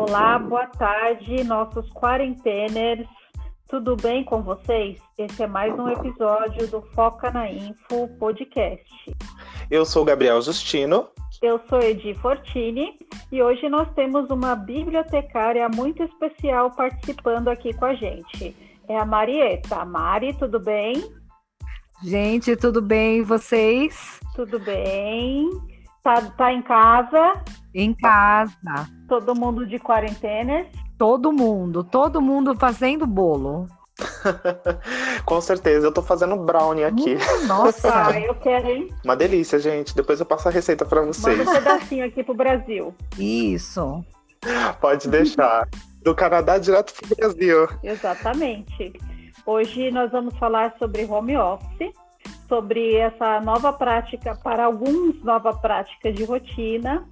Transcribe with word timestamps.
Olá, 0.00 0.38
boa 0.38 0.66
tarde, 0.66 1.44
nossos 1.44 1.86
quarenteners. 1.92 3.06
Tudo 3.68 3.94
bem 3.96 4.24
com 4.24 4.42
vocês? 4.42 4.98
Esse 5.18 5.42
é 5.42 5.46
mais 5.46 5.78
um 5.78 5.90
episódio 5.90 6.66
do 6.68 6.80
Foca 6.94 7.30
na 7.30 7.52
Info 7.52 8.08
podcast. 8.18 8.82
Eu 9.70 9.84
sou 9.84 10.02
Gabriel 10.02 10.40
Justino. 10.40 11.06
Eu 11.42 11.60
sou 11.68 11.82
Edi 11.82 12.14
Fortini 12.14 12.96
e 13.30 13.42
hoje 13.42 13.68
nós 13.68 13.92
temos 13.92 14.30
uma 14.30 14.56
bibliotecária 14.56 15.68
muito 15.68 16.02
especial 16.02 16.70
participando 16.70 17.48
aqui 17.48 17.74
com 17.74 17.84
a 17.84 17.94
gente. 17.94 18.56
É 18.88 18.96
a 18.96 19.04
Marieta. 19.04 19.84
Mari, 19.84 20.32
tudo 20.32 20.58
bem? 20.58 20.94
Gente, 22.02 22.56
tudo 22.56 22.80
bem? 22.80 23.18
E 23.18 23.22
vocês? 23.22 24.18
Tudo 24.34 24.58
bem. 24.58 25.50
Tá, 26.02 26.22
tá 26.22 26.52
em 26.52 26.62
casa? 26.62 27.42
Em 27.74 27.92
casa. 27.92 28.88
Todo 29.08 29.34
mundo 29.34 29.66
de 29.66 29.78
quarentena? 29.78 30.66
Todo 30.96 31.32
mundo, 31.32 31.84
todo 31.84 32.20
mundo 32.20 32.56
fazendo 32.56 33.06
bolo. 33.06 33.66
Com 35.26 35.40
certeza, 35.40 35.86
eu 35.86 35.92
tô 35.92 36.02
fazendo 36.02 36.36
brownie 36.36 36.84
aqui. 36.84 37.16
Hum, 37.16 37.46
nossa, 37.46 37.88
ah, 38.08 38.18
eu 38.18 38.34
quero, 38.34 38.68
hein? 38.68 38.88
Uma 39.04 39.14
delícia, 39.14 39.58
gente. 39.58 39.94
Depois 39.94 40.20
eu 40.20 40.26
passo 40.26 40.48
a 40.48 40.50
receita 40.50 40.84
para 40.84 41.02
vocês. 41.02 41.38
Manda 41.38 41.50
um 41.50 41.54
pedacinho 41.54 42.06
aqui 42.06 42.22
pro 42.24 42.34
Brasil. 42.34 42.94
Isso. 43.18 44.04
Pode 44.80 45.08
deixar. 45.08 45.68
Do 46.02 46.14
Canadá 46.14 46.56
direto 46.56 46.94
pro 46.94 47.14
Brasil. 47.14 47.68
Exatamente. 47.82 48.94
Hoje 49.44 49.90
nós 49.90 50.10
vamos 50.10 50.34
falar 50.38 50.74
sobre 50.78 51.04
home 51.04 51.36
office 51.36 51.92
sobre 52.50 52.96
essa 52.96 53.40
nova 53.40 53.72
prática, 53.72 54.34
para 54.34 54.64
alguns, 54.64 55.22
nova 55.22 55.54
prática 55.54 56.12
de 56.12 56.24
rotina. 56.24 57.08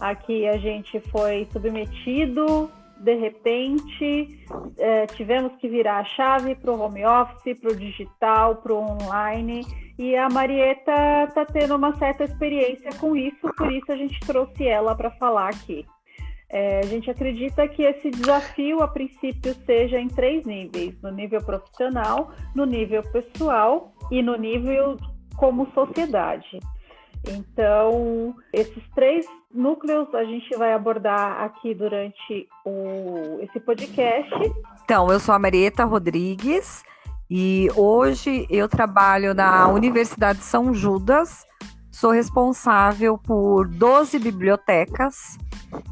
Aqui 0.00 0.48
a 0.48 0.58
gente 0.58 0.98
foi 1.00 1.46
submetido, 1.52 2.68
de 2.98 3.14
repente, 3.14 4.44
é, 4.76 5.06
tivemos 5.06 5.52
que 5.56 5.68
virar 5.68 6.00
a 6.00 6.04
chave 6.04 6.54
para 6.56 6.72
o 6.72 6.80
home 6.80 7.06
office, 7.06 7.58
para 7.58 7.70
o 7.70 7.76
digital, 7.76 8.56
para 8.56 8.74
o 8.74 8.78
online. 8.78 9.64
E 9.98 10.16
a 10.16 10.28
Marieta 10.28 11.24
está 11.28 11.46
tendo 11.46 11.76
uma 11.76 11.94
certa 11.96 12.24
experiência 12.24 12.90
com 12.98 13.16
isso, 13.16 13.48
por 13.56 13.72
isso 13.72 13.90
a 13.92 13.96
gente 13.96 14.18
trouxe 14.20 14.66
ela 14.66 14.94
para 14.94 15.10
falar 15.12 15.48
aqui. 15.48 15.86
É, 16.52 16.80
a 16.80 16.86
gente 16.86 17.08
acredita 17.08 17.68
que 17.68 17.84
esse 17.84 18.10
desafio, 18.10 18.82
a 18.82 18.88
princípio, 18.88 19.54
seja 19.64 20.00
em 20.00 20.08
três 20.08 20.44
níveis: 20.44 21.00
no 21.00 21.10
nível 21.10 21.40
profissional, 21.40 22.32
no 22.56 22.64
nível 22.64 23.02
pessoal 23.04 23.92
e 24.10 24.22
no 24.22 24.36
nível 24.36 24.96
como 25.36 25.70
sociedade. 25.72 26.60
Então, 27.26 28.34
esses 28.52 28.82
três 28.94 29.26
núcleos 29.52 30.12
a 30.14 30.24
gente 30.24 30.56
vai 30.56 30.72
abordar 30.72 31.42
aqui 31.42 31.74
durante 31.74 32.48
o, 32.64 33.38
esse 33.42 33.60
podcast. 33.60 34.30
Então, 34.84 35.10
eu 35.12 35.20
sou 35.20 35.34
a 35.34 35.38
Marieta 35.38 35.84
Rodrigues 35.84 36.82
e 37.30 37.68
hoje 37.76 38.46
eu 38.48 38.68
trabalho 38.68 39.34
na 39.34 39.68
Universidade 39.68 40.38
de 40.38 40.44
São 40.44 40.72
Judas. 40.72 41.46
Sou 41.90 42.10
responsável 42.10 43.18
por 43.18 43.68
12 43.68 44.18
bibliotecas 44.18 45.36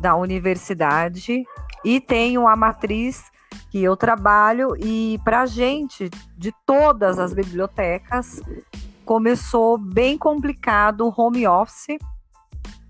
da 0.00 0.16
universidade 0.16 1.44
e 1.84 2.00
tenho 2.00 2.48
a 2.48 2.56
matriz 2.56 3.30
que 3.70 3.82
eu 3.82 3.96
trabalho 3.96 4.74
e 4.78 5.20
para 5.24 5.42
a 5.42 5.46
gente 5.46 6.10
de 6.36 6.52
todas 6.64 7.18
as 7.18 7.32
bibliotecas 7.32 8.41
começou 9.04 9.78
bem 9.78 10.16
complicado 10.18 11.06
o 11.06 11.14
home 11.16 11.46
office 11.46 11.98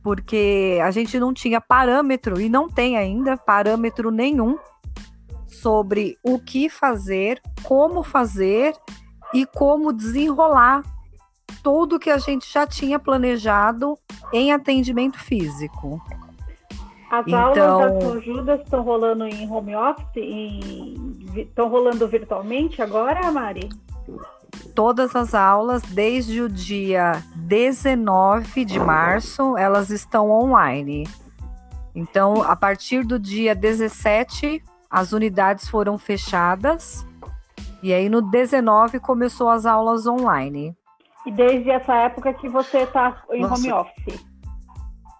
porque 0.02 0.78
a 0.82 0.90
gente 0.90 1.18
não 1.18 1.34
tinha 1.34 1.60
parâmetro 1.60 2.40
e 2.40 2.48
não 2.48 2.68
tem 2.68 2.96
ainda 2.96 3.36
parâmetro 3.36 4.10
nenhum 4.10 4.56
sobre 5.46 6.16
o 6.22 6.38
que 6.38 6.68
fazer, 6.68 7.42
como 7.62 8.02
fazer 8.02 8.74
e 9.34 9.44
como 9.44 9.92
desenrolar 9.92 10.82
tudo 11.62 11.98
que 11.98 12.10
a 12.10 12.18
gente 12.18 12.50
já 12.50 12.66
tinha 12.66 12.98
planejado 12.98 13.98
em 14.32 14.52
atendimento 14.52 15.18
físico. 15.18 16.00
As 17.10 17.26
então... 17.26 17.38
aulas 17.38 17.94
da 17.94 18.00
São 18.00 18.20
Judas 18.20 18.60
estão 18.60 18.82
rolando 18.82 19.26
em 19.26 19.50
home 19.50 19.74
office? 19.74 20.06
Estão 21.34 21.68
rolando 21.68 22.06
virtualmente 22.06 22.82
agora, 22.82 23.30
Mari? 23.32 23.68
Todas 24.74 25.16
as 25.16 25.34
aulas, 25.34 25.82
desde 25.82 26.40
o 26.40 26.48
dia 26.48 27.22
19 27.34 28.64
de 28.64 28.78
março, 28.78 29.56
elas 29.56 29.90
estão 29.90 30.30
online. 30.30 31.08
Então, 31.94 32.42
a 32.42 32.54
partir 32.54 33.04
do 33.04 33.18
dia 33.18 33.54
17, 33.54 34.62
as 34.90 35.12
unidades 35.12 35.68
foram 35.68 35.98
fechadas. 35.98 37.06
E 37.82 37.92
aí, 37.92 38.08
no 38.08 38.22
19, 38.22 39.00
começou 39.00 39.48
as 39.48 39.66
aulas 39.66 40.06
online. 40.06 40.76
E 41.26 41.32
desde 41.32 41.70
essa 41.70 41.94
época 41.94 42.32
que 42.32 42.48
você 42.48 42.78
está 42.78 43.22
em 43.30 43.42
Nossa. 43.42 43.54
home 43.54 43.72
office? 43.72 44.27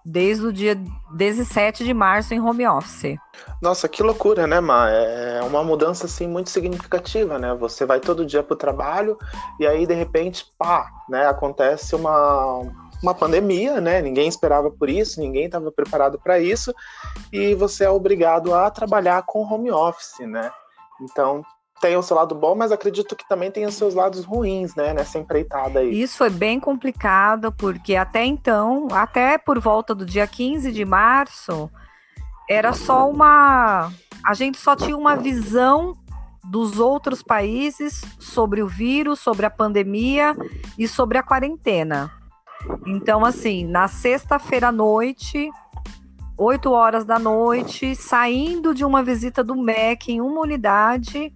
Desde 0.09 0.47
o 0.47 0.53
dia 0.53 0.77
17 1.13 1.85
de 1.85 1.93
março 1.93 2.35
em 2.35 2.41
home 2.41 2.67
office. 2.67 3.17
Nossa, 3.61 3.89
que 3.89 4.03
loucura, 4.03 4.47
né, 4.47 4.61
Ma? 4.61 4.89
É 4.91 5.43
uma 5.43 5.63
mudança 5.63 6.07
assim 6.07 6.27
muito 6.27 6.51
significativa, 6.51 7.39
né? 7.39 7.55
Você 7.55 7.85
vai 7.85 8.01
todo 8.01 8.27
dia 8.27 8.43
para 8.43 8.55
o 8.55 8.59
trabalho 8.59 9.19
e 9.61 9.67
aí 9.67 9.87
de 9.87 9.95
repente, 9.95 10.47
pá, 10.59 10.91
né, 11.09 11.27
acontece 11.27 11.95
uma 11.95 12.63
uma 13.01 13.15
pandemia, 13.15 13.81
né? 13.81 14.03
Ninguém 14.03 14.29
esperava 14.29 14.71
por 14.71 14.89
isso, 14.89 15.21
ninguém 15.21 15.47
estava 15.47 15.71
preparado 15.71 16.19
para 16.19 16.41
isso 16.41 16.75
e 17.33 17.55
você 17.55 17.85
é 17.85 17.91
obrigado 17.91 18.53
a 18.53 18.69
trabalhar 18.71 19.23
com 19.23 19.43
home 19.43 19.71
office, 19.71 20.19
né? 20.27 20.51
Então, 21.01 21.45
tem 21.81 21.97
o 21.97 22.03
seu 22.03 22.16
lado 22.16 22.34
bom, 22.34 22.55
mas 22.55 22.72
acredito 22.72 23.16
que 23.16 23.28
também 23.28 23.50
tem 23.50 23.66
os 23.66 23.75
seus 23.75 23.94
lados 23.94 24.25
ruins, 24.25 24.75
né, 24.75 24.93
nessa 24.93 25.19
empreitada 25.19 25.81
aí. 25.81 26.00
Isso 26.00 26.16
foi 26.16 26.31
bem 26.31 26.59
complicado, 26.59 27.53
porque 27.53 27.97
até 27.97 28.25
então, 28.25 28.89
até 28.93 29.39
por 29.39 29.59
volta 29.59 29.94
do 29.94 30.05
dia 30.05 30.27
15 30.27 30.72
de 30.72 30.84
março, 30.84 31.71
era 32.49 32.72
só 32.72 33.09
uma. 33.09 33.93
A 34.25 34.34
gente 34.34 34.59
só 34.59 34.75
tinha 34.75 34.97
uma 34.97 35.16
visão 35.16 35.97
dos 36.44 36.78
outros 36.78 37.22
países 37.22 38.03
sobre 38.19 38.62
o 38.62 38.66
vírus, 38.66 39.21
sobre 39.21 39.45
a 39.45 39.50
pandemia 39.50 40.34
e 40.78 40.89
sobre 40.89 41.19
a 41.19 41.22
quarentena. 41.22 42.10
Então, 42.87 43.25
assim, 43.25 43.66
na 43.66 43.87
sexta-feira 43.87 44.69
à 44.69 44.72
noite, 44.72 45.50
8 46.37 46.71
horas 46.71 47.05
da 47.05 47.19
noite, 47.19 47.95
saindo 47.95 48.75
de 48.75 48.84
uma 48.84 49.03
visita 49.03 49.43
do 49.45 49.56
MEC 49.56 50.12
em 50.12 50.21
uma 50.21 50.41
unidade, 50.41 51.33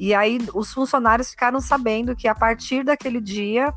e 0.00 0.14
aí 0.14 0.38
os 0.54 0.72
funcionários 0.72 1.30
ficaram 1.30 1.60
sabendo 1.60 2.16
que 2.16 2.26
a 2.26 2.34
partir 2.34 2.82
daquele 2.82 3.20
dia 3.20 3.70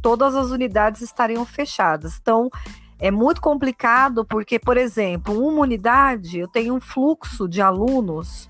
todas 0.00 0.36
as 0.36 0.50
unidades 0.50 1.00
estariam 1.00 1.44
fechadas. 1.44 2.16
Então 2.22 2.48
é 2.96 3.10
muito 3.10 3.40
complicado 3.40 4.24
porque, 4.24 4.56
por 4.56 4.76
exemplo, 4.76 5.36
uma 5.36 5.62
unidade 5.62 6.38
eu 6.38 6.46
tenho 6.46 6.74
um 6.74 6.80
fluxo 6.80 7.48
de 7.48 7.60
alunos 7.60 8.48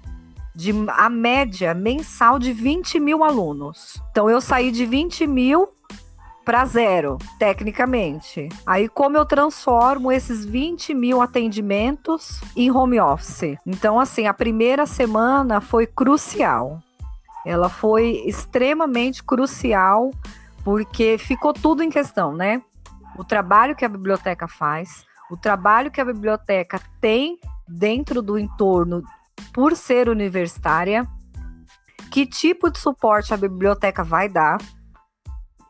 de 0.55 0.73
a 0.89 1.09
média 1.09 1.73
mensal 1.73 2.39
de 2.39 2.53
20 2.53 3.01
mil 3.01 3.25
alunos. 3.25 4.03
Então 4.11 4.29
eu 4.29 4.41
saí 4.41 4.71
de 4.71 4.85
20 4.85 5.27
mil 5.27 5.71
para 6.45 6.67
zero, 6.67 7.17
tecnicamente. 7.39 8.51
Aí, 8.67 8.87
como 8.87 9.17
eu 9.17 9.25
transformo 9.25 10.13
esses 10.13 10.45
20 10.45 10.93
mil 10.93 11.23
atendimentos 11.23 12.39
em 12.55 12.71
home 12.71 13.01
office? 13.01 13.57
Então, 13.67 13.99
assim, 13.99 14.27
a 14.27 14.35
primeira 14.35 14.85
semana 14.85 15.63
foi 15.63 15.87
crucial. 15.87 16.83
Ela 17.45 17.69
foi 17.69 18.23
extremamente 18.27 19.23
crucial 19.23 20.11
porque 20.65 21.19
ficou 21.19 21.53
tudo 21.53 21.83
em 21.83 21.91
questão, 21.91 22.35
né? 22.35 22.63
O 23.19 23.25
trabalho 23.25 23.77
que 23.77 23.85
a 23.85 23.89
biblioteca 23.89 24.49
faz, 24.49 25.05
o 25.31 25.37
trabalho 25.37 25.91
que 25.91 26.01
a 26.01 26.05
biblioteca 26.05 26.81
tem 27.01 27.39
dentro 27.69 28.23
do 28.23 28.39
entorno 28.39 29.03
por 29.53 29.77
ser 29.77 30.09
universitária, 30.09 31.07
que 32.11 32.27
tipo 32.27 32.71
de 32.71 32.79
suporte 32.79 33.35
a 33.35 33.37
biblioteca 33.37 34.03
vai 34.03 34.29
dar, 34.29 34.59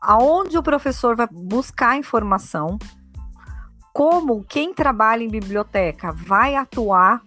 aonde 0.00 0.56
o 0.56 0.62
professor 0.62 1.16
vai 1.16 1.26
buscar 1.31 1.96
informação, 1.96 2.78
como 3.93 4.44
quem 4.44 4.75
trabalha 4.75 5.22
em 5.22 5.31
biblioteca 5.31 6.12
vai 6.12 6.56
atuar 6.56 7.22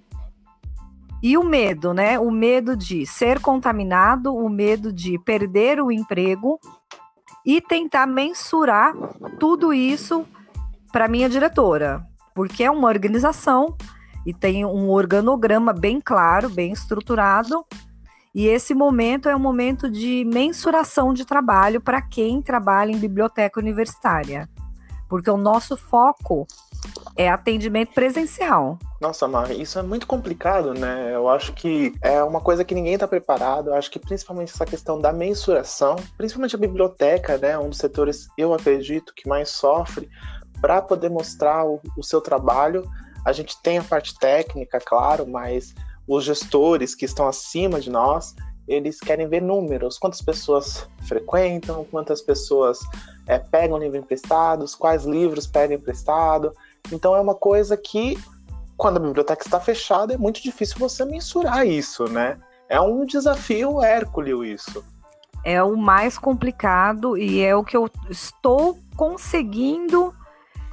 e 1.22 1.38
o 1.38 1.44
medo, 1.44 1.94
né? 1.94 2.20
O 2.20 2.30
medo 2.30 2.76
de 2.76 3.06
ser 3.06 3.40
contaminado, 3.40 4.36
o 4.36 4.50
medo 4.50 4.94
de 4.94 5.18
perder 5.20 5.82
o 5.82 5.92
emprego 5.92 6.60
e 7.46 7.62
tentar 7.62 8.06
mensurar 8.06 8.94
tudo 9.40 9.74
isso 9.74 10.26
para 10.92 11.08
minha 11.08 11.30
diretora, 11.30 12.06
porque 12.36 12.64
é 12.64 12.72
uma 12.72 12.88
organização 12.88 13.76
e 14.26 14.34
tem 14.34 14.66
um 14.66 14.90
organograma 14.90 15.72
bem 15.72 16.02
claro, 16.02 16.50
bem 16.50 16.72
estruturado. 16.72 17.66
E 18.36 18.46
esse 18.46 18.76
momento 18.76 19.30
é 19.30 19.36
um 19.36 19.40
momento 19.40 19.90
de 19.90 20.24
mensuração 20.26 21.14
de 21.14 21.26
trabalho 21.26 21.82
para 21.82 22.02
quem 22.02 22.42
trabalha 22.42 22.92
em 22.92 23.00
biblioteca 23.00 23.60
universitária, 23.60 24.48
porque 25.10 25.32
o 25.32 25.38
nosso 25.38 25.76
foco 25.76 26.46
é 27.16 27.30
atendimento 27.30 27.94
presencial. 27.94 28.78
Nossa, 29.02 29.28
Mar, 29.28 29.52
isso 29.52 29.80
é 29.80 29.84
muito 29.84 30.06
complicado, 30.06 30.74
né? 30.74 31.12
Eu 31.14 31.28
acho 31.28 31.54
que 31.54 31.94
é 32.02 32.24
uma 32.24 32.40
coisa 32.40 32.64
que 32.64 32.76
ninguém 32.76 32.94
está 32.94 33.08
preparado. 33.08 33.70
Eu 33.70 33.76
acho 33.76 33.90
que 33.90 34.00
principalmente 34.00 34.54
essa 34.54 34.66
questão 34.66 35.00
da 35.00 35.12
mensuração, 35.12 35.96
principalmente 36.18 36.56
a 36.56 36.60
biblioteca, 36.60 37.38
né? 37.38 37.58
Um 37.58 37.70
dos 37.70 37.80
setores, 37.80 38.28
eu 38.38 38.54
acredito, 38.54 39.14
que 39.16 39.28
mais 39.28 39.50
sofre 39.50 40.10
para 40.62 40.82
poder 40.82 41.10
mostrar 41.10 41.66
o, 41.66 41.82
o 41.98 42.04
seu 42.04 42.22
trabalho. 42.22 42.84
A 43.26 43.32
gente 43.32 43.62
tem 43.62 43.78
a 43.78 43.84
parte 43.84 44.18
técnica, 44.18 44.80
claro, 44.80 45.28
mas 45.28 45.74
os 46.08 46.24
gestores 46.24 46.96
que 46.96 47.06
estão 47.06 47.28
acima 47.28 47.80
de 47.80 47.90
nós, 47.90 48.36
eles 48.68 49.00
querem 49.00 49.28
ver 49.28 49.42
números, 49.42 49.98
quantas 49.98 50.22
pessoas 50.22 50.88
frequentam, 51.08 51.86
quantas 51.86 52.22
pessoas 52.22 52.80
é, 53.28 53.38
pegam 53.38 53.78
livro 53.78 53.98
emprestados, 53.98 54.74
quais 54.74 55.04
livros 55.04 55.46
pegam 55.46 55.78
emprestado. 55.78 56.54
Então 56.92 57.16
é 57.16 57.20
uma 57.20 57.36
coisa 57.36 57.76
que, 57.76 58.18
quando 58.76 58.98
a 58.98 59.00
biblioteca 59.00 59.44
está 59.44 59.60
fechada, 59.60 60.14
é 60.14 60.18
muito 60.18 60.42
difícil 60.42 60.78
você 60.80 61.04
mensurar 61.06 61.66
isso, 61.66 62.06
né? 62.06 62.38
É 62.70 62.80
um 62.80 63.06
desafio 63.06 63.82
hércules 63.82 64.62
isso. 64.62 64.84
É 65.44 65.64
o 65.64 65.78
mais 65.78 66.18
complicado 66.18 67.18
e 67.18 67.42
é 67.42 67.56
o 67.56 67.64
que 67.64 67.78
eu 67.78 67.90
estou 68.10 68.78
conseguindo 68.96 70.14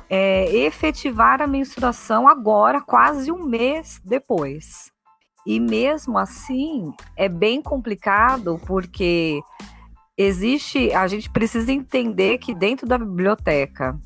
é, 0.08 0.52
efetivar 0.56 1.40
a 1.40 1.46
mensuração 1.46 2.28
agora, 2.28 2.80
quase 2.80 3.30
um 3.30 3.44
mês 3.44 4.00
depois. 4.04 4.92
E 5.46 5.60
mesmo 5.60 6.18
assim, 6.18 6.92
é 7.16 7.28
bem 7.28 7.60
complicado 7.60 8.60
porque 8.66 9.40
existe, 10.16 10.92
a 10.92 11.06
gente 11.06 11.30
precisa 11.30 11.70
entender 11.70 12.38
que 12.38 12.54
dentro 12.54 12.86
da 12.86 12.96
biblioteca, 12.96 13.98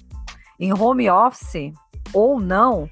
em 0.58 0.72
home 0.72 1.08
office 1.08 1.72
ou 2.12 2.40
não, 2.40 2.88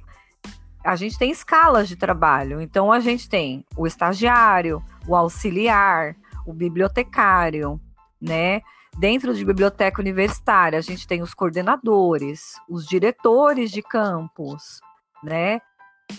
a 0.85 0.95
gente 0.95 1.19
tem 1.19 1.31
escalas 1.31 1.89
de 1.89 1.97
trabalho. 1.97 2.61
Então 2.61 2.93
a 2.93 3.01
gente 3.01 3.29
tem 3.29 3.65
o 3.77 3.87
estagiário, 3.87 4.83
o 5.07 5.17
auxiliar, 5.17 6.17
o 6.47 6.53
bibliotecário, 6.53 7.81
né? 8.21 8.63
Dentro 8.97 9.35
de 9.35 9.45
biblioteca 9.45 10.01
universitária, 10.01 10.79
a 10.79 10.83
gente 10.83 11.07
tem 11.07 11.21
os 11.21 11.35
coordenadores, 11.35 12.55
os 12.69 12.87
diretores 12.87 13.71
de 13.71 13.83
campus, 13.83 14.81
né? 15.23 15.61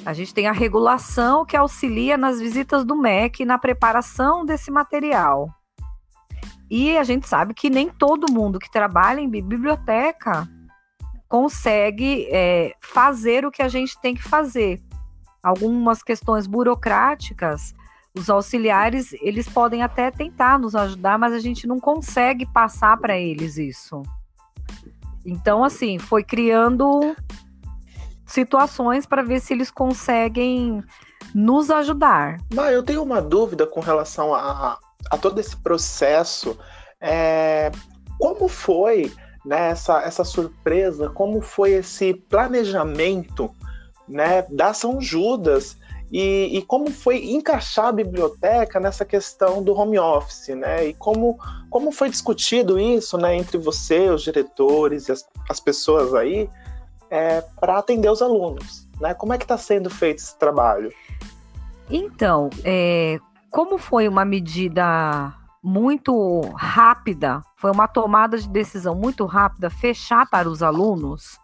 A 0.06 0.14
gente 0.14 0.34
tem 0.34 0.48
a 0.48 0.52
regulação 0.52 1.46
que 1.46 1.56
auxilia 1.56 2.18
nas 2.18 2.40
visitas 2.40 2.84
do 2.84 2.96
MEC 2.96 3.46
na 3.46 3.58
preparação 3.58 4.46
desse 4.46 4.70
material. 4.70 5.50
E 6.70 6.98
a 6.98 7.04
gente 7.04 7.28
sabe 7.28 7.54
que 7.54 7.70
nem 7.70 7.90
todo 7.90 8.32
mundo 8.32 8.60
que 8.60 8.70
trabalha 8.70 9.22
em 9.22 9.30
biblioteca 9.30 10.48
consegue 11.28 12.28
é, 12.32 12.74
fazer 12.80 13.46
o 13.46 13.52
que 13.52 13.62
a 13.62 13.68
gente 13.68 14.00
tem 14.02 14.16
que 14.16 14.24
fazer. 14.24 14.82
Algumas 15.44 16.02
questões 16.02 16.48
burocráticas, 16.48 17.74
os 18.14 18.30
auxiliares, 18.30 19.14
eles 19.22 19.48
podem 19.48 19.84
até 19.84 20.10
tentar 20.10 20.58
nos 20.58 20.76
ajudar, 20.76 21.18
mas 21.18 21.34
a 21.34 21.40
gente 21.40 21.68
não 21.68 21.80
consegue 21.80 22.46
passar 22.46 22.98
para 22.98 23.18
eles 23.18 23.58
isso. 23.58 24.02
Então, 25.26 25.64
assim, 25.64 26.00
foi 26.00 26.24
criando 26.24 27.16
situações 28.26 29.06
para 29.06 29.22
ver 29.22 29.40
se 29.40 29.54
eles 29.54 29.70
conseguem 29.70 30.84
nos 31.34 31.70
ajudar. 31.70 32.40
Mas 32.54 32.74
eu 32.74 32.84
tenho 32.84 33.04
uma 33.04 33.22
dúvida 33.22 33.68
com 33.68 33.80
relação 33.80 34.34
a, 34.34 34.80
a 35.10 35.18
todo 35.18 35.40
esse 35.40 35.56
processo. 35.58 36.58
É, 37.00 37.72
como 38.18 38.48
foi 38.48 39.12
né, 39.48 39.70
essa, 39.70 40.02
essa 40.02 40.26
surpresa? 40.26 41.10
Como 41.10 41.42
foi 41.42 41.72
esse 41.72 42.14
planejamento 42.14 43.50
né, 44.08 44.44
da 44.50 44.74
São 44.74 45.02
Judas? 45.02 45.78
E, 46.12 46.58
e, 46.58 46.62
como 46.62 46.90
foi 46.92 47.32
encaixar 47.32 47.88
a 47.88 47.92
biblioteca 47.92 48.80
nessa 48.80 49.04
questão 49.04 49.62
do 49.62 49.74
home 49.74 50.00
office, 50.00 50.56
né? 50.56 50.88
E 50.88 50.94
como, 50.94 51.38
como 51.70 51.92
foi 51.92 52.10
discutido 52.10 52.80
isso, 52.80 53.18
né, 53.18 53.36
entre 53.36 53.58
você, 53.58 54.10
os 54.10 54.24
diretores 54.24 55.10
e 55.10 55.12
as, 55.12 55.28
as 55.50 55.60
pessoas 55.60 56.14
aí, 56.14 56.50
é, 57.10 57.42
para 57.60 57.78
atender 57.78 58.10
os 58.10 58.22
alunos. 58.22 58.88
Né? 59.02 59.14
Como 59.14 59.34
é 59.34 59.38
que 59.38 59.44
está 59.44 59.58
sendo 59.58 59.90
feito 59.90 60.20
esse 60.20 60.38
trabalho? 60.38 60.94
Então, 61.90 62.50
é, 62.64 63.20
como 63.50 63.78
foi 63.78 64.08
uma 64.08 64.24
medida 64.24 65.34
muito 65.68 66.40
rápida, 66.56 67.42
foi 67.58 67.72
uma 67.72 67.90
tomada 67.90 68.38
de 68.38 68.48
decisão 68.48 68.96
muito 68.96 69.26
rápida 69.26 69.70
fechar 69.70 70.26
para 70.30 70.48
os 70.48 70.64
alunos, 70.64 71.38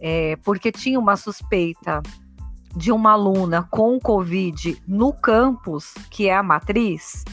é, 0.00 0.34
porque 0.44 0.72
tinha 0.72 0.98
uma 0.98 1.16
suspeita 1.16 2.02
de 2.74 2.90
uma 2.90 3.12
aluna 3.12 3.62
com 3.70 4.00
Covid 4.00 4.82
no 4.86 5.12
campus, 5.12 5.94
que 6.10 6.28
é 6.28 6.36
a 6.36 6.42
matriz, 6.42 7.24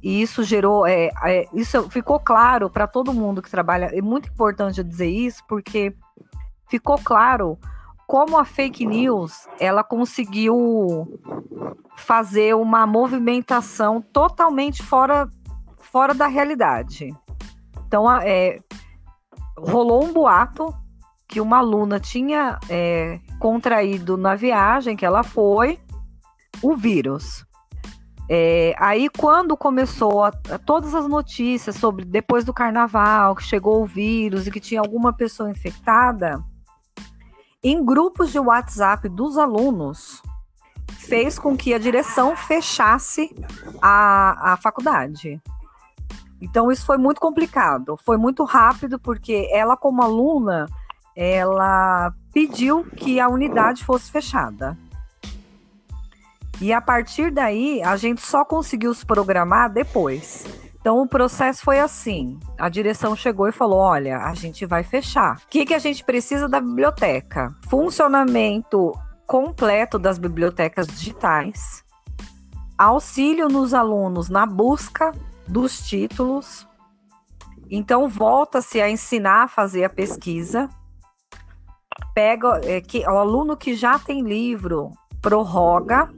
e 0.00 0.22
isso 0.22 0.44
gerou, 0.44 0.86
é, 0.86 1.10
é, 1.24 1.48
isso 1.52 1.90
ficou 1.90 2.20
claro 2.20 2.70
para 2.70 2.86
todo 2.86 3.12
mundo 3.12 3.42
que 3.42 3.50
trabalha. 3.50 3.86
É 3.86 4.00
muito 4.00 4.28
importante 4.28 4.78
eu 4.78 4.84
dizer 4.84 5.08
isso, 5.08 5.42
porque 5.48 5.96
ficou 6.68 6.98
claro 6.98 7.58
como 8.06 8.38
a 8.38 8.44
fake 8.44 8.86
news 8.86 9.48
ela 9.58 9.82
conseguiu 9.82 11.20
fazer 11.96 12.54
uma 12.54 12.86
movimentação 12.86 14.00
totalmente 14.00 14.82
fora, 14.82 15.28
fora 15.78 16.12
da 16.12 16.26
realidade. 16.26 17.14
Então, 17.86 18.10
é, 18.20 18.58
rolou 19.56 20.04
um 20.04 20.12
boato 20.12 20.74
que 21.28 21.40
uma 21.40 21.58
aluna 21.58 21.98
tinha 21.98 22.58
é, 22.68 23.18
contraído 23.38 24.16
na 24.16 24.34
viagem 24.34 24.96
que 24.96 25.06
ela 25.06 25.22
foi 25.22 25.78
o 26.62 26.76
vírus. 26.76 27.44
É, 28.28 28.74
aí, 28.78 29.08
quando 29.10 29.56
começou 29.56 30.24
a, 30.24 30.28
a, 30.50 30.58
todas 30.58 30.94
as 30.94 31.06
notícias 31.06 31.76
sobre 31.76 32.04
depois 32.04 32.44
do 32.44 32.54
carnaval, 32.54 33.34
que 33.34 33.42
chegou 33.42 33.82
o 33.82 33.86
vírus 33.86 34.46
e 34.46 34.50
que 34.50 34.60
tinha 34.60 34.80
alguma 34.80 35.12
pessoa 35.12 35.50
infectada, 35.50 36.42
em 37.64 37.82
grupos 37.82 38.30
de 38.30 38.38
WhatsApp 38.38 39.08
dos 39.08 39.38
alunos, 39.38 40.22
fez 40.98 41.38
com 41.38 41.56
que 41.56 41.72
a 41.72 41.78
direção 41.78 42.36
fechasse 42.36 43.34
a, 43.80 44.52
a 44.52 44.56
faculdade. 44.58 45.40
Então, 46.42 46.70
isso 46.70 46.84
foi 46.84 46.98
muito 46.98 47.20
complicado, 47.20 47.98
foi 48.04 48.18
muito 48.18 48.44
rápido, 48.44 48.98
porque 48.98 49.48
ela, 49.50 49.78
como 49.78 50.02
aluna, 50.02 50.66
ela 51.16 52.12
pediu 52.34 52.84
que 52.84 53.18
a 53.18 53.28
unidade 53.28 53.82
fosse 53.82 54.10
fechada. 54.10 54.76
E 56.60 56.70
a 56.70 56.82
partir 56.82 57.30
daí, 57.30 57.82
a 57.82 57.96
gente 57.96 58.20
só 58.20 58.44
conseguiu 58.44 58.92
se 58.92 59.06
programar 59.06 59.72
depois. 59.72 60.44
Então 60.84 61.00
o 61.00 61.08
processo 61.08 61.62
foi 61.62 61.80
assim: 61.80 62.38
a 62.58 62.68
direção 62.68 63.16
chegou 63.16 63.48
e 63.48 63.52
falou: 63.52 63.78
olha, 63.78 64.18
a 64.18 64.34
gente 64.34 64.66
vai 64.66 64.82
fechar. 64.82 65.38
O 65.38 65.48
que, 65.48 65.64
que 65.64 65.72
a 65.72 65.78
gente 65.78 66.04
precisa 66.04 66.46
da 66.46 66.60
biblioteca? 66.60 67.56
Funcionamento 67.70 68.92
completo 69.26 69.98
das 69.98 70.18
bibliotecas 70.18 70.86
digitais, 70.86 71.82
auxílio 72.76 73.48
nos 73.48 73.72
alunos 73.72 74.28
na 74.28 74.44
busca 74.44 75.10
dos 75.48 75.88
títulos. 75.88 76.68
Então 77.70 78.06
volta-se 78.06 78.78
a 78.78 78.90
ensinar 78.90 79.44
a 79.44 79.48
fazer 79.48 79.84
a 79.84 79.88
pesquisa. 79.88 80.68
Pega 82.14 82.60
é, 82.62 82.82
que, 82.82 83.08
o 83.08 83.16
aluno 83.16 83.56
que 83.56 83.74
já 83.74 83.98
tem 83.98 84.20
livro 84.20 84.90
prorroga 85.22 86.12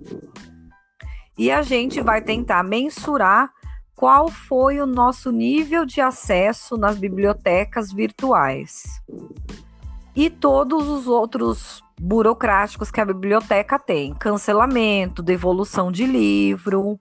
e 1.38 1.52
a 1.52 1.62
gente 1.62 2.00
vai 2.00 2.20
tentar 2.20 2.64
mensurar 2.64 3.52
qual 3.96 4.28
foi 4.28 4.78
o 4.78 4.86
nosso 4.86 5.32
nível 5.32 5.86
de 5.86 6.02
acesso 6.02 6.76
nas 6.76 6.98
bibliotecas 6.98 7.90
virtuais 7.90 9.02
e 10.14 10.28
todos 10.28 10.86
os 10.86 11.06
outros 11.06 11.82
burocráticos 11.98 12.90
que 12.90 13.00
a 13.00 13.06
biblioteca 13.06 13.78
tem, 13.78 14.14
cancelamento, 14.14 15.22
devolução 15.22 15.90
de 15.90 16.06
livro. 16.06 17.00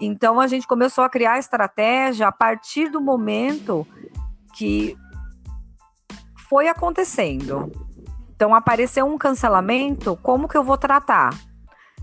Então 0.00 0.40
a 0.40 0.46
gente 0.46 0.66
começou 0.66 1.02
a 1.02 1.08
criar 1.08 1.38
estratégia 1.38 2.28
a 2.28 2.32
partir 2.32 2.88
do 2.88 3.00
momento 3.00 3.86
que 4.54 4.96
foi 6.48 6.68
acontecendo. 6.68 7.70
Então 8.34 8.54
apareceu 8.54 9.06
um 9.06 9.18
cancelamento, 9.18 10.16
como 10.22 10.48
que 10.48 10.56
eu 10.56 10.62
vou 10.62 10.78
tratar? 10.78 11.30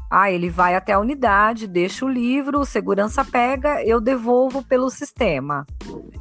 Ah, 0.09 0.31
ele 0.31 0.49
vai 0.49 0.75
até 0.75 0.93
a 0.93 0.99
unidade, 0.99 1.67
deixa 1.67 2.03
o 2.03 2.09
livro, 2.09 2.65
segurança 2.65 3.23
pega, 3.23 3.83
eu 3.83 4.01
devolvo 4.01 4.63
pelo 4.63 4.89
sistema. 4.89 5.65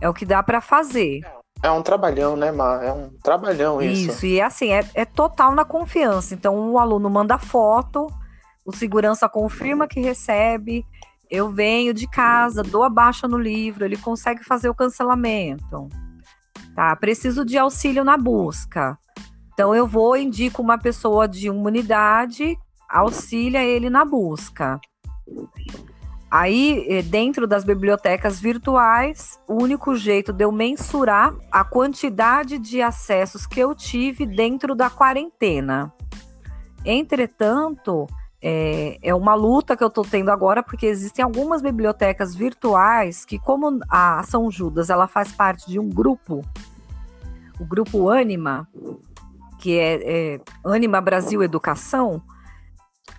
É 0.00 0.09
o 0.09 0.12
que 0.12 0.26
dá 0.26 0.42
para 0.42 0.61
fazer. 0.61 1.23
É 1.62 1.71
um 1.71 1.83
trabalhão, 1.83 2.37
né, 2.37 2.52
Mar? 2.52 2.85
É 2.85 2.92
um 2.92 3.11
trabalhão 3.23 3.80
isso. 3.80 4.11
Isso, 4.11 4.26
e 4.26 4.40
assim, 4.40 4.73
é, 4.73 4.87
é 4.95 5.04
total 5.04 5.54
na 5.54 5.64
confiança. 5.64 6.35
Então, 6.35 6.71
o 6.71 6.78
aluno 6.78 7.09
manda 7.09 7.38
foto, 7.38 8.07
o 8.64 8.76
segurança 8.76 9.28
confirma 9.28 9.88
que 9.88 9.99
recebe, 9.99 10.85
eu 11.30 11.50
venho 11.50 11.92
de 11.92 12.07
casa, 12.07 12.62
dou 12.62 12.85
a 12.85 12.90
baixa 12.90 13.26
no 13.26 13.38
livro, 13.38 13.85
ele 13.85 13.97
consegue 13.97 14.45
fazer 14.45 14.68
o 14.68 14.75
cancelamento. 14.75 15.88
Tá, 16.75 16.95
preciso 16.95 17.45
de 17.45 17.59
auxílio 17.59 18.04
na 18.04 18.16
busca. 18.16 18.97
Então 19.52 19.75
eu 19.75 19.87
vou 19.87 20.16
indico 20.16 20.62
uma 20.62 20.78
pessoa 20.78 21.26
de 21.26 21.50
uma 21.50 21.66
unidade, 21.66 22.57
auxilia 22.88 23.62
ele 23.62 23.90
na 23.90 24.04
busca. 24.04 24.80
Aí, 26.30 26.87
eh, 26.88 27.02
dentro 27.02 27.47
das 27.47 27.64
bibliotecas 27.64 28.38
virtuais, 28.38 29.40
o 29.49 29.54
único 29.54 29.95
jeito 29.95 30.33
de 30.33 30.45
eu 30.45 30.52
mensurar 30.52 31.35
a 31.50 31.64
quantidade 31.64 32.59
de 32.59 32.83
acessos 32.83 33.47
que 33.47 33.59
eu 33.59 33.75
tive 33.75 34.26
dentro 34.26 34.75
da 34.75 34.90
quarentena. 34.90 35.92
Entretanto, 36.85 38.07
é, 38.42 38.99
é 39.02 39.14
uma 39.14 39.35
luta 39.35 39.76
que 39.76 39.83
eu 39.83 39.88
estou 39.88 40.04
tendo 40.04 40.30
agora, 40.30 40.62
porque 40.62 40.87
existem 40.87 41.25
algumas 41.25 41.62
bibliotecas 41.62 42.35
virtuais 42.35 43.25
que, 43.25 43.38
como 43.38 43.80
a 43.88 44.23
São 44.23 44.50
Judas 44.50 44.90
ela 44.90 45.09
faz 45.09 45.33
parte 45.33 45.68
de 45.68 45.78
um 45.78 45.88
grupo, 45.88 46.45
o 47.59 47.64
grupo 47.64 48.11
Anima, 48.11 48.68
que 49.59 49.78
é, 49.78 50.35
é 50.35 50.40
Anima 50.62 51.00
Brasil 51.00 51.42
Educação, 51.42 52.23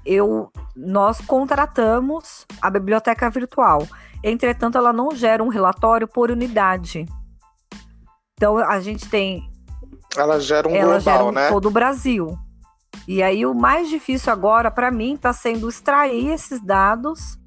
eu 0.06 0.52
nós 0.76 1.20
contratamos 1.22 2.46
a 2.62 2.70
biblioteca 2.70 3.30
virtual. 3.30 3.88
Entretanto, 4.24 4.78
ela 4.78 4.92
não 4.92 5.12
gera 5.16 5.44
um 5.44 5.48
relatório 5.48 6.08
por 6.08 6.32
unidade. 6.32 7.06
Então 8.36 8.58
a 8.58 8.80
gente 8.80 9.10
tem 9.10 9.50
ela 10.16 10.40
gera 10.40 10.68
um 10.68 10.76
ela 10.76 10.96
global, 10.96 11.02
gera 11.02 11.24
um, 11.26 11.32
né? 11.32 11.50
todo 11.50 11.68
o 11.68 11.72
Brasil. 11.72 12.38
E 13.08 13.22
aí 13.22 13.46
o 13.46 13.54
mais 13.54 13.90
difícil 13.90 14.32
agora 14.32 14.72
para 14.72 14.92
mim 14.92 15.16
está 15.16 15.34
sendo 15.34 15.70
extrair 15.70 16.30
esses 16.30 16.60
dados 16.62 17.38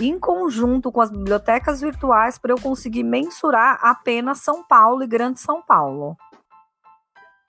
em 0.00 0.18
conjunto 0.18 0.90
com 0.90 1.00
as 1.00 1.10
bibliotecas 1.10 1.80
virtuais 1.80 2.38
para 2.38 2.52
eu 2.52 2.60
conseguir 2.60 3.02
mensurar 3.02 3.78
apenas 3.82 4.38
São 4.40 4.64
Paulo 4.64 5.02
e 5.02 5.06
Grande 5.06 5.40
São 5.40 5.62
Paulo. 5.62 6.16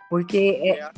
Porque 0.10 0.60
é, 0.64 0.92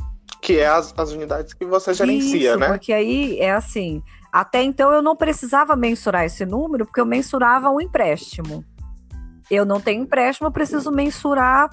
que 0.44 0.60
é 0.60 0.68
as, 0.68 0.94
as 0.98 1.12
unidades 1.14 1.54
que 1.54 1.66
você 1.66 1.94
gerencia, 1.94 2.50
Isso, 2.50 2.60
né? 2.60 2.68
Porque 2.68 2.92
aí 2.92 3.40
é 3.40 3.54
assim. 3.54 4.04
Até 4.30 4.62
então 4.62 4.92
eu 4.92 5.02
não 5.02 5.16
precisava 5.16 5.74
mensurar 5.74 6.26
esse 6.26 6.46
número, 6.46 6.86
porque 6.86 7.00
eu 7.00 7.06
mensurava 7.06 7.70
o 7.70 7.78
um 7.78 7.82
empréstimo. 7.82 8.64
Eu 9.50 9.66
não 9.66 9.80
tenho 9.80 10.04
empréstimo, 10.04 10.48
eu 10.48 10.52
preciso 10.52 10.92
mensurar 10.92 11.70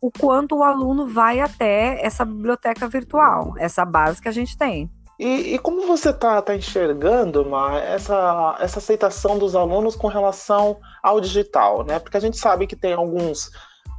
o 0.00 0.08
quanto 0.10 0.56
o 0.56 0.62
aluno 0.62 1.08
vai 1.08 1.40
até 1.40 2.04
essa 2.04 2.24
biblioteca 2.24 2.86
virtual, 2.86 3.54
essa 3.58 3.84
base 3.84 4.22
que 4.22 4.28
a 4.28 4.32
gente 4.32 4.56
tem. 4.56 4.88
E, 5.18 5.54
e 5.54 5.58
como 5.58 5.86
você 5.86 6.10
está 6.10 6.40
tá 6.42 6.54
enxergando, 6.54 7.44
Ma, 7.44 7.78
essa, 7.78 8.56
essa 8.60 8.78
aceitação 8.78 9.36
dos 9.36 9.56
alunos 9.56 9.96
com 9.96 10.06
relação 10.06 10.78
ao 11.02 11.20
digital, 11.20 11.84
né? 11.84 11.98
Porque 11.98 12.16
a 12.16 12.20
gente 12.20 12.38
sabe 12.38 12.68
que 12.68 12.76
tem 12.76 12.92
alguns 12.92 13.50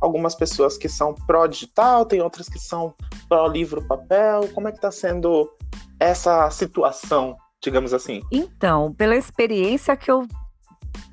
algumas 0.03 0.35
pessoas 0.35 0.77
que 0.77 0.89
são 0.89 1.15
pró-digital, 1.15 2.05
tem 2.05 2.21
outras 2.21 2.49
que 2.49 2.59
são 2.59 2.93
pró-livro-papel. 3.29 4.49
Como 4.53 4.67
é 4.67 4.71
que 4.71 4.77
está 4.77 4.91
sendo 4.91 5.49
essa 5.97 6.49
situação, 6.49 7.37
digamos 7.63 7.93
assim? 7.93 8.21
Então, 8.29 8.93
pela 8.93 9.15
experiência 9.15 9.95
que 9.95 10.11
eu 10.11 10.27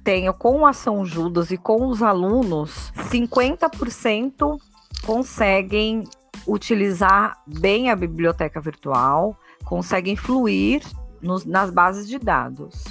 tenho 0.02 0.35
com 0.35 0.66
a 0.66 0.73
São 0.73 1.04
Judas 1.04 1.52
e 1.52 1.56
com 1.56 1.87
os 1.87 2.02
alunos, 2.02 2.92
50% 3.12 4.59
conseguem 5.06 6.02
utilizar 6.44 7.40
bem 7.47 7.90
a 7.90 7.97
biblioteca 7.97 8.61
virtual, 8.61 9.37
conseguem 9.64 10.16
fluir 10.16 10.82
nos, 11.23 11.44
nas 11.44 11.70
bases 11.70 12.09
de 12.09 12.18
dados. 12.18 12.82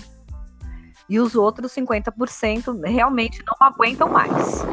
E 1.09 1.19
os 1.19 1.35
outros 1.35 1.73
50% 1.73 2.85
realmente 2.85 3.43
não 3.45 3.67
aguentam 3.67 4.07
mais. 4.07 4.63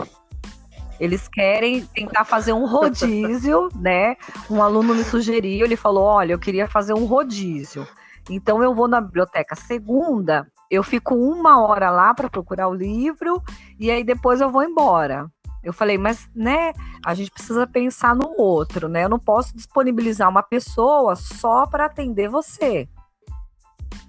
Eles 0.98 1.28
querem 1.28 1.84
tentar 1.86 2.24
fazer 2.24 2.52
um 2.52 2.66
rodízio, 2.66 3.68
né? 3.76 4.16
Um 4.50 4.62
aluno 4.62 4.94
me 4.94 5.04
sugeriu, 5.04 5.64
ele 5.64 5.76
falou: 5.76 6.04
olha, 6.04 6.32
eu 6.32 6.38
queria 6.38 6.66
fazer 6.68 6.94
um 6.94 7.04
rodízio. 7.04 7.86
Então 8.28 8.62
eu 8.62 8.74
vou 8.74 8.88
na 8.88 9.00
biblioteca 9.00 9.54
segunda, 9.54 10.50
eu 10.70 10.82
fico 10.82 11.14
uma 11.14 11.64
hora 11.64 11.90
lá 11.90 12.12
para 12.12 12.28
procurar 12.28 12.68
o 12.68 12.74
livro 12.74 13.40
e 13.78 13.90
aí 13.90 14.02
depois 14.02 14.40
eu 14.40 14.50
vou 14.50 14.64
embora. 14.64 15.30
Eu 15.62 15.72
falei, 15.72 15.98
mas 15.98 16.28
né, 16.34 16.72
a 17.04 17.12
gente 17.12 17.30
precisa 17.30 17.66
pensar 17.66 18.14
no 18.14 18.34
outro, 18.38 18.88
né? 18.88 19.04
Eu 19.04 19.08
não 19.08 19.18
posso 19.18 19.54
disponibilizar 19.56 20.28
uma 20.28 20.42
pessoa 20.42 21.16
só 21.16 21.66
para 21.66 21.86
atender 21.86 22.28
você. 22.28 22.88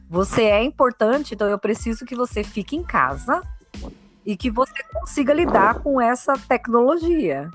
Você 0.09 0.43
é 0.43 0.63
importante, 0.63 1.33
então 1.33 1.47
eu 1.47 1.57
preciso 1.57 2.05
que 2.05 2.15
você 2.15 2.43
fique 2.43 2.75
em 2.75 2.83
casa 2.83 3.41
e 4.27 4.35
que 4.35 4.51
você 4.51 4.83
consiga 4.93 5.33
lidar 5.33 5.79
com 5.79 6.01
essa 6.01 6.33
tecnologia. 6.33 7.49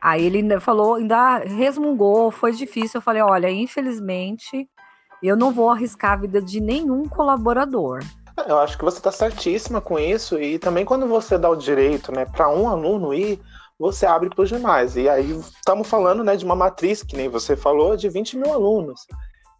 Aí 0.00 0.24
ele 0.24 0.60
falou, 0.60 0.94
ainda 0.94 1.38
resmungou, 1.38 2.30
foi 2.30 2.52
difícil. 2.52 2.98
Eu 2.98 3.02
falei: 3.02 3.20
olha, 3.20 3.50
infelizmente, 3.50 4.70
eu 5.20 5.36
não 5.36 5.50
vou 5.50 5.68
arriscar 5.68 6.12
a 6.12 6.16
vida 6.16 6.40
de 6.40 6.60
nenhum 6.60 7.06
colaborador. 7.08 7.98
Eu 8.46 8.58
acho 8.58 8.78
que 8.78 8.84
você 8.84 8.98
está 8.98 9.10
certíssima 9.10 9.80
com 9.80 9.98
isso, 9.98 10.40
e 10.40 10.58
também 10.58 10.84
quando 10.84 11.06
você 11.06 11.36
dá 11.36 11.50
o 11.50 11.56
direito 11.56 12.12
né, 12.12 12.24
para 12.24 12.48
um 12.48 12.68
aluno 12.68 13.12
ir, 13.12 13.38
você 13.78 14.06
abre 14.06 14.30
para 14.30 14.42
os 14.42 14.48
demais. 14.48 14.96
E 14.96 15.08
aí 15.08 15.32
estamos 15.32 15.86
falando 15.88 16.22
né, 16.22 16.36
de 16.36 16.44
uma 16.44 16.54
matriz, 16.54 17.02
que 17.02 17.16
nem 17.16 17.28
você 17.28 17.56
falou, 17.56 17.96
de 17.96 18.08
20 18.08 18.38
mil 18.38 18.52
alunos. 18.52 19.00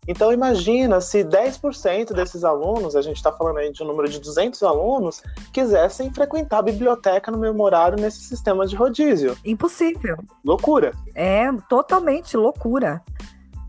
Então 0.09 0.33
imagina 0.33 1.01
se 1.01 1.23
10% 1.23 2.13
desses 2.15 2.43
alunos, 2.43 2.97
a 2.97 3.03
gente 3.03 3.17
está 3.17 3.31
falando 3.31 3.59
aí 3.59 3.71
de 3.71 3.83
um 3.83 3.87
número 3.87 4.09
de 4.09 4.19
200 4.19 4.63
alunos, 4.63 5.23
quisessem 5.53 6.13
frequentar 6.13 6.59
a 6.59 6.63
biblioteca 6.63 7.31
no 7.31 7.39
mesmo 7.39 7.63
horário 7.63 8.01
nesse 8.01 8.21
sistema 8.21 8.67
de 8.67 8.75
rodízio. 8.75 9.37
Impossível. 9.45 10.17
Loucura. 10.45 10.93
É 11.15 11.51
totalmente 11.69 12.37
loucura. 12.37 13.03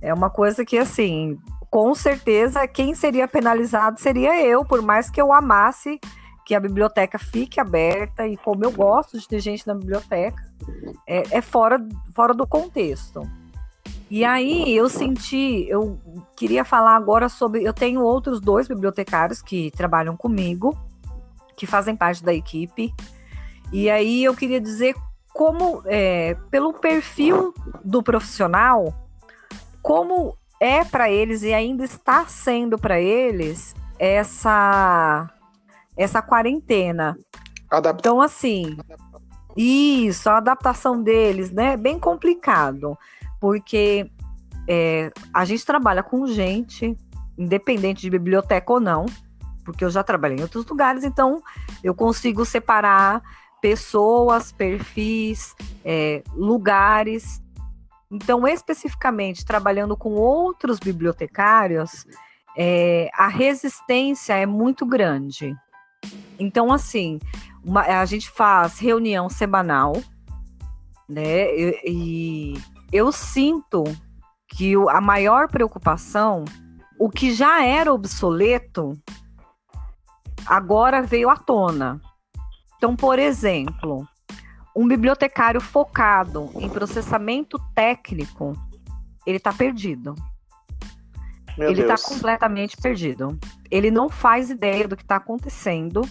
É 0.02 0.14
uma 0.14 0.30
coisa 0.30 0.66
que 0.66 0.78
assim, 0.78 1.38
com 1.70 1.94
certeza 1.94 2.68
quem 2.68 2.96
seria 2.96 3.28
penalizado 3.28 4.00
seria 4.00 4.42
eu, 4.42 4.66
por 4.66 4.82
mais 4.82 5.10
que 5.10 5.22
eu 5.22 5.32
amasse 5.32 6.00
que 6.46 6.56
a 6.56 6.60
biblioteca 6.60 7.20
fique 7.20 7.60
aberta 7.60 8.28
e 8.28 8.36
como 8.36 8.66
eu 8.66 8.72
gosto 8.72 9.20
de 9.20 9.28
ter 9.28 9.40
gente 9.40 9.66
na 9.68 9.76
biblioteca, 9.76 10.44
é, 11.08 11.38
é 11.38 11.42
fora, 11.42 11.80
fora 12.14 12.34
do 12.34 12.48
contexto. 12.48 13.22
E 14.12 14.26
aí 14.26 14.76
eu 14.76 14.90
senti, 14.90 15.66
eu 15.70 15.98
queria 16.36 16.66
falar 16.66 16.98
agora 16.98 17.30
sobre. 17.30 17.64
Eu 17.64 17.72
tenho 17.72 18.02
outros 18.02 18.42
dois 18.42 18.68
bibliotecários 18.68 19.42
que 19.42 19.72
trabalham 19.72 20.18
comigo, 20.18 20.78
que 21.56 21.66
fazem 21.66 21.96
parte 21.96 22.22
da 22.22 22.34
equipe. 22.34 22.94
E 23.72 23.90
aí 23.90 24.22
eu 24.22 24.36
queria 24.36 24.60
dizer 24.60 24.98
como, 25.34 25.82
é, 25.86 26.36
pelo 26.50 26.74
perfil 26.74 27.54
do 27.86 28.04
profissional, 28.04 28.94
como 29.82 30.36
é 30.60 30.84
para 30.84 31.10
eles 31.10 31.42
e 31.42 31.54
ainda 31.54 31.86
está 31.86 32.26
sendo 32.26 32.78
para 32.78 33.00
eles 33.00 33.74
essa 33.98 35.30
essa 35.96 36.22
quarentena. 36.22 37.18
Adapta 37.70 38.02
então 38.02 38.22
assim, 38.22 38.76
isso, 39.56 40.30
a 40.30 40.36
adaptação 40.36 41.02
deles, 41.02 41.50
né, 41.50 41.74
é 41.74 41.78
bem 41.78 41.98
complicado 41.98 42.98
porque 43.42 44.10
é, 44.70 45.12
a 45.34 45.44
gente 45.44 45.66
trabalha 45.66 46.04
com 46.04 46.28
gente, 46.28 46.96
independente 47.38 48.04
de 48.04 48.10
biblioteca 48.10 48.72
ou 48.72 48.80
não, 48.80 49.08
porque 49.66 49.84
eu 49.84 49.90
já 49.90 50.04
trabalhei 50.04 50.38
em 50.38 50.42
outros 50.44 50.66
lugares, 50.66 51.04
então 51.04 51.42
eu 51.84 51.96
consigo 51.96 52.46
separar 52.46 53.22
pessoas, 53.60 54.52
perfis, 54.52 55.56
é, 55.84 56.24
lugares. 56.34 57.42
Então, 58.12 58.48
especificamente 58.48 59.44
trabalhando 59.44 59.98
com 59.98 60.12
outros 60.12 60.80
bibliotecários, 60.80 62.06
é, 62.56 63.10
a 63.14 63.28
resistência 63.28 64.34
é 64.34 64.46
muito 64.46 64.86
grande. 64.86 65.56
Então, 66.38 66.72
assim, 66.72 67.20
uma, 67.64 67.82
a 67.82 68.06
gente 68.06 68.30
faz 68.30 68.78
reunião 68.78 69.30
semanal, 69.30 69.94
né? 71.08 71.56
E, 71.56 71.82
e 71.86 72.71
eu 72.92 73.12
sinto 73.12 73.84
que 74.48 74.74
a 74.90 75.00
maior 75.00 75.48
preocupação, 75.48 76.44
o 77.00 77.10
que 77.10 77.34
já 77.34 77.66
era 77.66 77.94
obsoleto, 77.94 78.94
agora 80.46 81.02
veio 81.02 81.30
à 81.30 81.38
tona. 81.38 82.02
Então, 82.78 82.96
por 82.96 83.18
exemplo, 83.18 84.06
um 84.76 84.88
bibliotecário 84.88 85.62
focado 85.62 86.50
em 86.56 86.70
processamento 86.70 87.58
técnico, 87.74 88.54
ele 89.26 89.38
está 89.38 89.54
perdido. 89.54 90.16
Meu 91.58 91.70
ele 91.70 91.82
está 91.82 91.96
completamente 91.98 92.78
perdido. 92.78 93.38
Ele 93.70 93.92
não 93.92 94.10
faz 94.10 94.50
ideia 94.50 94.88
do 94.88 94.96
que 94.98 95.04
está 95.04 95.18
acontecendo. 95.18 96.02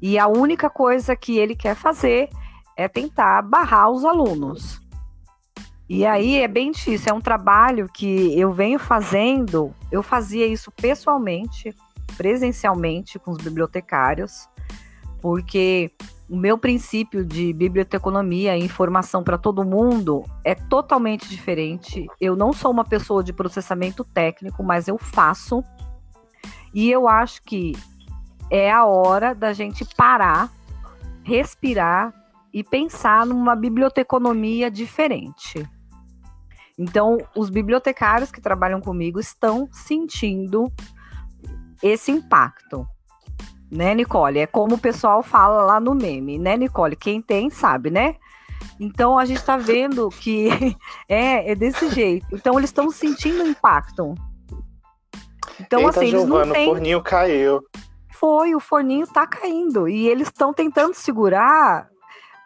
E 0.00 0.18
a 0.18 0.26
única 0.26 0.68
coisa 0.70 1.14
que 1.14 1.38
ele 1.38 1.54
quer 1.54 1.74
fazer 1.74 2.28
é 2.76 2.88
tentar 2.88 3.42
barrar 3.42 3.90
os 3.90 4.04
alunos. 4.04 4.81
E 5.94 6.06
aí 6.06 6.40
é 6.40 6.48
bem 6.48 6.70
difícil, 6.70 7.12
é 7.12 7.14
um 7.14 7.20
trabalho 7.20 7.86
que 7.86 8.40
eu 8.40 8.50
venho 8.50 8.78
fazendo, 8.78 9.74
eu 9.90 10.02
fazia 10.02 10.46
isso 10.46 10.72
pessoalmente, 10.72 11.76
presencialmente 12.16 13.18
com 13.18 13.30
os 13.30 13.36
bibliotecários, 13.36 14.48
porque 15.20 15.92
o 16.30 16.34
meu 16.34 16.56
princípio 16.56 17.22
de 17.22 17.52
biblioteconomia 17.52 18.56
e 18.56 18.64
informação 18.64 19.22
para 19.22 19.36
todo 19.36 19.66
mundo 19.66 20.24
é 20.42 20.54
totalmente 20.54 21.28
diferente. 21.28 22.06
Eu 22.18 22.34
não 22.34 22.54
sou 22.54 22.70
uma 22.70 22.86
pessoa 22.86 23.22
de 23.22 23.34
processamento 23.34 24.02
técnico, 24.02 24.62
mas 24.62 24.88
eu 24.88 24.96
faço. 24.96 25.62
E 26.72 26.90
eu 26.90 27.06
acho 27.06 27.42
que 27.42 27.72
é 28.48 28.72
a 28.72 28.86
hora 28.86 29.34
da 29.34 29.52
gente 29.52 29.84
parar, 29.94 30.50
respirar 31.22 32.14
e 32.50 32.64
pensar 32.64 33.26
numa 33.26 33.54
biblioteconomia 33.54 34.70
diferente. 34.70 35.68
Então, 36.78 37.18
os 37.36 37.50
bibliotecários 37.50 38.30
que 38.30 38.40
trabalham 38.40 38.80
comigo 38.80 39.20
estão 39.20 39.68
sentindo 39.72 40.72
esse 41.82 42.10
impacto. 42.10 42.86
Né, 43.70 43.94
Nicole? 43.94 44.38
É 44.38 44.46
como 44.46 44.74
o 44.74 44.78
pessoal 44.78 45.22
fala 45.22 45.62
lá 45.62 45.80
no 45.80 45.94
meme, 45.94 46.38
né, 46.38 46.56
Nicole? 46.56 46.94
Quem 46.94 47.22
tem 47.22 47.48
sabe, 47.48 47.90
né? 47.90 48.16
Então 48.78 49.18
a 49.18 49.24
gente 49.24 49.38
está 49.38 49.56
vendo 49.56 50.08
que 50.10 50.48
é, 51.08 51.52
é 51.52 51.54
desse 51.54 51.88
jeito. 51.88 52.26
Então 52.32 52.58
eles 52.58 52.68
estão 52.68 52.90
sentindo 52.90 53.46
impacto. 53.46 54.14
Então, 55.60 55.80
Eita, 55.80 56.00
assim, 56.00 56.10
Giovana, 56.10 56.34
eles 56.34 56.46
não 56.46 56.52
têm... 56.52 56.68
o 56.68 56.70
forninho 56.70 57.02
caiu. 57.02 57.62
Foi, 58.10 58.54
o 58.54 58.60
forninho 58.60 59.06
tá 59.06 59.26
caindo. 59.26 59.88
E 59.88 60.08
eles 60.08 60.28
estão 60.28 60.52
tentando 60.52 60.94
segurar 60.94 61.88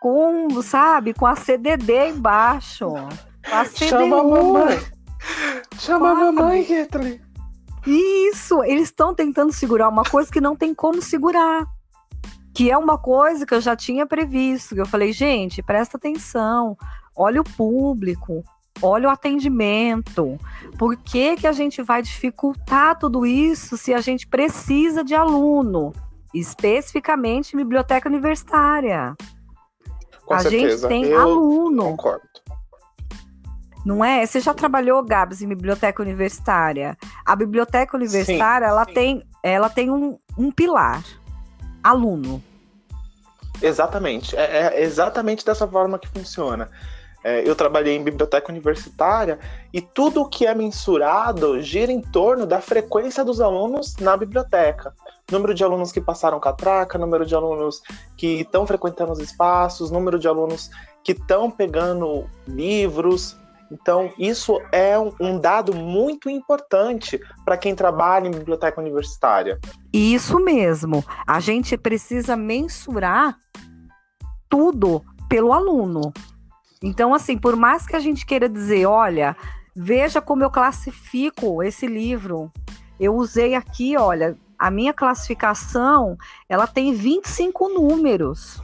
com, 0.00 0.62
sabe, 0.62 1.14
com 1.14 1.26
a 1.26 1.34
CDD 1.34 2.10
embaixo. 2.10 2.86
CDU. 3.46 3.88
Chama 3.88 4.20
a 4.20 4.24
mamãe. 4.24 4.78
Chama 5.78 6.10
a 6.10 6.14
mamãe, 6.14 6.64
Kathleen. 6.64 7.20
Isso, 7.86 8.62
eles 8.64 8.84
estão 8.84 9.14
tentando 9.14 9.52
segurar 9.52 9.88
uma 9.88 10.02
coisa 10.02 10.30
que 10.30 10.40
não 10.40 10.56
tem 10.56 10.74
como 10.74 11.00
segurar. 11.00 11.66
Que 12.52 12.70
é 12.70 12.76
uma 12.76 12.98
coisa 12.98 13.46
que 13.46 13.54
eu 13.54 13.60
já 13.60 13.76
tinha 13.76 14.06
previsto. 14.06 14.74
Que 14.74 14.80
eu 14.80 14.86
falei, 14.86 15.12
gente, 15.12 15.62
presta 15.62 15.96
atenção, 15.96 16.76
olha 17.14 17.40
o 17.40 17.44
público, 17.44 18.42
olha 18.82 19.08
o 19.08 19.10
atendimento. 19.10 20.38
Por 20.76 20.96
que, 20.96 21.36
que 21.36 21.46
a 21.46 21.52
gente 21.52 21.80
vai 21.82 22.02
dificultar 22.02 22.98
tudo 22.98 23.24
isso 23.24 23.76
se 23.76 23.94
a 23.94 24.00
gente 24.00 24.26
precisa 24.26 25.04
de 25.04 25.14
aluno? 25.14 25.92
Especificamente 26.34 27.54
em 27.54 27.58
biblioteca 27.58 28.08
universitária. 28.08 29.14
Com 30.24 30.34
a 30.34 30.40
certeza. 30.40 30.88
gente 30.88 31.04
tem 31.04 31.12
eu 31.12 31.20
aluno. 31.20 31.84
Concordo 31.84 32.25
não 33.86 34.04
é? 34.04 34.26
Você 34.26 34.40
já 34.40 34.52
trabalhou, 34.52 35.00
Gabs, 35.04 35.40
em 35.40 35.48
biblioteca 35.48 36.02
universitária? 36.02 36.98
A 37.24 37.36
biblioteca 37.36 37.96
universitária, 37.96 38.66
sim, 38.66 38.72
ela, 38.72 38.84
sim. 38.84 38.92
Tem, 38.92 39.22
ela 39.44 39.68
tem 39.70 39.90
um, 39.92 40.18
um 40.36 40.50
pilar, 40.50 41.04
aluno. 41.84 42.42
Exatamente, 43.62 44.36
é, 44.36 44.42
é, 44.42 44.82
exatamente 44.82 45.46
dessa 45.46 45.68
forma 45.68 46.00
que 46.00 46.08
funciona. 46.08 46.68
É, 47.22 47.48
eu 47.48 47.54
trabalhei 47.54 47.96
em 47.96 48.02
biblioteca 48.02 48.50
universitária 48.50 49.38
e 49.72 49.80
tudo 49.80 50.22
o 50.22 50.28
que 50.28 50.46
é 50.46 50.54
mensurado 50.54 51.60
gira 51.62 51.92
em 51.92 52.00
torno 52.00 52.44
da 52.44 52.60
frequência 52.60 53.24
dos 53.24 53.40
alunos 53.40 53.96
na 53.98 54.16
biblioteca. 54.16 54.92
Número 55.30 55.54
de 55.54 55.62
alunos 55.62 55.92
que 55.92 56.00
passaram 56.00 56.40
catraca, 56.40 56.98
número 56.98 57.24
de 57.24 57.36
alunos 57.36 57.82
que 58.16 58.40
estão 58.40 58.66
frequentando 58.66 59.12
os 59.12 59.20
espaços, 59.20 59.92
número 59.92 60.18
de 60.18 60.26
alunos 60.26 60.70
que 61.04 61.12
estão 61.12 61.50
pegando 61.50 62.28
livros, 62.46 63.36
então, 63.70 64.12
isso 64.18 64.60
é 64.70 64.96
um, 64.98 65.38
dado 65.38 65.74
muito 65.74 66.30
importante 66.30 67.20
para 67.44 67.56
quem 67.56 67.74
trabalha 67.74 68.28
em 68.28 68.30
biblioteca 68.30 68.80
universitária. 68.80 69.58
Isso 69.92 70.38
mesmo. 70.38 71.04
A 71.26 71.40
gente 71.40 71.76
precisa 71.76 72.36
mensurar 72.36 73.36
tudo 74.48 75.04
pelo 75.28 75.52
aluno. 75.52 76.12
Então, 76.82 77.12
assim, 77.12 77.36
por 77.36 77.56
mais 77.56 77.86
que 77.86 77.96
a 77.96 78.00
gente 78.00 78.24
queira 78.24 78.48
dizer, 78.48 78.86
olha, 78.86 79.36
veja 79.74 80.20
como 80.20 80.44
eu 80.44 80.50
classifico 80.50 81.62
esse 81.62 81.86
livro. 81.86 82.52
Eu 82.98 83.14
usei 83.14 83.54
aqui, 83.54 83.96
olha, 83.96 84.36
a 84.58 84.70
minha 84.70 84.92
classificação, 84.92 86.16
ela 86.48 86.66
tem 86.66 86.94
25 86.94 87.68
números. 87.68 88.62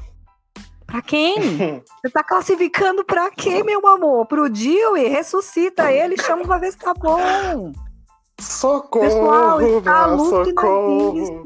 Pra 0.92 1.00
quem? 1.00 1.82
Você 2.02 2.10
tá 2.12 2.22
classificando 2.22 3.02
pra 3.02 3.30
quem, 3.30 3.64
meu 3.64 3.86
amor? 3.86 4.26
Pro 4.26 4.50
Dewey? 4.50 5.08
Ressuscita 5.08 5.90
ele, 5.90 6.20
chama 6.20 6.42
pra 6.42 6.58
ver 6.58 6.70
se 6.70 6.76
tá 6.76 6.92
bom. 6.92 7.72
Socorro, 8.38 9.06
Pessoal, 9.06 9.60
está 9.62 10.02
alucinadíssimo. 10.02 11.44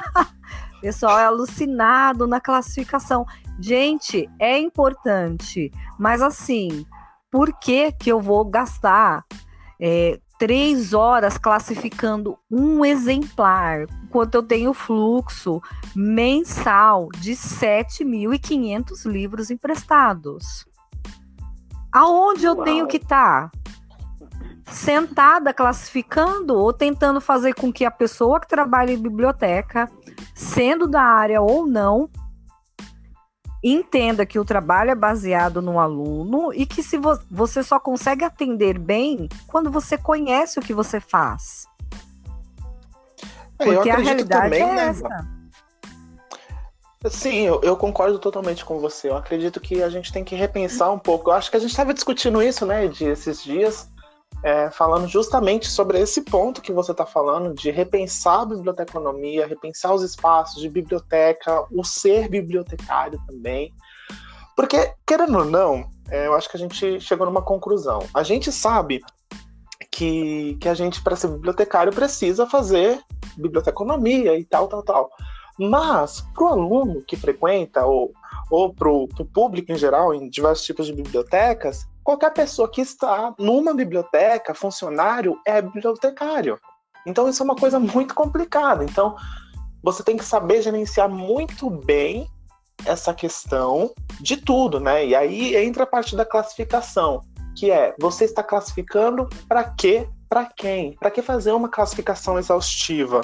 Pessoal 0.80 1.18
é 1.18 1.24
alucinado 1.26 2.26
na 2.26 2.40
classificação. 2.40 3.26
Gente, 3.60 4.26
é 4.38 4.58
importante, 4.58 5.70
mas 5.98 6.22
assim, 6.22 6.86
por 7.30 7.52
que 7.60 7.92
que 7.92 8.10
eu 8.10 8.18
vou 8.18 8.46
gastar 8.46 9.26
é, 9.78 10.18
três 10.40 10.94
horas 10.94 11.36
classificando 11.36 12.38
um 12.50 12.82
exemplar, 12.82 13.84
enquanto 14.02 14.36
eu 14.36 14.42
tenho 14.42 14.72
fluxo 14.72 15.60
mensal 15.94 17.10
de 17.18 17.32
7.500 17.32 19.04
livros 19.04 19.50
emprestados. 19.50 20.64
Aonde 21.92 22.46
eu 22.46 22.54
Uau. 22.54 22.64
tenho 22.64 22.86
que 22.86 22.96
estar? 22.96 23.50
Tá? 23.50 23.58
Sentada 24.64 25.52
classificando 25.52 26.56
ou 26.56 26.72
tentando 26.72 27.20
fazer 27.20 27.54
com 27.54 27.70
que 27.70 27.84
a 27.84 27.90
pessoa 27.90 28.40
que 28.40 28.48
trabalha 28.48 28.92
em 28.92 29.02
biblioteca, 29.02 29.90
sendo 30.34 30.86
da 30.86 31.02
área 31.02 31.42
ou 31.42 31.66
não, 31.66 32.08
entenda 33.62 34.24
que 34.24 34.38
o 34.38 34.44
trabalho 34.44 34.90
é 34.90 34.94
baseado 34.94 35.60
no 35.60 35.78
aluno 35.78 36.52
e 36.54 36.64
que 36.64 36.82
se 36.82 36.96
vo 36.96 37.18
você 37.30 37.62
só 37.62 37.78
consegue 37.78 38.24
atender 38.24 38.78
bem 38.78 39.28
quando 39.46 39.70
você 39.70 39.98
conhece 39.98 40.58
o 40.58 40.62
que 40.62 40.72
você 40.72 41.00
faz. 41.00 41.66
É, 43.58 43.64
Porque 43.64 43.90
a 43.90 43.96
realidade 43.96 44.44
também, 44.44 44.62
é 44.62 44.74
né, 44.74 44.86
essa. 44.88 45.28
Sim, 47.08 47.40
eu, 47.40 47.60
eu, 47.62 47.76
concordo 47.76 48.18
totalmente 48.18 48.64
com 48.64 48.78
você. 48.78 49.08
Eu 49.08 49.16
acredito 49.16 49.60
que 49.60 49.82
a 49.82 49.88
gente 49.88 50.12
tem 50.12 50.22
que 50.22 50.34
repensar 50.34 50.90
um 50.90 50.98
pouco. 50.98 51.30
Eu 51.30 51.34
acho 51.34 51.50
que 51.50 51.56
a 51.56 51.60
gente 51.60 51.70
estava 51.70 51.94
discutindo 51.94 52.42
isso, 52.42 52.66
né, 52.66 52.88
de 52.88 53.04
esses 53.04 53.42
dias, 53.42 53.88
é, 54.42 54.70
falando 54.70 55.06
justamente 55.06 55.68
sobre 55.68 56.00
esse 56.00 56.22
ponto 56.22 56.62
que 56.62 56.72
você 56.72 56.92
está 56.92 57.04
falando, 57.04 57.54
de 57.54 57.70
repensar 57.70 58.40
a 58.40 58.46
biblioteconomia, 58.46 59.46
repensar 59.46 59.94
os 59.94 60.02
espaços 60.02 60.60
de 60.60 60.68
biblioteca, 60.68 61.66
o 61.70 61.84
ser 61.84 62.28
bibliotecário 62.28 63.20
também. 63.26 63.72
Porque, 64.56 64.92
querendo 65.06 65.38
ou 65.38 65.44
não, 65.44 65.88
é, 66.10 66.26
eu 66.26 66.34
acho 66.34 66.48
que 66.48 66.56
a 66.56 66.60
gente 66.60 67.00
chegou 67.00 67.26
numa 67.26 67.42
conclusão. 67.42 68.00
A 68.14 68.22
gente 68.22 68.50
sabe 68.50 69.00
que, 69.90 70.56
que 70.60 70.68
a 70.68 70.74
gente, 70.74 71.02
para 71.02 71.16
ser 71.16 71.28
bibliotecário, 71.28 71.92
precisa 71.92 72.46
fazer 72.46 73.00
biblioteconomia 73.36 74.38
e 74.38 74.44
tal, 74.44 74.68
tal, 74.68 74.82
tal. 74.82 75.10
Mas, 75.58 76.22
para 76.34 76.44
o 76.44 76.48
aluno 76.48 77.02
que 77.06 77.16
frequenta, 77.16 77.84
ou, 77.84 78.12
ou 78.50 78.72
para 78.72 78.90
o 78.90 79.08
público 79.32 79.70
em 79.72 79.76
geral, 79.76 80.14
em 80.14 80.28
diversos 80.30 80.64
tipos 80.64 80.86
de 80.86 80.94
bibliotecas, 80.94 81.86
qualquer 82.02 82.32
pessoa 82.32 82.70
que 82.70 82.80
está 82.80 83.34
numa 83.38 83.74
biblioteca, 83.74 84.54
funcionário, 84.54 85.38
é 85.46 85.60
bibliotecário. 85.60 86.58
Então 87.06 87.28
isso 87.28 87.42
é 87.42 87.44
uma 87.44 87.56
coisa 87.56 87.78
muito 87.78 88.14
complicada. 88.14 88.84
Então 88.84 89.16
você 89.82 90.02
tem 90.02 90.16
que 90.16 90.24
saber 90.24 90.62
gerenciar 90.62 91.08
muito 91.08 91.70
bem 91.70 92.28
essa 92.84 93.12
questão 93.12 93.92
de 94.20 94.36
tudo, 94.36 94.80
né? 94.80 95.06
E 95.06 95.14
aí 95.14 95.56
entra 95.56 95.84
a 95.84 95.86
parte 95.86 96.16
da 96.16 96.24
classificação, 96.24 97.20
que 97.56 97.70
é 97.70 97.94
você 97.98 98.24
está 98.24 98.42
classificando 98.42 99.28
para 99.48 99.64
quê, 99.64 100.08
para 100.28 100.46
quem? 100.46 100.92
Para 100.94 101.10
que 101.10 101.22
fazer 101.22 101.52
uma 101.52 101.68
classificação 101.68 102.38
exaustiva? 102.38 103.22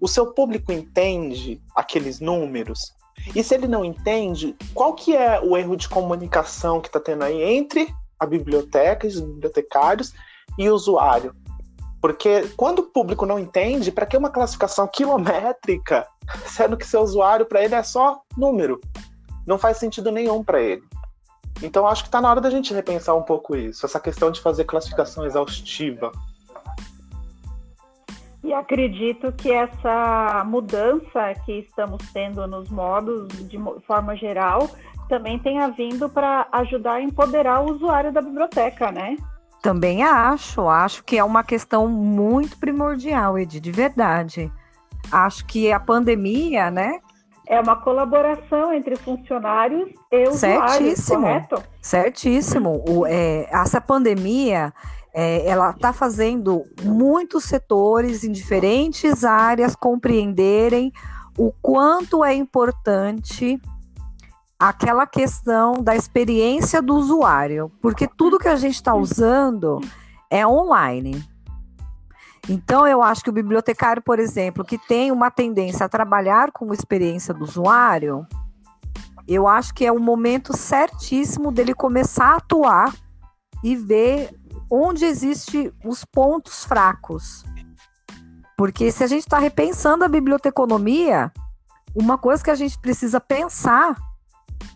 O 0.00 0.06
seu 0.06 0.32
público 0.32 0.72
entende 0.72 1.60
aqueles 1.74 2.20
números? 2.20 2.94
E 3.34 3.42
se 3.42 3.54
ele 3.54 3.66
não 3.66 3.84
entende, 3.84 4.54
qual 4.74 4.94
que 4.94 5.16
é 5.16 5.40
o 5.40 5.56
erro 5.56 5.76
de 5.76 5.88
comunicação 5.88 6.80
que 6.80 6.88
está 6.88 7.00
tendo 7.00 7.24
aí 7.24 7.42
entre 7.42 7.92
a 8.18 8.26
biblioteca, 8.26 9.06
os 9.06 9.20
bibliotecários 9.20 10.14
e 10.58 10.70
usuário. 10.70 11.34
Porque 12.00 12.48
quando 12.56 12.80
o 12.80 12.84
público 12.84 13.26
não 13.26 13.38
entende, 13.38 13.90
para 13.90 14.06
que 14.06 14.16
uma 14.16 14.30
classificação 14.30 14.86
quilométrica, 14.86 16.06
sendo 16.46 16.76
que 16.76 16.86
seu 16.86 17.00
usuário 17.00 17.46
para 17.46 17.64
ele 17.64 17.74
é 17.74 17.82
só 17.82 18.20
número? 18.36 18.80
Não 19.46 19.58
faz 19.58 19.78
sentido 19.78 20.10
nenhum 20.10 20.42
para 20.44 20.60
ele. 20.60 20.82
Então 21.62 21.86
acho 21.86 22.02
que 22.02 22.08
está 22.08 22.20
na 22.20 22.30
hora 22.30 22.40
da 22.40 22.50
gente 22.50 22.74
repensar 22.74 23.16
um 23.16 23.22
pouco 23.22 23.56
isso, 23.56 23.86
essa 23.86 23.98
questão 23.98 24.30
de 24.30 24.40
fazer 24.40 24.64
classificação 24.64 25.24
exaustiva. 25.24 26.12
E 28.44 28.52
acredito 28.52 29.32
que 29.32 29.50
essa 29.50 30.44
mudança 30.46 31.34
que 31.44 31.52
estamos 31.60 32.00
tendo 32.12 32.46
nos 32.46 32.68
modos, 32.68 33.26
de 33.48 33.58
forma 33.84 34.14
geral, 34.14 34.70
também 35.08 35.38
tenha 35.38 35.68
vindo 35.68 36.08
para 36.08 36.46
ajudar 36.52 36.94
a 36.94 37.02
empoderar 37.02 37.60
o 37.60 37.72
usuário 37.72 38.12
da 38.12 38.20
biblioteca, 38.20 38.90
né? 38.90 39.16
Também 39.62 40.02
acho, 40.02 40.68
acho 40.68 41.02
que 41.02 41.18
é 41.18 41.24
uma 41.24 41.42
questão 41.42 41.88
muito 41.88 42.56
primordial, 42.58 43.38
Edi, 43.38 43.58
de 43.58 43.72
verdade. 43.72 44.52
Acho 45.10 45.44
que 45.46 45.72
a 45.72 45.80
pandemia, 45.80 46.70
né, 46.70 47.00
é 47.46 47.60
uma 47.60 47.76
colaboração 47.76 48.72
entre 48.72 48.96
funcionários 48.96 49.88
e 50.10 50.28
usuários, 50.28 50.72
Certíssimo. 50.72 51.20
correto? 51.20 51.62
Certíssimo. 51.80 52.84
O, 52.88 53.06
é, 53.06 53.48
essa 53.50 53.80
pandemia, 53.80 54.74
é, 55.14 55.46
ela 55.46 55.70
está 55.70 55.92
fazendo 55.92 56.64
muitos 56.82 57.44
setores 57.44 58.24
em 58.24 58.32
diferentes 58.32 59.24
áreas 59.24 59.76
compreenderem 59.76 60.92
o 61.38 61.52
quanto 61.62 62.24
é 62.24 62.34
importante 62.34 63.60
aquela 64.58 65.06
questão 65.06 65.82
da 65.82 65.94
experiência 65.94 66.80
do 66.80 66.94
usuário, 66.94 67.70
porque 67.80 68.06
tudo 68.06 68.38
que 68.38 68.48
a 68.48 68.56
gente 68.56 68.76
está 68.76 68.94
usando 68.94 69.80
é 70.30 70.46
online. 70.46 71.22
Então, 72.48 72.86
eu 72.86 73.02
acho 73.02 73.22
que 73.22 73.30
o 73.30 73.32
bibliotecário, 73.32 74.02
por 74.02 74.18
exemplo, 74.18 74.64
que 74.64 74.78
tem 74.78 75.10
uma 75.10 75.30
tendência 75.30 75.84
a 75.84 75.88
trabalhar 75.88 76.52
com 76.52 76.72
experiência 76.72 77.34
do 77.34 77.44
usuário, 77.44 78.26
eu 79.26 79.48
acho 79.48 79.74
que 79.74 79.84
é 79.84 79.90
o 79.90 79.98
momento 79.98 80.56
certíssimo 80.56 81.50
dele 81.50 81.74
começar 81.74 82.34
a 82.34 82.36
atuar 82.36 82.94
e 83.64 83.74
ver 83.74 84.30
onde 84.70 85.04
existem 85.04 85.72
os 85.84 86.04
pontos 86.04 86.64
fracos. 86.64 87.44
Porque 88.56 88.90
se 88.92 89.02
a 89.02 89.06
gente 89.06 89.22
está 89.22 89.38
repensando 89.38 90.04
a 90.04 90.08
biblioteconomia, 90.08 91.32
uma 91.94 92.16
coisa 92.16 92.42
que 92.42 92.50
a 92.50 92.54
gente 92.54 92.78
precisa 92.78 93.20
pensar 93.20 93.96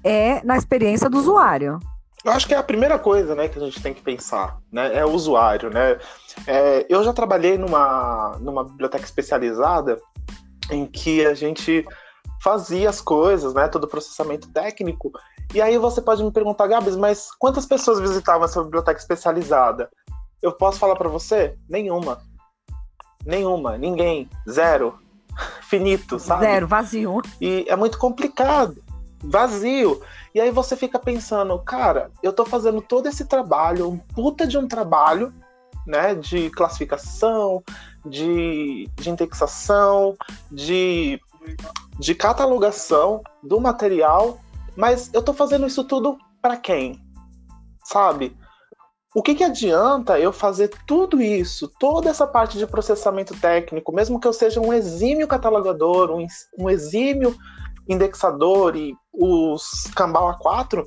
é 0.05 0.43
na 0.45 0.57
experiência 0.57 1.09
do 1.09 1.19
usuário. 1.19 1.79
Eu 2.25 2.33
acho 2.33 2.47
que 2.47 2.55
é 2.55 2.57
a 2.59 2.63
primeira 2.63 2.99
coisa, 2.99 3.35
né, 3.35 3.49
que 3.49 3.59
a 3.59 3.63
gente 3.63 3.83
tem 3.83 3.95
que 3.95 4.03
pensar, 4.03 4.59
né, 4.71 4.95
é 4.95 5.05
o 5.05 5.11
usuário, 5.11 5.71
né. 5.71 5.99
É, 6.47 6.87
eu 6.89 7.03
já 7.03 7.13
trabalhei 7.13 7.57
numa, 7.57 8.37
numa 8.41 8.63
biblioteca 8.65 9.05
especializada 9.05 9.99
em 10.71 10.85
que 10.85 11.25
a 11.25 11.35
gente 11.35 11.87
fazia 12.43 12.91
as 12.91 13.01
coisas, 13.01 13.55
né, 13.55 13.69
todo 13.69 13.85
o 13.85 13.89
processamento 13.89 14.49
técnico. 14.53 15.13
E 15.55 15.61
aí 15.61 15.79
você 15.79 16.01
pode 16.01 16.23
me 16.23 16.31
perguntar, 16.31 16.67
Gabs, 16.67 16.97
mas 16.97 17.29
quantas 17.39 17.67
pessoas 17.67 18.01
visitavam 18.01 18.45
essa 18.45 18.63
biblioteca 18.63 19.01
especializada? 19.01 19.91
Eu 20.43 20.53
posso 20.53 20.79
falar 20.79 20.97
para 20.97 21.09
você? 21.09 21.57
Nenhuma. 21.69 22.21
Nenhuma, 23.25 23.77
ninguém, 23.77 24.29
zero. 24.49 24.99
Finito, 25.69 26.19
sabe? 26.19 26.45
Zero, 26.45 26.67
vazio. 26.67 27.23
E 27.41 27.65
é 27.69 27.77
muito 27.77 27.99
complicado, 27.99 28.83
vazio. 29.23 30.03
E 30.35 30.41
aí 30.41 30.51
você 30.51 30.77
fica 30.77 30.99
pensando, 30.99 31.59
cara, 31.59 32.11
eu 32.23 32.33
tô 32.33 32.45
fazendo 32.45 32.81
todo 32.81 33.07
esse 33.07 33.25
trabalho, 33.25 33.89
um 33.89 33.99
puta 33.99 34.47
de 34.47 34.57
um 34.57 34.67
trabalho, 34.67 35.33
né, 35.87 36.15
de 36.15 36.51
classificação, 36.51 37.63
de, 38.05 38.89
de 38.97 39.11
indexação, 39.11 40.17
de, 40.51 41.21
de 41.99 42.15
catalogação 42.15 43.23
do 43.43 43.61
material, 43.61 44.41
mas 44.77 45.11
eu 45.13 45.23
tô 45.23 45.33
fazendo 45.33 45.67
isso 45.67 45.85
tudo 45.85 46.19
para 46.41 46.57
quem? 46.57 47.01
Sabe? 47.85 48.37
O 49.13 49.23
que, 49.23 49.35
que 49.35 49.43
adianta 49.43 50.21
eu 50.21 50.33
fazer 50.33 50.71
tudo 50.87 51.21
isso, 51.21 51.67
toda 51.81 52.09
essa 52.09 52.27
parte 52.27 52.57
de 52.57 52.67
processamento 52.67 53.35
técnico, 53.41 53.93
mesmo 53.93 54.21
que 54.21 54.29
eu 54.29 54.33
seja 54.33 54.61
um 54.61 54.73
exímio 54.73 55.27
catalogador, 55.27 56.13
um, 56.13 56.25
um 56.57 56.71
exímio 56.71 57.37
indexador 57.93 58.77
e 58.77 58.97
os 59.13 59.91
Cambau 59.95 60.37
A4? 60.39 60.85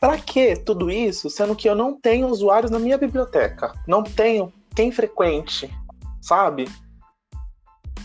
Para 0.00 0.16
que 0.16 0.54
tudo 0.56 0.90
isso, 0.90 1.28
sendo 1.28 1.56
que 1.56 1.68
eu 1.68 1.74
não 1.74 1.98
tenho 2.00 2.28
usuários 2.28 2.70
na 2.70 2.78
minha 2.78 2.96
biblioteca? 2.96 3.72
Não 3.86 4.02
tenho 4.02 4.52
quem 4.74 4.92
frequente, 4.92 5.68
sabe? 6.20 6.68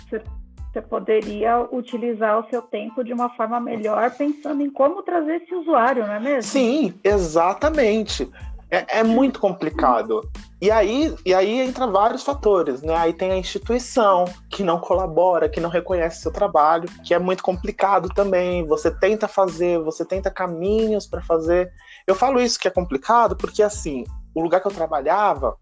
Você 0.10 0.82
poderia 0.82 1.60
utilizar 1.72 2.40
o 2.40 2.50
seu 2.50 2.60
tempo 2.60 3.04
de 3.04 3.14
uma 3.14 3.30
forma 3.36 3.60
melhor, 3.60 4.10
pensando 4.10 4.64
em 4.64 4.72
como 4.72 5.04
trazer 5.04 5.44
esse 5.44 5.54
usuário, 5.54 6.08
não 6.08 6.14
é 6.14 6.20
mesmo? 6.20 6.52
Sim, 6.52 7.00
exatamente. 7.04 8.28
É, 8.74 9.02
é, 9.02 9.04
muito 9.04 9.40
complicado. 9.40 10.28
E 10.60 10.72
aí, 10.72 11.16
e 11.24 11.32
aí 11.32 11.60
entra 11.60 11.86
vários 11.86 12.24
fatores, 12.24 12.82
né? 12.82 12.96
Aí 12.96 13.14
tem 13.14 13.32
a 13.32 13.38
instituição 13.38 14.26
que 14.50 14.64
não 14.64 14.80
colabora, 14.80 15.48
que 15.48 15.60
não 15.60 15.70
reconhece 15.70 16.24
seu 16.24 16.32
trabalho, 16.32 16.90
que 17.04 17.14
é 17.14 17.20
muito 17.20 17.44
complicado 17.44 18.10
também. 18.10 18.66
Você 18.66 18.90
tenta 18.90 19.28
fazer, 19.28 19.78
você 19.78 20.04
tenta 20.04 20.32
caminhos 20.32 21.06
para 21.06 21.22
fazer. 21.22 21.72
Eu 22.08 22.16
falo 22.16 22.42
isso 22.42 22.58
que 22.58 22.68
é 22.68 22.72
complicado 22.72 23.36
porque 23.36 23.62
assim, 23.62 24.06
o 24.34 24.42
lugar 24.42 24.60
que 24.60 24.68
eu 24.68 24.72
trabalhava 24.72 25.56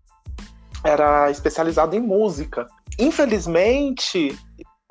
era 0.82 1.30
especializado 1.30 1.93
em 1.93 2.00
música. 2.00 2.65
Infelizmente, 2.97 4.39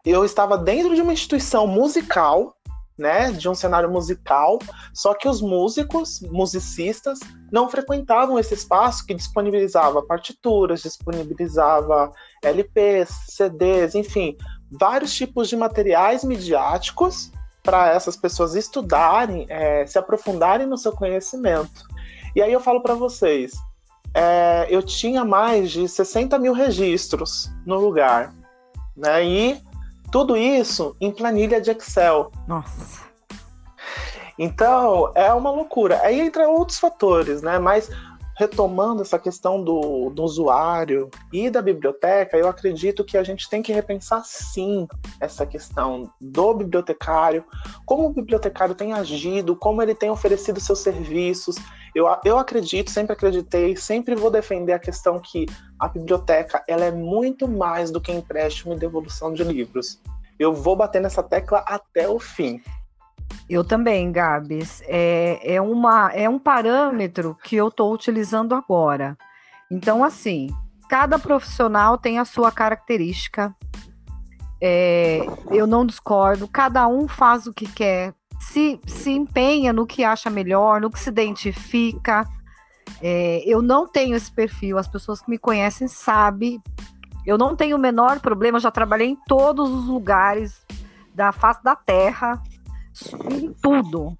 eu 0.05 0.27
estava 0.27 0.59
dentro 0.59 0.95
de 0.95 1.01
uma 1.01 1.15
instituição 1.15 1.67
musical 1.67 2.55
né, 3.01 3.33
de 3.33 3.49
um 3.49 3.55
cenário 3.55 3.91
musical, 3.91 4.59
só 4.93 5.15
que 5.15 5.27
os 5.27 5.41
músicos, 5.41 6.21
musicistas, 6.21 7.19
não 7.51 7.69
frequentavam 7.69 8.39
esse 8.39 8.53
espaço 8.53 9.07
que 9.07 9.15
disponibilizava 9.15 10.03
partituras, 10.03 10.83
disponibilizava 10.83 12.13
LPs, 12.45 13.09
CDs, 13.29 13.95
enfim, 13.95 14.37
vários 14.71 15.15
tipos 15.15 15.49
de 15.49 15.57
materiais 15.57 16.23
midiáticos 16.23 17.33
para 17.63 17.89
essas 17.89 18.17
pessoas 18.17 18.55
estudarem, 18.55 19.47
é, 19.49 19.87
se 19.87 19.99
aprofundarem 19.99 20.67
no 20.67 20.77
seu 20.77 20.93
conhecimento. 20.93 21.89
E 22.37 22.43
aí 22.43 22.53
eu 22.53 22.61
falo 22.61 22.83
para 22.83 22.95
vocês, 22.95 23.53
é, 24.13 24.67
eu 24.69 24.83
tinha 24.83 25.25
mais 25.25 25.71
de 25.71 25.89
60 25.89 26.39
mil 26.39 26.53
registros 26.53 27.51
no 27.65 27.77
lugar, 27.81 28.35
né? 28.95 29.25
E 29.25 29.70
tudo 30.11 30.37
isso 30.37 30.97
em 31.01 31.11
planilha 31.11 31.61
de 31.61 31.71
Excel. 31.71 32.31
Nossa. 32.47 33.09
Então, 34.39 35.13
é 35.15 35.33
uma 35.33 35.51
loucura. 35.51 36.01
Aí 36.03 36.21
entra 36.21 36.49
outros 36.49 36.79
fatores, 36.79 37.43
né? 37.43 37.59
Mas 37.59 37.91
retomando 38.41 39.03
essa 39.03 39.19
questão 39.19 39.63
do, 39.63 40.09
do 40.09 40.23
usuário 40.23 41.11
e 41.31 41.51
da 41.51 41.61
biblioteca, 41.61 42.39
eu 42.39 42.49
acredito 42.49 43.05
que 43.05 43.19
a 43.19 43.23
gente 43.23 43.51
tem 43.51 43.61
que 43.61 43.71
repensar 43.71 44.25
sim 44.25 44.89
essa 45.21 45.45
questão 45.45 46.11
do 46.19 46.55
bibliotecário, 46.55 47.45
como 47.85 48.07
o 48.07 48.13
bibliotecário 48.15 48.75
tem 48.75 48.95
agido, 48.95 49.55
como 49.55 49.83
ele 49.83 49.95
tem 49.95 50.09
oferecido 50.09 50.59
seus 50.59 50.79
serviços. 50.79 51.57
Eu, 51.95 52.07
eu 52.25 52.39
acredito, 52.39 52.91
sempre 52.91 53.13
acreditei, 53.13 53.77
sempre 53.77 54.15
vou 54.15 54.31
defender 54.31 54.73
a 54.73 54.79
questão 54.79 55.21
que 55.21 55.45
a 55.79 55.87
biblioteca 55.87 56.65
ela 56.67 56.87
é 56.87 56.91
muito 56.91 57.47
mais 57.47 57.91
do 57.91 58.01
que 58.01 58.11
empréstimo 58.11 58.73
e 58.73 58.79
devolução 58.79 59.35
de 59.35 59.45
livros. 59.45 60.01
Eu 60.39 60.55
vou 60.55 60.75
bater 60.75 61.03
nessa 61.03 61.23
tecla 61.23 61.59
até 61.67 62.09
o 62.09 62.19
fim. 62.19 62.63
Eu 63.49 63.65
também, 63.65 64.13
Gabs. 64.13 64.81
É, 64.87 65.55
é, 65.57 65.61
uma, 65.61 66.13
é 66.13 66.29
um 66.29 66.39
parâmetro 66.39 67.37
que 67.43 67.57
eu 67.57 67.69
estou 67.69 67.93
utilizando 67.93 68.55
agora. 68.55 69.19
Então, 69.69 70.05
assim, 70.05 70.49
cada 70.89 71.19
profissional 71.19 71.99
tem 71.99 72.19
a 72.19 72.25
sua 72.25 72.53
característica. 72.53 73.55
É, 74.63 75.27
eu 75.51 75.67
não 75.67 75.85
discordo, 75.87 76.47
cada 76.47 76.87
um 76.87 77.09
faz 77.09 77.47
o 77.47 77.53
que 77.53 77.67
quer, 77.67 78.15
se, 78.39 78.79
se 78.87 79.11
empenha 79.11 79.73
no 79.73 79.87
que 79.87 80.05
acha 80.05 80.29
melhor, 80.29 80.81
no 80.81 80.91
que 80.91 81.01
se 81.01 81.09
identifica. 81.09 82.27
É, 83.03 83.43
eu 83.47 83.63
não 83.63 83.87
tenho 83.87 84.15
esse 84.15 84.31
perfil, 84.31 84.79
as 84.79 84.87
pessoas 84.87 85.21
que 85.21 85.31
me 85.31 85.39
conhecem 85.39 85.89
sabem. 85.89 86.63
Eu 87.27 87.37
não 87.37 87.57
tenho 87.57 87.77
o 87.77 87.81
menor 87.81 88.21
problema, 88.21 88.61
já 88.61 88.71
trabalhei 88.71 89.09
em 89.09 89.19
todos 89.27 89.71
os 89.71 89.87
lugares 89.87 90.65
da 91.15 91.33
face 91.33 91.63
da 91.65 91.75
terra 91.75 92.43
em 93.31 93.53
tudo. 93.53 94.17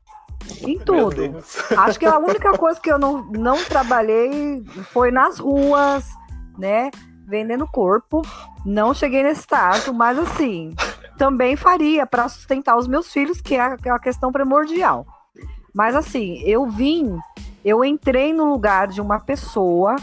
Em 0.63 0.79
tudo. 0.79 1.37
Acho 1.77 1.99
que 1.99 2.07
a 2.07 2.19
única 2.19 2.57
coisa 2.57 2.81
que 2.81 2.91
eu 2.91 2.99
não, 2.99 3.23
não 3.25 3.63
trabalhei 3.65 4.65
foi 4.93 5.11
nas 5.11 5.39
ruas, 5.39 6.09
né? 6.59 6.91
Vendendo 7.27 7.67
corpo. 7.67 8.23
Não 8.65 8.93
cheguei 8.93 9.23
nesse 9.23 9.41
estágio, 9.41 9.95
mas 9.95 10.19
assim, 10.19 10.75
também 11.17 11.57
faria 11.57 12.07
para 12.07 12.29
sustentar 12.29 12.77
os 12.77 12.89
meus 12.89 13.13
filhos, 13.13 13.41
que 13.41 13.55
é 13.55 13.61
a, 13.61 13.77
é 13.85 13.91
a 13.91 13.99
questão 13.99 14.33
primordial. 14.33 15.07
Mas 15.75 15.95
assim, 15.95 16.43
eu 16.45 16.67
vim, 16.67 17.19
eu 17.65 17.85
entrei 17.85 18.33
no 18.33 18.51
lugar 18.51 18.89
de 18.89 19.01
uma 19.01 19.21
pessoa 19.21 19.97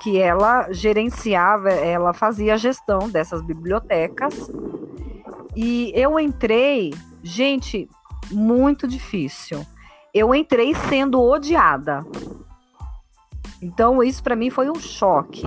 que 0.00 0.18
ela 0.18 0.72
gerenciava, 0.72 1.70
ela 1.70 2.12
fazia 2.12 2.54
a 2.54 2.56
gestão 2.56 3.08
dessas 3.08 3.42
bibliotecas. 3.42 4.50
E 5.54 5.92
eu 5.94 6.18
entrei 6.18 6.92
Gente, 7.22 7.88
muito 8.32 8.88
difícil. 8.88 9.64
Eu 10.12 10.34
entrei 10.34 10.74
sendo 10.74 11.22
odiada. 11.22 12.04
Então, 13.62 14.02
isso 14.02 14.22
para 14.22 14.34
mim 14.34 14.50
foi 14.50 14.68
um 14.68 14.80
choque. 14.80 15.44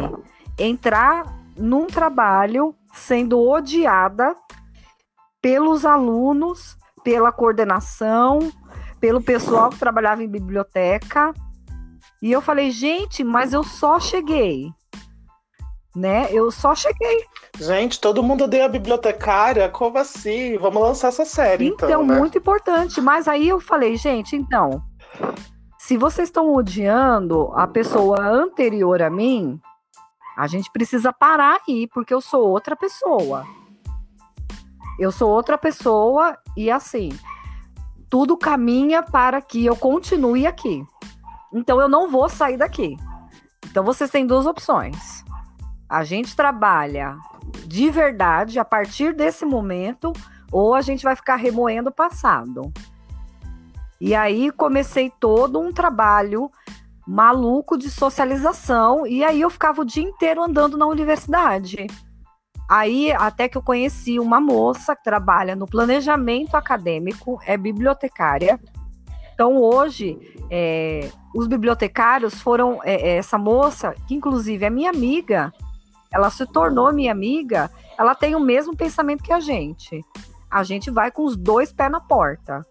Entrar 0.58 1.26
num 1.58 1.86
trabalho 1.86 2.74
sendo 2.94 3.40
odiada 3.42 4.36
pelos 5.42 5.86
alunos, 5.86 6.78
pela 7.04 7.32
coordenação, 7.32 8.52
pelo 9.02 9.22
pessoal 9.22 9.70
que 9.70 9.78
trabalhava 9.78 10.24
em 10.24 10.30
biblioteca. 10.30 11.34
E 12.22 12.32
eu 12.32 12.42
falei, 12.42 12.72
gente, 12.72 13.22
mas 13.22 13.52
eu 13.52 13.64
só 13.64 14.00
cheguei. 14.00 14.72
Né? 15.96 16.28
Eu 16.32 16.52
só 16.52 16.76
cheguei. 16.76 17.26
Gente, 17.58 18.00
todo 18.00 18.22
mundo 18.22 18.44
odeia 18.44 18.66
a 18.66 18.70
bibliotecária, 18.70 19.70
como 19.70 19.98
assim? 19.98 20.58
Vamos 20.58 20.82
lançar 20.82 21.08
essa 21.08 21.26
série, 21.26 21.68
então. 21.68 21.88
Então, 21.88 22.06
né? 22.06 22.18
muito 22.18 22.38
importante. 22.38 23.00
Mas 23.00 23.28
aí 23.28 23.48
eu 23.48 23.60
falei, 23.60 23.96
gente, 23.96 24.36
então, 24.36 24.84
se 25.78 25.98
vocês 25.98 26.28
estão 26.28 26.54
odiando 26.54 27.52
a 27.56 27.66
pessoa 27.66 28.20
anterior 28.20 29.02
a 29.02 29.10
mim, 29.10 29.60
a 30.36 30.48
gente 30.48 30.70
precisa 30.72 31.14
parar 31.14 31.62
aí, 31.68 31.88
porque 31.88 32.14
eu 32.14 32.20
sou 32.20 32.50
outra 32.50 32.76
pessoa. 32.76 33.46
Eu 35.00 35.12
sou 35.12 35.30
outra 35.30 35.58
pessoa 35.58 36.38
e 36.56 36.70
assim, 36.72 37.10
tudo 38.10 38.38
caminha 38.38 39.04
para 39.04 39.42
que 39.42 39.66
eu 39.66 39.76
continue 39.76 40.46
aqui. 40.46 40.84
Então 41.54 41.80
eu 41.80 41.88
não 41.88 42.10
vou 42.10 42.28
sair 42.30 42.58
daqui. 42.58 42.98
Então 43.66 43.84
vocês 43.84 44.10
têm 44.10 44.26
duas 44.26 44.46
opções. 44.46 45.25
A 45.88 46.04
gente 46.04 46.36
trabalha 46.36 47.18
de 47.66 47.90
verdade 47.90 48.60
a 48.60 48.66
partir 48.66 49.14
desse 49.14 49.46
momento 49.46 50.12
ou 50.52 50.74
a 50.74 50.82
gente 50.82 51.04
vai 51.04 51.16
ficar 51.16 51.36
remoendo 51.36 51.90
o 51.90 51.94
passado. 51.94 52.72
E 54.00 54.14
aí 54.14 54.52
comecei 54.52 55.12
todo 55.20 55.60
um 55.60 55.72
trabalho 55.72 56.52
maluco 57.08 57.78
de 57.78 57.90
socialização 57.90 59.06
e 59.06 59.24
aí 59.24 59.42
eu 59.42 59.50
ficava 59.50 59.82
o 59.82 59.86
dia 59.86 60.04
inteiro 60.04 60.42
andando 60.42 60.78
na 60.78 60.86
universidade. 60.86 61.88
Aí 62.70 63.12
até 63.12 63.48
que 63.48 63.58
eu 63.58 63.62
conheci 63.62 64.20
uma 64.20 64.42
moça 64.42 64.96
que 64.96 65.04
trabalha 65.04 65.56
no 65.56 65.68
planejamento 65.68 66.56
acadêmico, 66.56 67.40
é 67.46 67.56
bibliotecária. 67.56 68.60
Então 69.34 69.58
hoje 69.58 70.18
é, 70.50 71.10
os 71.34 71.48
bibliotecários 71.48 72.42
foram 72.42 72.80
é, 72.84 73.18
essa 73.18 73.38
moça, 73.38 73.94
que 74.08 74.16
inclusive 74.16 74.66
é 74.66 74.70
minha 74.70 74.90
amiga, 74.90 75.54
ela 76.12 76.30
se 76.30 76.46
tornou 76.46 76.94
minha 76.94 77.12
amiga, 77.12 77.70
ela 77.98 78.16
tem 78.16 78.36
o 78.36 78.40
mesmo 78.40 78.76
pensamento 78.76 79.24
que 79.24 79.34
a 79.34 79.40
gente. 79.40 80.04
A 80.50 80.64
gente 80.64 80.90
vai 80.90 81.12
com 81.12 81.26
os 81.26 81.36
dois 81.36 81.74
pés 81.74 81.92
na 81.92 82.00
porta 82.00 82.66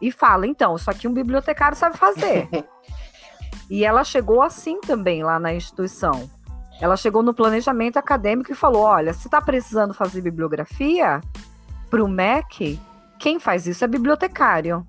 e 0.00 0.10
fala, 0.10 0.46
então, 0.46 0.76
isso 0.76 0.90
aqui 0.90 1.06
um 1.06 1.14
bibliotecário 1.14 1.76
sabe 1.76 1.96
fazer. 1.96 2.48
e 3.70 3.84
ela 3.84 4.04
chegou 4.04 4.42
assim 4.42 4.80
também 4.80 5.22
lá 5.22 5.38
na 5.38 5.54
instituição. 5.54 6.28
Ela 6.80 6.96
chegou 6.96 7.22
no 7.22 7.34
planejamento 7.34 7.98
acadêmico 7.98 8.50
e 8.52 8.54
falou: 8.54 8.82
olha, 8.82 9.12
se 9.12 9.28
está 9.28 9.40
precisando 9.40 9.92
fazer 9.92 10.22
bibliografia 10.22 11.20
para 11.90 12.02
o 12.02 12.08
MEC, 12.08 12.80
quem 13.18 13.38
faz 13.38 13.66
isso 13.66 13.84
é 13.84 13.88
bibliotecário, 13.88 14.86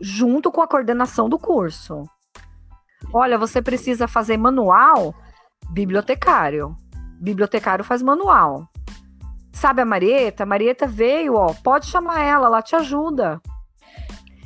junto 0.00 0.50
com 0.50 0.62
a 0.62 0.66
coordenação 0.66 1.28
do 1.28 1.38
curso. 1.38 2.04
Olha, 3.12 3.36
você 3.36 3.60
precisa 3.60 4.08
fazer 4.08 4.38
manual, 4.38 5.14
bibliotecário 5.70 6.74
bibliotecário 7.20 7.84
faz 7.84 8.02
manual. 8.02 8.68
Sabe 9.52 9.82
a 9.82 9.84
Marieta? 9.84 10.44
A 10.44 10.46
Marieta 10.46 10.86
veio, 10.86 11.34
ó, 11.34 11.52
pode 11.52 11.86
chamar 11.86 12.20
ela, 12.20 12.46
ela 12.46 12.62
te 12.62 12.76
ajuda. 12.76 13.40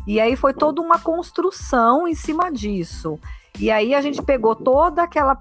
E 0.07 0.21
aí 0.21 0.37
foi 0.37 0.53
toda 0.53 0.81
uma 0.81 0.99
construção 0.99 2.09
em 2.09 2.15
cima 2.15 2.51
disso. 2.51 3.19
E 3.59 3.71
aí 3.71 3.95
a 3.95 4.01
gente 4.01 4.23
pegou 4.23 4.57
toda 4.57 5.03
aquela 5.03 5.39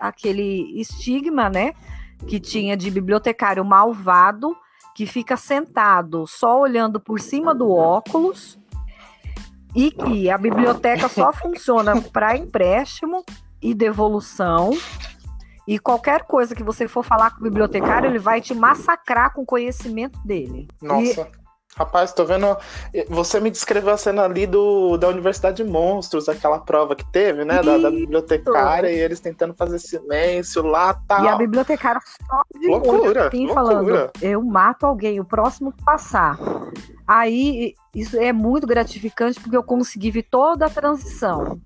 aquele 0.00 0.80
estigma, 0.80 1.50
né, 1.50 1.74
que 2.26 2.40
tinha 2.40 2.76
de 2.76 2.90
bibliotecário 2.90 3.64
malvado 3.64 4.56
que 4.94 5.06
fica 5.06 5.36
sentado 5.36 6.26
só 6.26 6.60
olhando 6.60 7.00
por 7.00 7.20
cima 7.20 7.54
do 7.54 7.70
óculos 7.70 8.58
e 9.74 9.90
que 9.90 10.28
a 10.28 10.36
biblioteca 10.36 11.08
só 11.08 11.32
funciona 11.32 12.00
para 12.00 12.36
empréstimo 12.36 13.24
e 13.62 13.72
devolução 13.72 14.70
e 15.70 15.78
qualquer 15.78 16.24
coisa 16.24 16.52
que 16.52 16.64
você 16.64 16.88
for 16.88 17.04
falar 17.04 17.30
com 17.30 17.38
o 17.38 17.44
bibliotecário, 17.44 18.10
ele 18.10 18.18
vai 18.18 18.40
te 18.40 18.52
massacrar 18.52 19.32
com 19.32 19.42
o 19.42 19.46
conhecimento 19.46 20.18
dele. 20.26 20.66
Nossa. 20.82 21.30
Rapaz, 21.76 22.12
tô 22.12 22.24
vendo. 22.24 22.56
Você 23.08 23.38
me 23.38 23.50
descreveu 23.50 23.92
a 23.92 23.96
cena 23.96 24.24
ali 24.24 24.46
do, 24.46 24.96
da 24.96 25.08
Universidade 25.08 25.62
de 25.62 25.64
Monstros, 25.64 26.28
aquela 26.28 26.58
prova 26.58 26.96
que 26.96 27.04
teve, 27.12 27.44
né? 27.44 27.62
Da, 27.62 27.78
da, 27.78 27.90
bibliotecária, 27.90 28.90
e 28.90 28.98
eles 28.98 29.20
tentando 29.20 29.54
fazer 29.54 29.78
silêncio 29.78 30.62
lá 30.62 30.94
tal. 31.06 31.24
E 31.24 31.28
a 31.28 31.36
bibliotecária 31.36 32.00
só 32.26 32.42
de 32.58 32.66
loucura, 32.66 33.28
assim, 33.28 33.46
loucura. 33.46 33.54
falando: 33.54 34.10
eu 34.20 34.42
mato 34.42 34.84
alguém, 34.84 35.20
o 35.20 35.24
próximo 35.24 35.72
que 35.72 35.82
passar. 35.84 36.36
Aí 37.06 37.74
isso 37.94 38.18
é 38.18 38.32
muito 38.32 38.66
gratificante 38.66 39.40
porque 39.40 39.56
eu 39.56 39.62
consegui 39.62 40.10
ver 40.10 40.24
toda 40.24 40.66
a 40.66 40.70
transição. 40.70 41.60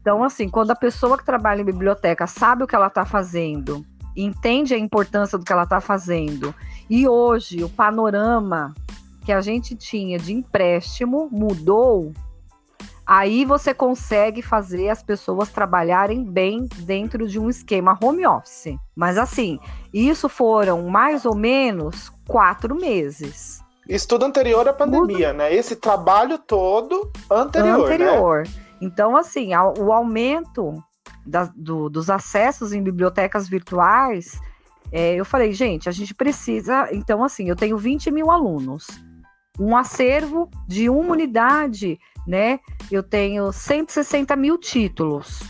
Então, 0.00 0.22
assim, 0.22 0.48
quando 0.48 0.70
a 0.70 0.76
pessoa 0.76 1.16
que 1.16 1.24
trabalha 1.24 1.62
em 1.62 1.64
biblioteca 1.64 2.26
sabe 2.26 2.64
o 2.64 2.66
que 2.66 2.74
ela 2.74 2.86
está 2.86 3.04
fazendo, 3.04 3.84
entende 4.16 4.74
a 4.74 4.78
importância 4.78 5.38
do 5.38 5.44
que 5.44 5.52
ela 5.52 5.64
está 5.64 5.80
fazendo, 5.80 6.54
e 6.88 7.08
hoje 7.08 7.64
o 7.64 7.68
panorama 7.68 8.74
que 9.28 9.32
a 9.32 9.42
gente 9.42 9.76
tinha 9.76 10.18
de 10.18 10.32
empréstimo 10.32 11.28
mudou, 11.30 12.14
aí 13.06 13.44
você 13.44 13.74
consegue 13.74 14.40
fazer 14.40 14.88
as 14.88 15.02
pessoas 15.02 15.50
trabalharem 15.50 16.24
bem 16.24 16.66
dentro 16.78 17.28
de 17.28 17.38
um 17.38 17.50
esquema 17.50 17.98
home 18.02 18.26
office. 18.26 18.74
Mas 18.96 19.18
assim, 19.18 19.60
isso 19.92 20.30
foram 20.30 20.88
mais 20.88 21.26
ou 21.26 21.34
menos 21.34 22.10
quatro 22.26 22.74
meses. 22.74 23.62
Isso 23.86 24.08
tudo 24.08 24.24
anterior 24.24 24.66
à 24.66 24.72
pandemia, 24.72 25.28
tudo... 25.28 25.36
né? 25.36 25.54
Esse 25.54 25.76
trabalho 25.76 26.38
todo 26.38 27.12
anterior. 27.30 27.76
Né? 27.80 27.84
Anterior. 27.84 28.46
Né? 28.46 28.52
Então, 28.80 29.14
assim, 29.14 29.50
o 29.54 29.92
aumento 29.92 30.82
da, 31.26 31.52
do, 31.54 31.90
dos 31.90 32.08
acessos 32.08 32.72
em 32.72 32.82
bibliotecas 32.82 33.46
virtuais, 33.46 34.40
é, 34.90 35.16
eu 35.16 35.24
falei, 35.26 35.52
gente, 35.52 35.86
a 35.86 35.92
gente 35.92 36.14
precisa. 36.14 36.88
Então, 36.92 37.22
assim, 37.22 37.46
eu 37.46 37.56
tenho 37.56 37.76
20 37.76 38.10
mil 38.10 38.30
alunos, 38.30 38.86
um 39.58 39.76
acervo 39.76 40.48
de 40.66 40.88
uma 40.88 41.12
unidade, 41.12 41.98
né? 42.26 42.60
Eu 42.90 43.02
tenho 43.02 43.52
160 43.52 44.36
mil 44.36 44.58
títulos. 44.58 45.40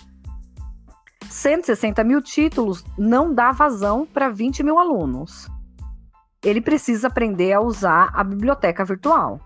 160 1.28 2.02
mil 2.04 2.22
títulos 2.22 2.84
não 2.96 3.34
dá 3.34 3.52
vazão 3.52 4.06
para 4.06 4.28
20 4.28 4.62
mil 4.62 4.78
alunos. 4.78 5.46
Ele 6.42 6.60
precisa 6.60 7.08
aprender 7.08 7.52
a 7.52 7.60
usar 7.60 8.10
a 8.14 8.24
biblioteca 8.24 8.84
virtual. 8.84 9.40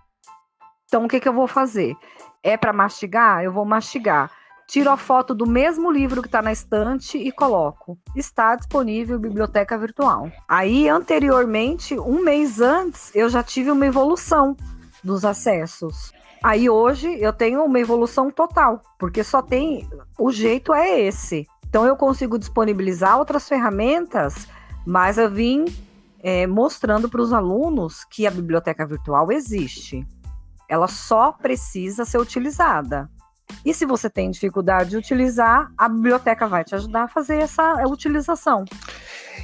Então, 0.87 1.05
o 1.05 1.09
que, 1.09 1.19
que 1.19 1.29
eu 1.29 1.33
vou 1.33 1.47
fazer? 1.47 1.97
É 2.43 2.57
para 2.57 2.73
mastigar? 2.73 3.43
Eu 3.43 3.53
vou 3.53 3.65
mastigar. 3.65 4.31
Tiro 4.67 4.91
a 4.91 4.97
foto 4.97 5.35
do 5.35 5.47
mesmo 5.47 5.91
livro 5.91 6.23
que 6.23 6.29
está 6.29 6.41
na 6.41 6.53
estante 6.53 7.19
e 7.19 7.31
coloco. 7.31 7.99
Está 8.17 8.57
disponível 8.57 9.19
biblioteca 9.19 9.77
virtual. 9.77 10.31
Aí, 10.49 10.89
anteriormente, 10.89 11.99
um 11.99 12.23
mês 12.23 12.61
antes, 12.61 13.15
eu 13.15 13.29
já 13.29 13.43
tive 13.43 13.71
uma 13.71 13.87
evolução 13.87 14.57
dos 15.03 15.25
acessos. 15.25 16.13
Aí 16.43 16.69
hoje 16.69 17.09
eu 17.21 17.33
tenho 17.33 17.65
uma 17.65 17.79
evolução 17.79 18.31
total, 18.31 18.83
porque 18.99 19.23
só 19.23 19.41
tem. 19.41 19.89
O 20.19 20.33
jeito 20.33 20.75
é 20.75 21.01
esse. 21.01 21.47
Então 21.69 21.87
eu 21.87 21.97
consigo 21.97 22.39
disponibilizar 22.39 23.19
outras 23.19 23.49
ferramentas, 23.49 24.49
mas 24.85 25.19
eu 25.19 25.31
vim 25.31 25.65
é, 26.23 26.47
mostrando 26.47 27.09
para 27.09 27.21
os 27.21 27.33
alunos 27.33 28.05
que 28.05 28.27
a 28.27 28.31
biblioteca 28.31 28.87
virtual 28.87 29.31
existe. 29.31 30.07
Ela 30.69 30.89
só 30.89 31.33
precisa 31.33 32.05
ser 32.05 32.19
utilizada. 32.19 33.11
E 33.65 33.73
se 33.73 33.87
você 33.87 34.11
tem 34.11 34.31
dificuldade 34.31 34.91
de 34.91 34.97
utilizar, 34.97 35.71
a 35.79 35.89
biblioteca 35.89 36.47
vai 36.47 36.65
te 36.65 36.75
ajudar 36.75 37.05
a 37.05 37.09
fazer 37.09 37.37
essa 37.37 37.87
utilização. 37.87 38.65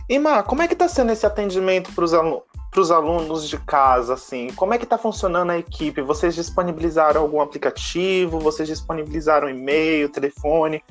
E 0.08 0.18
Má, 0.18 0.42
como 0.42 0.62
é 0.62 0.66
que 0.66 0.72
está 0.72 0.88
sendo 0.88 1.12
esse 1.12 1.26
atendimento 1.26 1.92
para 1.92 2.04
os 2.04 2.14
alunos? 2.14 2.48
para 2.70 2.80
os 2.82 2.90
alunos 2.90 3.48
de 3.48 3.56
casa, 3.58 4.14
assim, 4.14 4.48
como 4.54 4.74
é 4.74 4.78
que 4.78 4.84
está 4.84 4.98
funcionando 4.98 5.50
a 5.50 5.58
equipe? 5.58 6.02
Vocês 6.02 6.34
disponibilizaram 6.34 7.22
algum 7.22 7.40
aplicativo? 7.40 8.38
Vocês 8.38 8.68
disponibilizaram 8.68 9.48
e-mail, 9.48 10.10
telefone, 10.10 10.84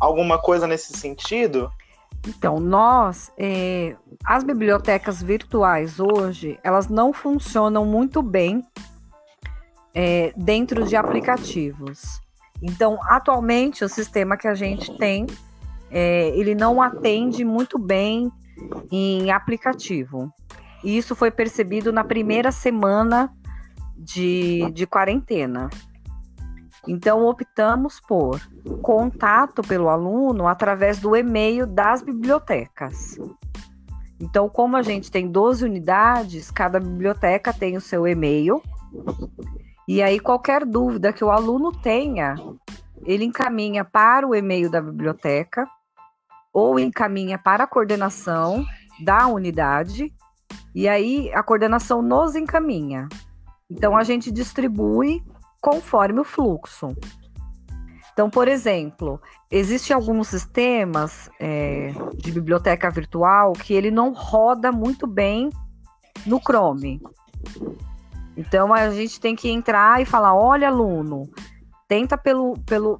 alguma 0.00 0.38
coisa 0.38 0.66
nesse 0.66 0.92
sentido? 0.92 1.70
Então, 2.26 2.58
nós, 2.58 3.32
é, 3.38 3.96
as 4.24 4.42
bibliotecas 4.44 5.22
virtuais 5.22 6.00
hoje, 6.00 6.58
elas 6.62 6.88
não 6.88 7.12
funcionam 7.12 7.86
muito 7.86 8.20
bem 8.20 8.62
é, 9.94 10.32
dentro 10.36 10.84
de 10.84 10.96
aplicativos. 10.96 12.20
Então, 12.62 12.98
atualmente, 13.04 13.84
o 13.84 13.88
sistema 13.88 14.36
que 14.36 14.46
a 14.46 14.54
gente 14.54 14.96
tem, 14.98 15.26
é, 15.90 16.28
ele 16.30 16.54
não 16.54 16.80
atende 16.80 17.44
muito 17.44 17.78
bem 17.78 18.30
em 18.90 19.30
aplicativo. 19.30 20.32
E 20.84 20.96
isso 20.96 21.14
foi 21.14 21.30
percebido 21.30 21.92
na 21.92 22.04
primeira 22.04 22.52
semana 22.52 23.32
de, 23.96 24.70
de 24.72 24.86
quarentena. 24.86 25.68
Então, 26.86 27.24
optamos 27.26 28.00
por 28.00 28.40
contato 28.82 29.62
pelo 29.62 29.88
aluno 29.88 30.46
através 30.46 30.98
do 30.98 31.14
e-mail 31.14 31.66
das 31.66 32.02
bibliotecas. 32.02 33.18
Então, 34.18 34.48
como 34.48 34.76
a 34.76 34.82
gente 34.82 35.10
tem 35.10 35.30
12 35.30 35.64
unidades, 35.64 36.50
cada 36.50 36.78
biblioteca 36.78 37.52
tem 37.52 37.76
o 37.76 37.80
seu 37.80 38.06
e-mail 38.06 38.62
e 39.92 40.00
aí, 40.00 40.20
qualquer 40.20 40.64
dúvida 40.64 41.12
que 41.12 41.24
o 41.24 41.32
aluno 41.32 41.72
tenha, 41.72 42.36
ele 43.04 43.24
encaminha 43.24 43.84
para 43.84 44.24
o 44.24 44.36
e-mail 44.36 44.70
da 44.70 44.80
biblioteca 44.80 45.68
ou 46.52 46.78
encaminha 46.78 47.36
para 47.36 47.64
a 47.64 47.66
coordenação 47.66 48.64
da 49.02 49.26
unidade 49.26 50.14
e 50.72 50.86
aí 50.86 51.28
a 51.34 51.42
coordenação 51.42 52.02
nos 52.02 52.36
encaminha. 52.36 53.08
Então 53.68 53.96
a 53.96 54.04
gente 54.04 54.30
distribui 54.30 55.24
conforme 55.60 56.20
o 56.20 56.24
fluxo. 56.24 56.94
Então, 58.12 58.30
por 58.30 58.46
exemplo, 58.46 59.20
existem 59.50 59.92
alguns 59.92 60.28
sistemas 60.28 61.28
é, 61.40 61.92
de 62.14 62.30
biblioteca 62.30 62.88
virtual 62.90 63.54
que 63.54 63.74
ele 63.74 63.90
não 63.90 64.12
roda 64.12 64.70
muito 64.70 65.04
bem 65.04 65.50
no 66.24 66.38
Chrome. 66.38 67.02
Então 68.36 68.72
a 68.72 68.90
gente 68.90 69.20
tem 69.20 69.34
que 69.36 69.50
entrar 69.50 70.00
e 70.00 70.04
falar, 70.04 70.34
olha, 70.34 70.68
aluno, 70.68 71.28
tenta 71.88 72.16
pelo, 72.16 72.58
pelo, 72.60 72.98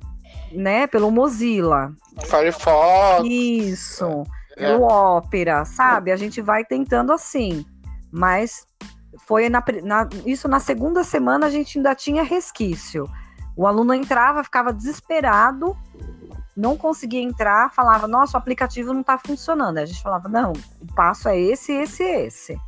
né, 0.53 0.87
pelo 0.87 1.11
Mozilla. 1.11 1.93
Firefox. 2.25 3.25
Isso. 3.25 4.25
É. 4.57 4.67
Pelo 4.67 4.85
Opera, 4.85 5.65
sabe? 5.65 6.13
A 6.13 6.17
gente 6.17 6.43
vai 6.43 6.65
tentando 6.65 7.13
assim. 7.13 7.65
Mas 8.13 8.67
foi 9.27 9.49
na, 9.49 9.63
na, 9.83 10.09
isso 10.27 10.49
na 10.49 10.61
segunda 10.61 11.05
semana 11.05 11.47
a 11.47 11.51
gente 11.51 11.79
ainda 11.79 11.95
tinha 11.95 12.23
resquício. 12.23 13.09
O 13.57 13.67
aluno 13.67 13.95
entrava, 13.95 14.43
ficava 14.43 14.73
desesperado, 14.73 15.77
não 16.57 16.77
conseguia 16.77 17.23
entrar, 17.23 17.71
falava, 17.71 18.07
nossa, 18.07 18.37
o 18.37 18.41
aplicativo 18.41 18.93
não 18.93 19.01
está 19.01 19.19
funcionando. 19.19 19.79
a 19.79 19.87
gente 19.87 20.03
falava, 20.03 20.29
não, 20.29 20.53
o 20.81 20.95
passo 20.95 21.29
é 21.29 21.39
esse, 21.39 21.73
esse 21.73 22.03
e 22.03 22.27
esse. 22.27 22.61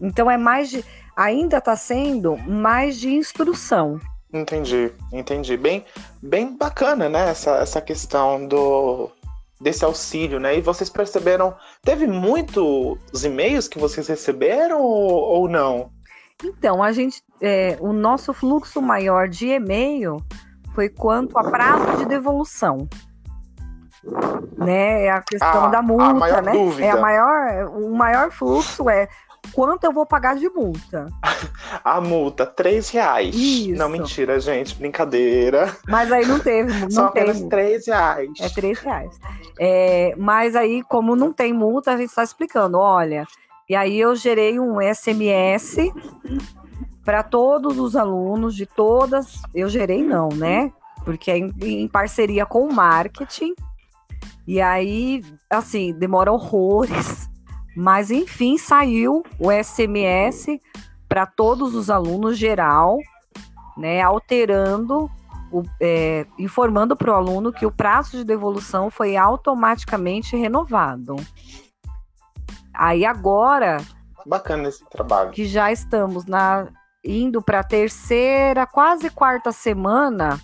Então 0.00 0.30
é 0.30 0.36
mais 0.36 0.70
de. 0.70 0.84
Ainda 1.18 1.58
está 1.58 1.74
sendo 1.74 2.36
mais 2.36 2.96
de 2.96 3.12
instrução. 3.12 4.00
Entendi, 4.32 4.92
entendi. 5.12 5.56
Bem, 5.56 5.84
bem 6.22 6.56
bacana, 6.56 7.08
né? 7.08 7.30
Essa, 7.30 7.56
essa 7.56 7.80
questão 7.80 8.46
do 8.46 9.10
desse 9.60 9.84
auxílio, 9.84 10.38
né? 10.38 10.56
E 10.56 10.60
vocês 10.60 10.88
perceberam, 10.88 11.56
teve 11.82 12.06
muitos 12.06 13.24
e-mails 13.24 13.66
que 13.66 13.80
vocês 13.80 14.06
receberam 14.06 14.80
ou, 14.80 15.10
ou 15.10 15.48
não? 15.48 15.90
Então, 16.44 16.80
a 16.80 16.92
gente, 16.92 17.20
é, 17.42 17.76
o 17.80 17.92
nosso 17.92 18.32
fluxo 18.32 18.80
maior 18.80 19.28
de 19.28 19.48
e-mail 19.48 20.18
foi 20.72 20.88
quanto 20.88 21.36
a 21.36 21.50
prazo 21.50 21.96
de 21.96 22.04
devolução. 22.04 22.88
Né, 24.56 25.06
é 25.06 25.10
a 25.10 25.20
questão 25.20 25.64
a, 25.64 25.68
da 25.68 25.82
multa, 25.82 26.40
né? 26.40 26.52
Dúvida. 26.52 26.86
É 26.86 26.90
a 26.90 27.00
maior, 27.00 27.70
o 27.70 27.92
maior 27.96 28.30
fluxo 28.30 28.88
é 28.88 29.08
quanto 29.52 29.84
eu 29.84 29.92
vou 29.92 30.06
pagar 30.06 30.36
de 30.36 30.48
multa. 30.48 31.06
A 31.84 32.00
multa, 32.00 32.46
três 32.46 32.90
reais. 32.90 33.34
Isso. 33.34 33.78
Não, 33.78 33.88
mentira, 33.88 34.40
gente, 34.40 34.74
brincadeira. 34.74 35.76
Mas 35.86 36.10
aí 36.10 36.26
não 36.26 36.38
teve, 36.38 36.72
não 36.80 36.90
Só 36.90 37.08
tem. 37.08 37.22
apenas 37.22 37.42
três 37.42 37.86
reais. 37.86 38.30
É 38.40 38.48
três 38.48 38.78
reais. 38.80 39.18
É, 39.58 40.14
mas 40.16 40.56
aí, 40.56 40.82
como 40.84 41.16
não 41.16 41.32
tem 41.32 41.52
multa, 41.52 41.92
a 41.92 41.96
gente 41.96 42.08
está 42.10 42.22
explicando, 42.22 42.78
olha. 42.78 43.26
E 43.68 43.74
aí 43.74 43.98
eu 44.00 44.16
gerei 44.16 44.58
um 44.58 44.80
SMS 44.80 45.76
para 47.04 47.22
todos 47.22 47.78
os 47.78 47.96
alunos 47.96 48.54
de 48.54 48.66
todas. 48.66 49.40
Eu 49.54 49.68
gerei 49.68 50.02
não, 50.02 50.28
né? 50.28 50.72
Porque 51.04 51.30
é 51.30 51.38
em, 51.38 51.52
em 51.62 51.88
parceria 51.88 52.46
com 52.46 52.66
o 52.66 52.72
marketing. 52.72 53.54
E 54.46 54.60
aí, 54.60 55.22
assim, 55.50 55.92
demora 55.92 56.32
horrores 56.32 57.28
mas 57.78 58.10
enfim, 58.10 58.58
saiu 58.58 59.22
o 59.38 59.52
SMS 59.52 60.58
para 61.08 61.24
todos 61.24 61.76
os 61.76 61.88
alunos 61.88 62.36
geral, 62.36 62.98
né, 63.76 64.02
alterando, 64.02 65.08
o, 65.52 65.62
é, 65.80 66.26
informando 66.36 66.96
para 66.96 67.12
o 67.12 67.14
aluno 67.14 67.52
que 67.52 67.64
o 67.64 67.70
prazo 67.70 68.16
de 68.16 68.24
devolução 68.24 68.90
foi 68.90 69.16
automaticamente 69.16 70.36
renovado. 70.36 71.14
Aí 72.74 73.04
agora. 73.04 73.76
Bacana 74.26 74.68
esse 74.68 74.84
trabalho. 74.90 75.30
Que 75.30 75.46
já 75.46 75.70
estamos 75.70 76.26
na, 76.26 76.66
indo 77.04 77.40
para 77.40 77.60
a 77.60 77.64
terceira, 77.64 78.66
quase 78.66 79.08
quarta 79.08 79.52
semana. 79.52 80.40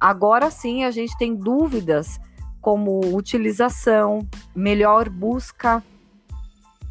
Agora 0.00 0.50
sim 0.50 0.82
a 0.82 0.90
gente 0.90 1.16
tem 1.16 1.36
dúvidas 1.36 2.18
como 2.60 2.98
utilização, 3.14 4.28
melhor 4.56 5.08
busca 5.08 5.80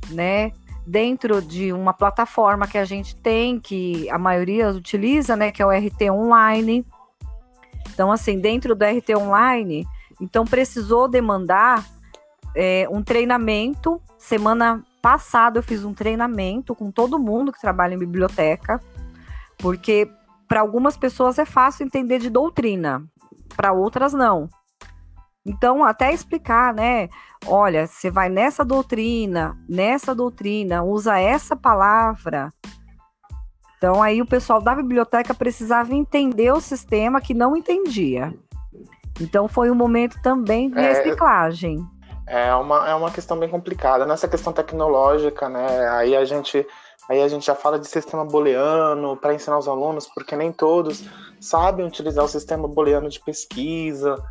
né? 0.10 0.52
Dentro 0.86 1.42
de 1.42 1.74
uma 1.74 1.94
plataforma 1.94 2.68
que 2.68 2.78
a 2.78 2.86
gente 2.86 3.16
tem, 3.16 3.60
que 3.60 4.10
a 4.10 4.18
maioria 4.18 4.70
utiliza, 4.70 5.36
né? 5.36 5.52
Que 5.52 5.62
é 5.62 5.66
o 5.66 5.70
RT 5.70 6.10
Online. 6.12 6.86
Então, 7.94 8.12
assim, 8.12 8.40
dentro 8.40 8.76
do 8.76 8.86
RT 8.86 9.16
Online, 9.16 9.86
então 10.22 10.46
precisou 10.46 11.08
demandar 11.08 11.86
é, 12.56 12.88
um 12.90 13.04
treinamento. 13.04 14.02
Semana 14.18 14.84
passada 15.02 15.60
eu 15.60 15.64
fiz 15.64 15.86
um 15.86 15.94
treinamento 15.94 16.76
com 16.76 16.92
todo 16.92 17.20
mundo 17.20 17.52
que 17.52 17.62
trabalha 17.62 17.94
em 17.94 18.00
biblioteca, 18.00 18.82
porque 19.58 20.10
para 20.48 20.62
algumas 20.62 20.98
pessoas 20.98 21.38
é 21.38 21.46
fácil 21.46 21.86
entender 21.86 22.20
de 22.20 22.30
doutrina, 22.30 23.04
para 23.56 23.72
outras 23.72 24.14
não. 24.14 24.50
Então, 25.48 25.82
até 25.82 26.14
explicar, 26.14 26.74
né? 26.74 27.08
Olha, 27.46 27.88
você 27.88 28.12
vai 28.12 28.28
nessa 28.28 28.66
doutrina, 28.66 29.58
nessa 29.68 30.14
doutrina, 30.14 30.84
usa 30.84 31.18
essa 31.18 31.56
palavra. 31.56 32.50
Então, 33.78 34.04
aí 34.04 34.22
o 34.22 34.26
pessoal 34.26 34.62
da 34.62 34.76
biblioteca 34.76 35.34
precisava 35.34 35.94
entender 35.94 36.52
o 36.52 36.60
sistema 36.60 37.22
que 37.22 37.34
não 37.34 37.56
entendia. 37.56 38.34
Então, 39.22 39.48
foi 39.48 39.72
um 39.72 39.76
momento 39.76 40.22
também 40.22 40.70
de 40.70 40.80
é, 40.80 40.94
reciclagem. 40.94 41.80
É 42.28 42.54
uma, 42.54 42.90
é 42.90 42.94
uma 42.94 43.10
questão 43.10 43.40
bem 43.40 43.48
complicada. 43.48 44.06
Nessa 44.06 44.28
questão 44.28 44.52
tecnológica, 44.52 45.48
né? 45.48 45.88
Aí 45.92 46.14
a 46.14 46.26
gente, 46.26 46.68
aí 47.10 47.22
a 47.22 47.28
gente 47.30 47.46
já 47.46 47.56
fala 47.56 47.80
de 47.80 47.88
sistema 47.88 48.26
booleano 48.26 49.16
para 49.16 49.34
ensinar 49.34 49.58
os 49.58 49.68
alunos, 49.68 50.08
porque 50.14 50.36
nem 50.36 50.52
todos 50.52 51.06
sabem 51.40 51.86
utilizar 51.86 52.26
o 52.26 52.28
sistema 52.28 52.68
booleano 52.68 53.08
de 53.08 53.20
pesquisa, 53.22 54.22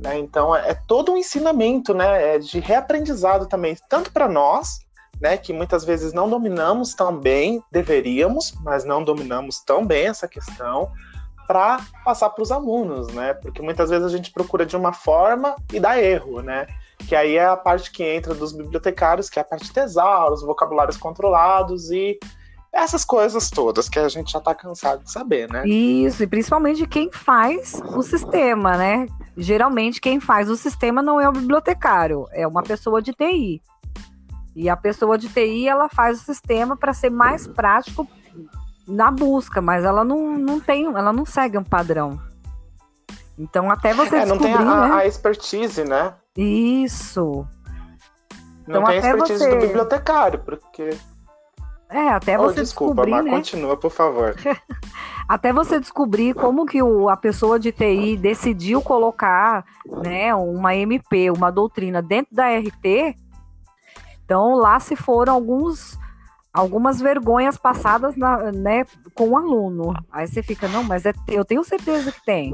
né? 0.00 0.18
Então 0.18 0.54
é, 0.56 0.70
é, 0.70 0.74
todo 0.74 1.12
um 1.12 1.16
ensinamento, 1.16 1.94
né? 1.94 2.36
É 2.36 2.38
de 2.38 2.58
reaprendizado 2.58 3.46
também, 3.46 3.76
tanto 3.88 4.12
para 4.12 4.28
nós, 4.28 4.80
né? 5.20 5.36
Que 5.36 5.52
muitas 5.52 5.84
vezes 5.84 6.12
não 6.12 6.28
dominamos 6.28 6.94
tão 6.94 7.16
bem, 7.16 7.62
deveríamos, 7.70 8.54
mas 8.62 8.84
não 8.84 9.04
dominamos 9.04 9.60
tão 9.60 9.84
bem 9.84 10.06
essa 10.06 10.26
questão, 10.26 10.90
para 11.46 11.80
passar 12.04 12.30
para 12.30 12.42
os 12.42 12.52
alunos, 12.52 13.08
né? 13.08 13.34
Porque 13.34 13.60
muitas 13.60 13.90
vezes 13.90 14.06
a 14.06 14.16
gente 14.16 14.30
procura 14.30 14.64
de 14.64 14.76
uma 14.76 14.92
forma 14.92 15.56
e 15.72 15.80
dá 15.80 16.00
erro, 16.00 16.40
né? 16.40 16.66
Que 17.08 17.16
aí 17.16 17.36
é 17.36 17.44
a 17.44 17.56
parte 17.56 17.90
que 17.90 18.04
entra 18.04 18.34
dos 18.34 18.52
bibliotecários, 18.52 19.28
que 19.28 19.38
é 19.38 19.42
a 19.42 19.44
parte 19.44 19.64
de 19.64 19.72
tesauros, 19.72 20.42
vocabulários 20.42 20.96
controlados 20.96 21.90
e 21.90 22.18
essas 22.72 23.04
coisas 23.04 23.50
todas 23.50 23.88
que 23.88 23.98
a 23.98 24.08
gente 24.08 24.30
já 24.30 24.38
está 24.38 24.54
cansado 24.54 25.02
de 25.02 25.10
saber, 25.10 25.50
né? 25.50 25.66
Isso, 25.66 26.22
e 26.22 26.26
principalmente 26.26 26.86
quem 26.86 27.10
faz 27.10 27.82
o 27.96 28.02
sistema, 28.02 28.76
né? 28.76 29.06
Geralmente 29.36 30.00
quem 30.00 30.20
faz 30.20 30.50
o 30.50 30.56
sistema 30.56 31.02
não 31.02 31.20
é 31.20 31.28
o 31.28 31.32
bibliotecário, 31.32 32.26
é 32.32 32.46
uma 32.46 32.62
pessoa 32.62 33.00
de 33.00 33.12
TI. 33.12 33.62
E 34.54 34.68
a 34.68 34.76
pessoa 34.76 35.16
de 35.16 35.28
TI 35.28 35.68
ela 35.68 35.88
faz 35.88 36.20
o 36.20 36.24
sistema 36.24 36.76
para 36.76 36.92
ser 36.92 37.10
mais 37.10 37.46
prático 37.46 38.06
na 38.86 39.10
busca, 39.10 39.60
mas 39.60 39.84
ela 39.84 40.04
não, 40.04 40.36
não 40.36 40.60
tem, 40.60 40.86
ela 40.86 41.12
não 41.12 41.24
segue 41.24 41.56
um 41.56 41.64
padrão. 41.64 42.20
Então 43.38 43.70
até 43.70 43.94
você 43.94 44.16
é, 44.16 44.26
não 44.26 44.38
tem 44.38 44.52
a, 44.52 44.60
né? 44.60 44.94
a 44.94 45.06
expertise, 45.06 45.84
né? 45.84 46.14
Isso. 46.36 47.46
Não 48.66 48.80
então, 48.80 48.84
tem 48.84 48.96
a 48.96 48.98
expertise 48.98 49.38
você... 49.38 49.50
do 49.50 49.60
bibliotecário, 49.60 50.40
porque 50.40 50.90
é, 51.90 52.08
até 52.10 52.38
oh, 52.38 52.44
você 52.44 52.60
desculpa, 52.60 53.02
descobrir, 53.02 53.24
né? 53.24 53.30
continua, 53.30 53.76
por 53.76 53.90
favor. 53.90 54.36
até 55.30 55.52
você 55.52 55.78
descobrir 55.78 56.34
como 56.34 56.66
que 56.66 56.82
o, 56.82 57.08
a 57.08 57.16
pessoa 57.16 57.56
de 57.56 57.70
TI 57.70 58.16
decidiu 58.16 58.82
colocar, 58.82 59.64
né, 60.02 60.34
uma 60.34 60.74
MP, 60.74 61.30
uma 61.30 61.52
doutrina 61.52 62.02
dentro 62.02 62.34
da 62.34 62.48
RT. 62.48 63.14
Então 64.24 64.56
lá 64.56 64.80
se 64.80 64.96
foram 64.96 65.32
alguns 65.32 65.96
algumas 66.52 67.00
vergonhas 67.00 67.56
passadas 67.56 68.16
na, 68.16 68.50
né, 68.50 68.84
com 69.14 69.28
o 69.28 69.36
aluno. 69.36 69.94
Aí 70.10 70.26
você 70.26 70.42
fica, 70.42 70.66
não, 70.66 70.82
mas 70.82 71.06
é, 71.06 71.12
eu 71.28 71.44
tenho 71.44 71.62
certeza 71.62 72.10
que 72.10 72.24
tem. 72.24 72.52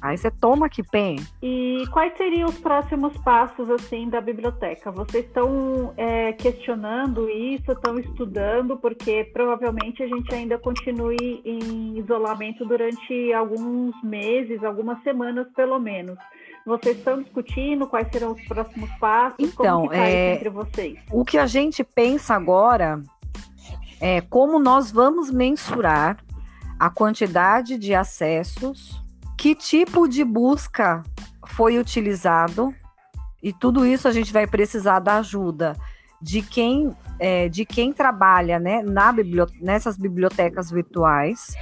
Aí 0.00 0.16
você 0.16 0.30
toma 0.30 0.68
que 0.68 0.82
pen. 0.82 1.16
E 1.42 1.84
quais 1.90 2.16
seriam 2.16 2.48
os 2.48 2.58
próximos 2.58 3.16
passos 3.18 3.68
assim 3.70 4.08
da 4.08 4.20
biblioteca? 4.20 4.90
Vocês 4.90 5.24
estão 5.24 5.92
é, 5.96 6.32
questionando 6.32 7.28
isso, 7.28 7.72
estão 7.72 7.98
estudando, 7.98 8.76
porque 8.76 9.24
provavelmente 9.32 10.02
a 10.02 10.06
gente 10.06 10.32
ainda 10.34 10.58
continue 10.58 11.42
em 11.44 11.98
isolamento 11.98 12.64
durante 12.64 13.32
alguns 13.32 13.94
meses, 14.02 14.62
algumas 14.62 15.02
semanas 15.02 15.46
pelo 15.54 15.78
menos. 15.78 16.16
Vocês 16.64 16.98
estão 16.98 17.22
discutindo 17.22 17.86
quais 17.86 18.08
serão 18.12 18.32
os 18.32 18.42
próximos 18.46 18.90
passos? 18.98 19.36
Então, 19.38 19.82
Como 19.82 19.90
que 19.90 19.96
tá 19.96 20.06
é, 20.06 20.34
entre 20.34 20.50
vocês? 20.50 20.98
O 21.10 21.24
que 21.24 21.38
a 21.38 21.46
gente 21.46 21.82
pensa 21.82 22.34
agora 22.34 23.00
é 24.00 24.20
como 24.20 24.58
nós 24.58 24.92
vamos 24.92 25.30
mensurar 25.30 26.18
a 26.78 26.90
quantidade 26.90 27.76
de 27.76 27.94
acessos 27.94 29.02
que 29.38 29.54
tipo 29.54 30.08
de 30.08 30.24
busca 30.24 31.04
foi 31.46 31.78
utilizado, 31.78 32.74
e 33.40 33.52
tudo 33.52 33.86
isso 33.86 34.08
a 34.08 34.10
gente 34.10 34.32
vai 34.32 34.48
precisar 34.48 34.98
da 34.98 35.18
ajuda 35.18 35.76
de 36.20 36.42
quem 36.42 36.90
é, 37.20 37.48
de 37.48 37.64
quem 37.64 37.92
trabalha 37.92 38.58
né, 38.58 38.82
na 38.82 39.12
biblioteca, 39.12 39.58
nessas 39.64 39.96
bibliotecas 39.96 40.70
virtuais. 40.70 41.54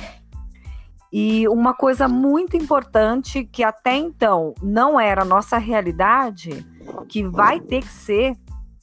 E 1.13 1.47
uma 1.49 1.75
coisa 1.75 2.09
muito 2.09 2.57
importante 2.57 3.45
que 3.45 3.63
até 3.63 3.95
então 3.95 4.55
não 4.63 4.99
era 4.99 5.25
nossa 5.25 5.59
realidade, 5.59 6.67
que 7.09 7.23
vai 7.27 7.61
ter 7.61 7.83
que 7.83 7.93
ser, 7.93 8.37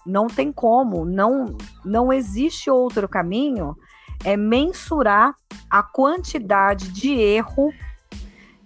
não 0.05 0.27
tem 0.27 0.51
como, 0.51 1.03
não, 1.05 1.57
não 1.83 2.13
existe 2.13 2.69
outro 2.69 3.07
caminho, 3.07 3.75
é 4.23 4.37
mensurar 4.37 5.35
a 5.69 5.83
quantidade 5.83 6.91
de 6.91 7.11
erro 7.11 7.71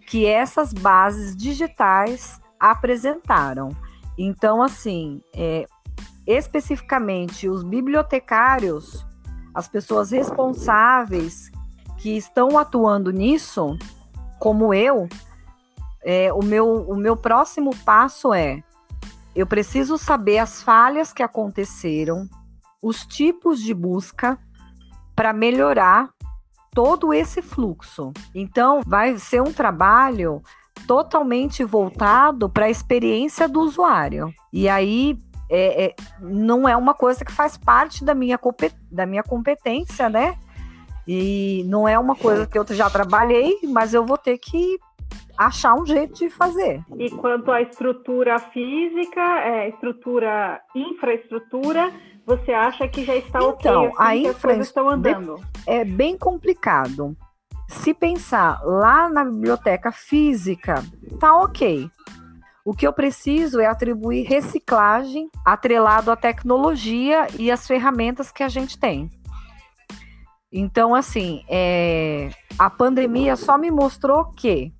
que 0.08 0.26
essas 0.26 0.74
bases 0.74 1.36
digitais 1.36 2.40
apresentaram. 2.58 3.70
Então, 4.18 4.64
assim, 4.64 5.22
é, 5.36 5.66
especificamente 6.26 7.48
os 7.48 7.62
bibliotecários, 7.62 9.06
as 9.54 9.68
pessoas 9.68 10.10
responsáveis 10.10 11.52
que 11.98 12.16
estão 12.16 12.58
atuando 12.58 13.12
nisso, 13.12 13.78
como 14.40 14.74
eu, 14.74 15.10
é, 16.04 16.32
o, 16.32 16.42
meu, 16.42 16.84
o 16.84 16.96
meu 16.96 17.18
próximo 17.18 17.76
passo 17.84 18.34
é: 18.34 18.64
eu 19.36 19.46
preciso 19.46 19.98
saber 19.98 20.38
as 20.38 20.64
falhas 20.64 21.12
que 21.12 21.22
aconteceram, 21.22 22.30
os 22.82 23.06
tipos 23.06 23.62
de 23.62 23.74
busca, 23.74 24.40
para 25.14 25.34
melhorar 25.34 26.10
todo 26.74 27.14
esse 27.14 27.42
fluxo. 27.42 28.12
Então, 28.34 28.82
vai 28.86 29.18
ser 29.18 29.42
um 29.42 29.52
trabalho 29.52 30.42
totalmente 30.88 31.64
voltado 31.64 32.50
para 32.50 32.66
a 32.66 32.70
experiência 32.70 33.48
do 33.48 33.62
usuário. 33.62 34.34
E 34.54 34.70
aí, 34.70 35.18
é, 35.50 35.86
é, 35.86 35.96
não 36.20 36.68
é 36.68 36.76
uma 36.76 36.94
coisa 36.94 37.24
que 37.24 37.32
faz 37.32 37.58
parte 37.58 38.04
da 38.04 38.14
minha, 38.14 38.40
da 38.92 39.06
minha 39.06 39.24
competência, 39.24 40.10
né? 40.10 40.38
E 41.08 41.64
não 41.68 41.88
é 41.88 41.98
uma 41.98 42.16
coisa 42.16 42.46
que 42.46 42.60
eu 42.60 42.66
já 42.70 42.90
trabalhei, 42.90 43.58
mas 43.64 43.94
eu 43.94 44.06
vou 44.06 44.18
ter 44.18 44.38
que 44.38 44.78
achar 45.38 45.74
um 45.76 45.86
jeito 45.86 46.16
de 46.16 46.30
fazer. 46.30 46.82
E 46.98 47.10
quanto 47.12 47.52
à 47.52 47.62
estrutura 47.62 48.40
física, 48.40 49.22
é, 49.22 49.70
estrutura, 49.70 50.60
infraestrutura, 50.76 51.94
você 52.28 52.52
acha 52.52 52.86
que 52.90 53.06
já 53.06 53.16
está 53.16 53.40
então, 53.40 53.52
ok? 53.52 53.72
Então, 53.72 53.84
assim, 53.86 53.96
a 53.98 54.16
infraestrutura 54.18 54.62
estão 54.62 54.90
andando? 54.90 55.40
É 55.66 55.86
bem 55.86 56.18
complicado. 56.18 57.16
Se 57.70 57.94
pensar 57.94 58.62
lá 58.66 59.10
na 59.10 59.24
biblioteca 59.24 59.94
física, 59.94 60.84
tá 61.22 61.34
ok. 61.38 61.90
O 62.66 62.74
que 62.74 62.86
eu 62.86 62.92
preciso 62.92 63.62
é 63.62 63.66
atribuir 63.66 64.28
reciclagem 64.28 65.30
atrelado 65.46 66.12
à 66.12 66.18
tecnologia 66.18 67.28
e 67.40 67.50
às 67.50 67.66
ferramentas 67.66 68.30
que 68.30 68.44
a 68.44 68.50
gente 68.50 68.78
tem. 68.78 69.10
Então, 70.52 70.94
assim, 70.94 71.46
é, 71.48 72.30
a 72.60 72.70
pandemia 72.70 73.38
só 73.38 73.58
me 73.58 73.72
mostrou 73.72 74.26
que, 74.32 74.74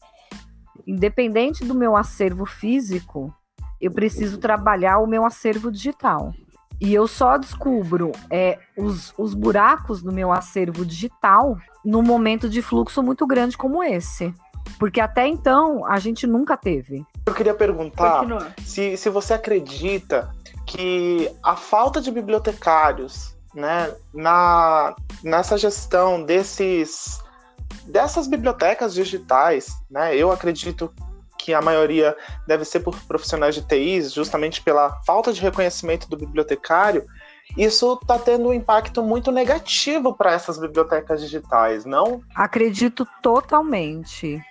independente 0.86 1.64
do 1.64 1.74
meu 1.74 1.96
acervo 1.96 2.46
físico, 2.46 3.34
eu 3.80 3.92
preciso 3.92 4.38
trabalhar 4.38 5.00
o 5.00 5.08
meu 5.08 5.26
acervo 5.26 5.72
digital. 5.72 6.34
E 6.80 6.94
eu 6.94 7.08
só 7.08 7.38
descubro 7.38 8.12
é, 8.30 8.60
os, 8.78 9.14
os 9.18 9.34
buracos 9.34 10.04
no 10.04 10.12
meu 10.12 10.32
acervo 10.32 10.86
digital 10.86 11.58
num 11.84 12.04
momento 12.04 12.50
de 12.50 12.62
fluxo 12.62 13.02
muito 13.02 13.26
grande 13.26 13.58
como 13.58 13.84
esse. 13.84 14.34
Porque 14.78 15.00
até 15.00 15.28
então 15.28 15.86
a 15.86 15.98
gente 15.98 16.28
nunca 16.28 16.56
teve. 16.56 17.06
Eu 17.26 17.34
queria 17.34 17.54
perguntar 17.54 18.54
se, 18.64 18.98
se 18.98 19.10
você 19.10 19.34
acredita 19.34 20.30
que 20.66 21.32
a 21.42 21.56
falta 21.56 22.02
de 22.02 22.12
bibliotecários 22.12 23.36
né, 23.56 23.94
na, 24.14 24.94
nessa 25.24 25.58
gestão 25.58 26.22
desses 26.24 27.20
dessas 27.86 28.28
bibliotecas 28.28 28.94
digitais, 28.94 29.70
né, 29.90 30.16
eu 30.16 30.30
acredito 30.30 30.94
que 31.48 31.54
a 31.54 31.62
maioria 31.62 32.14
deve 32.46 32.66
ser 32.66 32.82
por 32.82 32.94
profissionais 33.04 33.56
de 33.56 33.66
TI, 33.66 34.02
justamente 34.10 34.62
pela 34.62 35.02
falta 35.06 35.32
de 35.32 35.40
reconhecimento 35.40 36.10
do 36.10 36.18
bibliotecário, 36.18 37.06
isso 37.56 37.98
está 38.02 38.20
tendo 38.20 38.50
um 38.50 38.54
impacto 38.54 39.02
muito 39.02 39.32
negativo 39.32 40.14
para 40.14 40.34
essas 40.34 40.58
bibliotecas 40.58 41.22
digitais, 41.22 41.86
não? 41.86 42.20
Acredito 42.36 43.08
totalmente. 43.24 44.42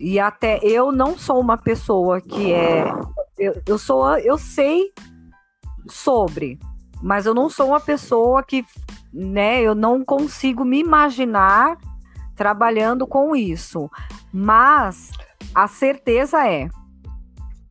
E 0.00 0.18
até 0.18 0.58
eu 0.62 0.90
não 0.90 1.18
sou 1.18 1.38
uma 1.38 1.58
pessoa 1.58 2.22
que 2.22 2.54
é. 2.54 2.90
Eu, 3.38 3.60
eu 3.66 3.76
sou. 3.76 4.16
Eu 4.16 4.38
sei 4.38 4.90
sobre, 5.86 6.58
mas 7.02 7.26
eu 7.26 7.34
não 7.34 7.50
sou 7.50 7.68
uma 7.68 7.80
pessoa 7.80 8.42
que. 8.42 8.64
Né, 9.12 9.60
eu 9.60 9.74
não 9.74 10.02
consigo 10.02 10.64
me 10.64 10.78
imaginar 10.78 11.76
trabalhando 12.34 13.06
com 13.06 13.36
isso. 13.36 13.90
Mas 14.32 15.10
a 15.54 15.66
certeza 15.66 16.46
é 16.46 16.68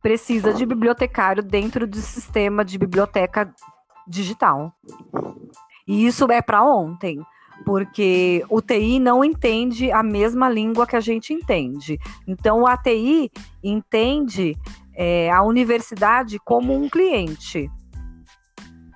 precisa 0.02 0.52
de 0.52 0.64
bibliotecário 0.64 1.42
dentro 1.42 1.86
do 1.86 1.96
sistema 1.96 2.64
de 2.64 2.78
biblioteca 2.78 3.52
digital. 4.06 4.72
E 5.86 6.06
isso 6.06 6.30
é 6.30 6.40
para 6.40 6.62
ontem 6.62 7.20
porque 7.64 8.44
o 8.48 8.60
TI 8.60 8.98
não 8.98 9.24
entende 9.24 9.90
a 9.90 10.02
mesma 10.02 10.48
língua 10.48 10.86
que 10.86 10.94
a 10.94 11.00
gente 11.00 11.32
entende. 11.32 11.98
Então, 12.26 12.66
a 12.66 12.76
TI 12.76 13.30
entende 13.62 14.56
é, 14.94 15.30
a 15.30 15.42
universidade 15.42 16.38
como 16.38 16.74
um 16.74 16.88
cliente. 16.88 17.70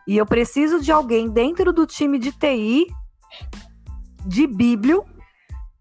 E 0.06 0.16
eu 0.16 0.26
preciso 0.26 0.80
de 0.80 0.92
alguém 0.92 1.28
dentro 1.28 1.72
do 1.72 1.86
time 1.86 2.18
de 2.18 2.32
TI, 2.32 2.86
de 4.26 4.46
Bíblio, 4.46 5.04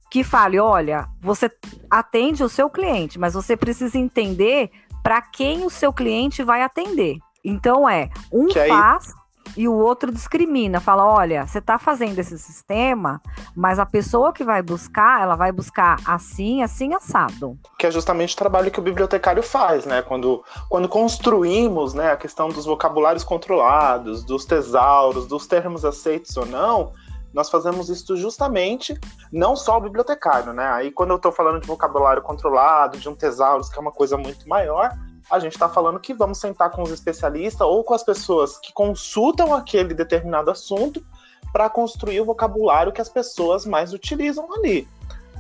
que 0.10 0.24
fale: 0.24 0.60
olha, 0.60 1.08
você 1.22 1.52
atende 1.90 2.44
o 2.44 2.50
seu 2.50 2.70
cliente, 2.70 3.20
mas 3.20 3.34
você 3.34 3.56
precisa 3.56 3.98
entender 3.98 4.72
para 5.04 5.22
quem 5.22 5.66
o 5.66 5.70
seu 5.70 5.94
cliente 5.94 6.44
vai 6.44 6.62
atender. 6.62 7.18
Então 7.44 7.88
é 7.88 8.10
um 8.32 8.48
que 8.48 8.68
faz 8.68 9.14
e 9.56 9.68
o 9.68 9.74
outro 9.74 10.12
discrimina, 10.12 10.80
fala: 10.80 11.06
olha, 11.06 11.46
você 11.46 11.60
está 11.60 11.78
fazendo 11.80 12.20
esse 12.20 12.38
sistema, 12.38 13.22
mas 13.56 13.80
a 13.80 13.86
pessoa 13.86 14.34
que 14.34 14.44
vai 14.44 14.62
buscar, 14.62 15.22
ela 15.22 15.36
vai 15.36 15.52
buscar 15.52 15.98
assim, 16.06 16.62
assim, 16.62 16.94
assado. 16.94 17.58
Que 17.78 17.88
é 17.88 17.92
justamente 17.92 18.34
o 18.34 18.38
trabalho 18.38 18.72
que 18.72 18.80
o 18.80 18.84
bibliotecário 18.84 19.44
faz, 19.44 19.86
né? 19.86 20.02
Quando, 20.02 20.44
quando 20.68 20.88
construímos 20.88 21.94
né, 21.94 22.12
a 22.12 22.18
questão 22.18 22.50
dos 22.50 22.66
vocabulários 22.66 23.24
controlados, 23.24 24.24
dos 24.24 24.46
tesauros, 24.46 25.28
dos 25.28 25.48
termos 25.48 25.84
aceitos 25.84 26.36
ou 26.38 26.46
não, 26.46 26.92
nós 27.34 27.50
fazemos 27.50 27.90
isso 27.90 28.16
justamente, 28.18 29.00
não 29.32 29.56
só 29.56 29.78
o 29.78 29.82
bibliotecário, 29.82 30.54
né? 30.54 30.68
Aí 30.72 30.92
quando 30.92 31.12
eu 31.12 31.18
estou 31.18 31.32
falando 31.32 31.62
de 31.62 31.68
vocabulário 31.68 32.22
controlado, 32.22 32.98
de 32.98 33.08
um 33.08 33.16
tesauro, 33.16 33.64
que 33.70 33.78
é 33.78 33.82
uma 33.82 33.92
coisa 33.92 34.18
muito 34.18 34.48
maior, 34.48 34.92
a 35.30 35.40
gente 35.40 35.54
está 35.54 35.70
falando 35.70 36.00
que 36.00 36.14
vamos 36.14 36.40
sentar 36.40 36.72
com 36.72 36.82
os 36.82 36.92
especialistas 36.92 37.62
ou 37.62 37.84
com 37.84 37.94
as 37.94 38.04
pessoas 38.04 38.58
que 38.58 38.74
consultam 38.74 39.54
aquele 39.54 39.94
determinado 39.94 40.50
assunto 40.50 41.06
para 41.54 41.70
construir 41.70 42.22
o 42.22 42.26
vocabulário 42.26 42.92
que 42.92 43.02
as 43.02 43.10
pessoas 43.10 43.66
mais 43.66 43.94
utilizam 43.94 44.52
ali. 44.54 44.88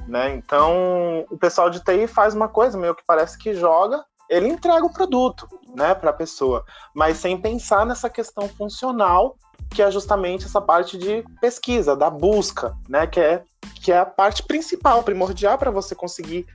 Né? 0.08 0.36
Então, 0.36 1.26
o 1.30 1.38
pessoal 1.38 1.70
de 1.70 1.84
TI 1.84 2.08
faz 2.08 2.34
uma 2.34 2.48
coisa 2.48 2.78
meio 2.78 2.96
que 2.96 3.04
parece 3.06 3.38
que 3.38 3.54
joga, 3.54 4.04
ele 4.30 4.48
entrega 4.48 4.86
o 4.86 4.94
produto 4.94 5.48
né, 5.76 5.94
para 5.94 6.12
a 6.12 6.14
pessoa, 6.14 6.64
mas 6.94 7.18
sem 7.18 7.40
pensar 7.40 7.86
nessa 7.86 8.10
questão 8.10 8.48
funcional, 8.50 9.36
que 9.70 9.82
é 9.82 9.92
justamente 9.92 10.46
essa 10.46 10.60
parte 10.60 10.98
de 10.98 11.24
pesquisa, 11.40 11.96
da 11.96 12.10
busca, 12.10 12.76
né, 12.88 13.06
que, 13.06 13.20
é, 13.20 13.44
que 13.76 13.92
é 13.92 14.00
a 14.00 14.06
parte 14.06 14.44
principal, 14.44 15.04
primordial 15.04 15.58
para 15.58 15.72
você 15.72 15.94
conseguir 15.94 16.46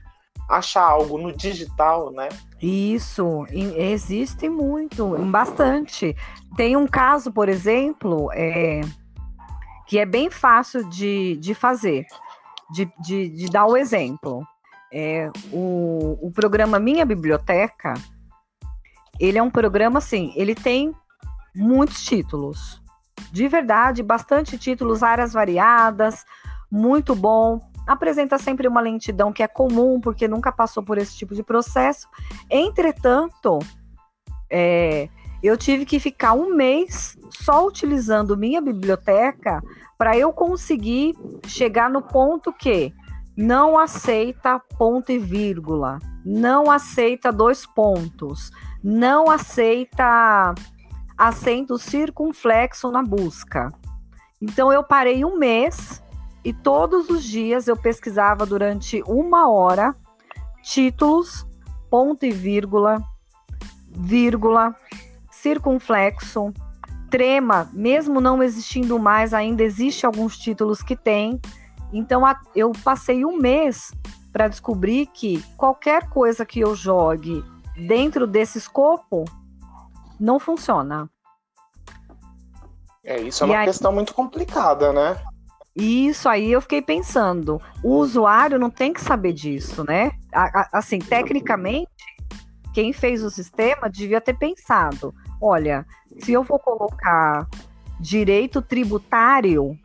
achar 0.49 0.83
algo 0.83 1.17
no 1.17 1.31
digital, 1.33 2.11
né? 2.11 2.29
Isso, 2.61 3.45
existe 3.51 4.47
muito, 4.47 5.17
bastante. 5.31 6.15
Tem 6.55 6.75
um 6.75 6.87
caso, 6.87 7.31
por 7.31 7.49
exemplo, 7.49 8.29
é, 8.33 8.81
que 9.87 9.97
é 9.97 10.05
bem 10.05 10.29
fácil 10.29 10.87
de, 10.89 11.35
de 11.37 11.53
fazer, 11.53 12.05
de, 12.71 12.91
de, 12.99 13.29
de 13.29 13.47
dar 13.47 13.65
o 13.65 13.77
exemplo. 13.77 14.45
É, 14.93 15.29
o, 15.51 16.17
o 16.21 16.31
programa 16.31 16.79
Minha 16.79 17.05
Biblioteca, 17.05 17.93
ele 19.19 19.37
é 19.37 19.43
um 19.43 19.51
programa 19.51 19.97
assim, 19.97 20.31
ele 20.35 20.55
tem 20.55 20.93
muitos 21.55 22.03
títulos. 22.03 22.81
De 23.31 23.47
verdade, 23.47 24.03
bastante 24.03 24.57
títulos, 24.57 25.03
áreas 25.03 25.33
variadas, 25.33 26.25
muito 26.71 27.15
bom 27.15 27.59
apresenta 27.85 28.37
sempre 28.37 28.67
uma 28.67 28.81
lentidão 28.81 29.31
que 29.31 29.43
é 29.43 29.47
comum, 29.47 29.99
porque 29.99 30.27
nunca 30.27 30.51
passou 30.51 30.81
por 30.81 30.97
esse 30.97 31.15
tipo 31.15 31.35
de 31.35 31.43
processo. 31.43 32.07
Entretanto, 32.49 33.59
é, 34.49 35.07
eu 35.43 35.55
tive 35.57 35.85
que 35.85 35.99
ficar 35.99 36.33
um 36.33 36.55
mês 36.55 37.17
só 37.29 37.65
utilizando 37.65 38.37
minha 38.37 38.61
biblioteca 38.61 39.61
para 39.97 40.17
eu 40.17 40.33
conseguir 40.33 41.13
chegar 41.45 41.89
no 41.89 42.01
ponto 42.01 42.51
que 42.51 42.93
não 43.37 43.77
aceita 43.77 44.61
ponto 44.77 45.11
e 45.11 45.19
vírgula, 45.19 45.99
não 46.25 46.71
aceita 46.71 47.31
dois 47.31 47.65
pontos, 47.65 48.49
não 48.83 49.29
aceita 49.29 50.55
acento 51.17 51.77
circunflexo 51.77 52.91
na 52.91 53.01
busca. 53.01 53.71
Então 54.41 54.71
eu 54.71 54.83
parei 54.83 55.23
um 55.23 55.37
mês 55.37 56.03
e 56.43 56.53
todos 56.53 57.09
os 57.09 57.23
dias 57.23 57.67
eu 57.67 57.75
pesquisava 57.75 58.45
durante 58.45 59.01
uma 59.07 59.49
hora 59.49 59.95
títulos, 60.61 61.47
ponto 61.89 62.25
e 62.25 62.31
vírgula, 62.31 63.01
vírgula, 63.89 64.75
circunflexo, 65.31 66.53
trema, 67.09 67.69
mesmo 67.71 68.19
não 68.19 68.43
existindo 68.43 68.99
mais, 68.99 69.33
ainda 69.33 69.63
existe 69.63 70.05
alguns 70.05 70.37
títulos 70.37 70.81
que 70.81 70.95
tem. 70.95 71.39
Então 71.93 72.23
eu 72.55 72.71
passei 72.83 73.23
um 73.23 73.37
mês 73.37 73.93
para 74.33 74.47
descobrir 74.47 75.05
que 75.07 75.41
qualquer 75.55 76.09
coisa 76.09 76.45
que 76.45 76.59
eu 76.59 76.75
jogue 76.75 77.43
dentro 77.87 78.27
desse 78.27 78.57
escopo 78.57 79.23
não 80.19 80.39
funciona. 80.39 81.09
É, 83.03 83.19
isso 83.21 83.43
é 83.43 83.47
uma 83.47 83.57
aí, 83.59 83.65
questão 83.65 83.91
muito 83.91 84.13
complicada, 84.13 84.91
né? 84.91 85.17
Isso 85.75 86.27
aí 86.27 86.51
eu 86.51 86.61
fiquei 86.61 86.81
pensando. 86.81 87.61
O 87.83 87.95
usuário 87.97 88.57
não 88.57 88.69
tem 88.69 88.93
que 88.93 89.01
saber 89.01 89.33
disso, 89.33 89.83
né? 89.83 90.11
Assim, 90.71 90.99
tecnicamente, 90.99 91.91
quem 92.73 92.91
fez 92.93 93.23
o 93.23 93.29
sistema 93.29 93.89
devia 93.89 94.19
ter 94.19 94.33
pensado: 94.33 95.13
olha, 95.41 95.85
se 96.19 96.31
eu 96.31 96.43
vou 96.43 96.57
colocar 96.57 97.47
direito 97.99 98.61
tributário, 98.61 99.77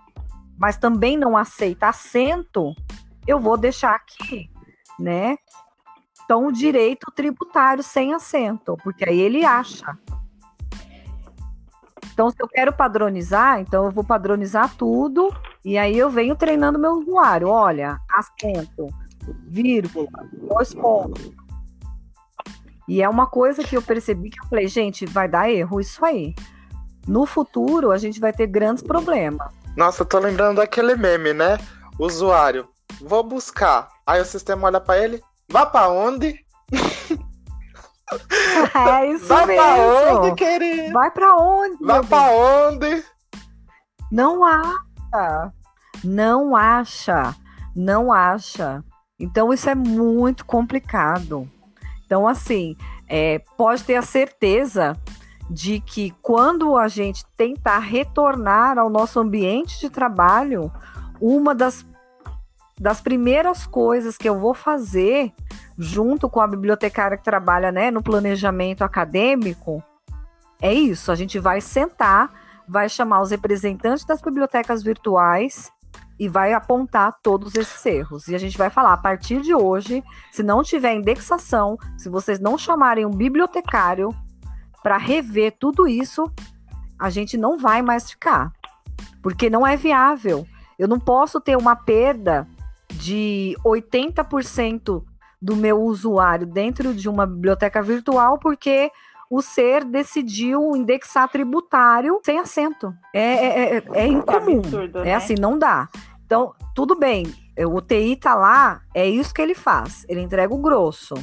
mas 0.56 0.76
também 0.76 1.16
não 1.16 1.36
aceita 1.36 1.88
assento, 1.88 2.74
eu 3.26 3.38
vou 3.38 3.56
deixar 3.56 3.94
aqui, 3.94 4.48
né? 4.98 5.36
Então, 6.24 6.52
direito 6.52 7.10
tributário 7.10 7.82
sem 7.82 8.14
assento, 8.14 8.76
porque 8.84 9.04
aí 9.08 9.20
ele 9.20 9.44
acha. 9.44 9.98
Então, 12.20 12.30
se 12.30 12.36
eu 12.38 12.48
quero 12.48 12.70
padronizar, 12.70 13.60
então 13.60 13.86
eu 13.86 13.90
vou 13.90 14.04
padronizar 14.04 14.76
tudo 14.76 15.34
e 15.64 15.78
aí 15.78 15.96
eu 15.96 16.10
venho 16.10 16.36
treinando 16.36 16.78
meu 16.78 16.98
usuário. 16.98 17.48
Olha, 17.48 17.98
acento, 18.12 18.88
vírgula, 19.48 20.10
dois 20.30 20.74
pontos. 20.74 21.32
E 22.86 23.00
é 23.00 23.08
uma 23.08 23.26
coisa 23.26 23.64
que 23.64 23.74
eu 23.74 23.80
percebi 23.80 24.28
que 24.28 24.38
eu 24.38 24.44
falei, 24.48 24.68
gente, 24.68 25.06
vai 25.06 25.30
dar 25.30 25.50
erro 25.50 25.80
isso 25.80 26.04
aí. 26.04 26.34
No 27.08 27.24
futuro, 27.24 27.90
a 27.90 27.96
gente 27.96 28.20
vai 28.20 28.34
ter 28.34 28.48
grandes 28.48 28.82
problemas. 28.82 29.50
Nossa, 29.74 30.02
eu 30.02 30.06
tô 30.06 30.18
lembrando 30.18 30.56
daquele 30.58 30.96
meme, 30.96 31.32
né? 31.32 31.56
Usuário, 31.98 32.68
vou 33.00 33.22
buscar. 33.22 33.88
Aí 34.06 34.20
o 34.20 34.26
sistema 34.26 34.66
olha 34.66 34.78
para 34.78 35.02
ele, 35.02 35.22
vá 35.48 35.64
para 35.64 35.88
onde? 35.88 36.44
É 38.74 39.06
isso 39.06 39.26
Vai 39.26 39.46
mesmo. 39.46 39.62
pra 39.62 40.20
onde, 40.20 40.34
querido? 40.34 40.92
Vai 40.92 41.10
pra 41.10 41.36
onde? 41.36 41.84
Vai 41.84 42.02
pra 42.04 42.22
onde? 42.30 43.04
Não 44.10 44.44
acha. 44.44 45.52
Não 46.04 46.56
acha. 46.56 47.34
Não 47.74 48.12
acha. 48.12 48.82
Então 49.18 49.52
isso 49.52 49.68
é 49.68 49.74
muito 49.74 50.44
complicado. 50.44 51.48
Então, 52.04 52.26
assim, 52.26 52.76
é, 53.08 53.40
pode 53.56 53.84
ter 53.84 53.96
a 53.96 54.02
certeza 54.02 54.96
de 55.48 55.80
que 55.80 56.14
quando 56.22 56.76
a 56.76 56.88
gente 56.88 57.24
tentar 57.36 57.80
retornar 57.80 58.78
ao 58.78 58.88
nosso 58.88 59.18
ambiente 59.20 59.80
de 59.80 59.90
trabalho, 59.90 60.72
uma 61.20 61.54
das, 61.54 61.84
das 62.80 62.98
primeiras 62.98 63.66
coisas 63.66 64.16
que 64.16 64.26
eu 64.26 64.40
vou 64.40 64.54
fazer 64.54 65.34
junto 65.76 66.30
com 66.30 66.40
a 66.40 66.46
bibliotecária 66.46 67.18
que 67.18 67.22
trabalha 67.22 67.70
né, 67.70 67.90
no 67.90 68.02
planejamento 68.02 68.82
acadêmico, 68.82 69.84
é 70.62 70.72
isso. 70.72 71.12
A 71.12 71.14
gente 71.14 71.38
vai 71.38 71.60
sentar, 71.60 72.32
vai 72.66 72.88
chamar 72.88 73.20
os 73.20 73.30
representantes 73.30 74.06
das 74.06 74.22
bibliotecas 74.22 74.82
virtuais 74.82 75.70
e 76.18 76.26
vai 76.26 76.54
apontar 76.54 77.18
todos 77.22 77.54
esses 77.54 77.84
erros. 77.84 78.28
E 78.28 78.34
a 78.34 78.38
gente 78.38 78.56
vai 78.56 78.70
falar, 78.70 78.94
a 78.94 78.98
partir 78.98 79.42
de 79.42 79.54
hoje, 79.54 80.02
se 80.32 80.42
não 80.42 80.62
tiver 80.62 80.94
indexação, 80.94 81.76
se 81.98 82.08
vocês 82.08 82.40
não 82.40 82.56
chamarem 82.56 83.04
um 83.04 83.10
bibliotecário 83.10 84.08
para 84.82 84.96
rever 84.96 85.54
tudo 85.58 85.86
isso, 85.86 86.30
a 86.98 87.10
gente 87.10 87.36
não 87.36 87.58
vai 87.58 87.82
mais 87.82 88.10
ficar. 88.10 88.50
Porque 89.22 89.50
não 89.50 89.66
é 89.66 89.76
viável. 89.76 90.46
Eu 90.78 90.88
não 90.88 90.98
posso 90.98 91.40
ter 91.40 91.56
uma 91.56 91.76
perda 91.76 92.48
de 92.92 93.56
80% 93.64 95.04
do 95.40 95.56
meu 95.56 95.80
usuário 95.82 96.46
dentro 96.46 96.92
de 96.94 97.08
uma 97.08 97.26
biblioteca 97.26 97.82
virtual, 97.82 98.38
porque 98.38 98.90
o 99.30 99.40
ser 99.40 99.84
decidiu 99.84 100.76
indexar 100.76 101.28
tributário 101.28 102.20
sem 102.22 102.38
assento. 102.38 102.92
É, 103.14 103.20
é, 103.22 103.76
é, 103.76 103.84
é 103.94 104.06
incomum. 104.06 104.58
Absurdo, 104.58 104.98
é 104.98 105.04
né? 105.04 105.14
assim, 105.14 105.34
não 105.38 105.58
dá. 105.58 105.88
Então, 106.26 106.52
tudo 106.74 106.96
bem, 106.96 107.24
o 107.58 107.80
TI 107.80 108.16
tá 108.16 108.34
lá, 108.34 108.82
é 108.94 109.08
isso 109.08 109.32
que 109.32 109.40
ele 109.40 109.54
faz. 109.54 110.04
Ele 110.08 110.20
entrega 110.20 110.52
o 110.52 110.58
grosso. 110.58 111.14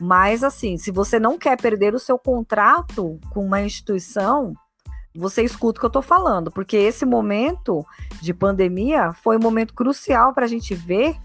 Mas, 0.00 0.42
assim, 0.42 0.76
se 0.76 0.90
você 0.90 1.20
não 1.20 1.38
quer 1.38 1.60
perder 1.60 1.94
o 1.94 1.98
seu 1.98 2.18
contrato 2.18 3.20
com 3.30 3.44
uma 3.44 3.62
instituição, 3.62 4.52
você 5.14 5.42
escuta 5.42 5.78
o 5.78 5.80
que 5.80 5.86
eu 5.86 5.88
estou 5.88 6.02
falando, 6.02 6.50
porque 6.50 6.76
esse 6.76 7.04
momento 7.04 7.84
de 8.20 8.32
pandemia 8.32 9.12
foi 9.22 9.36
um 9.36 9.40
momento 9.40 9.74
crucial 9.74 10.32
para 10.32 10.44
a 10.44 10.48
gente 10.48 10.74
ver 10.74 11.16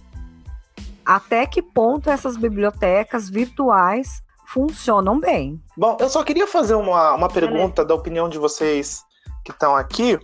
até 1.06 1.46
que 1.46 1.62
ponto 1.62 2.10
essas 2.10 2.36
bibliotecas 2.36 3.30
virtuais 3.30 4.22
funcionam 4.46 5.20
bem. 5.20 5.62
Bom, 5.76 5.98
eu 6.00 6.10
só 6.10 6.24
queria 6.24 6.48
fazer 6.48 6.76
uma, 6.76 7.14
uma 7.14 7.30
pergunta 7.30 7.84
da 7.84 7.94
opinião 7.94 8.28
de 8.28 8.38
vocês 8.38 9.06
que 9.44 9.52
estão 9.52 9.76
aqui. 9.76 10.20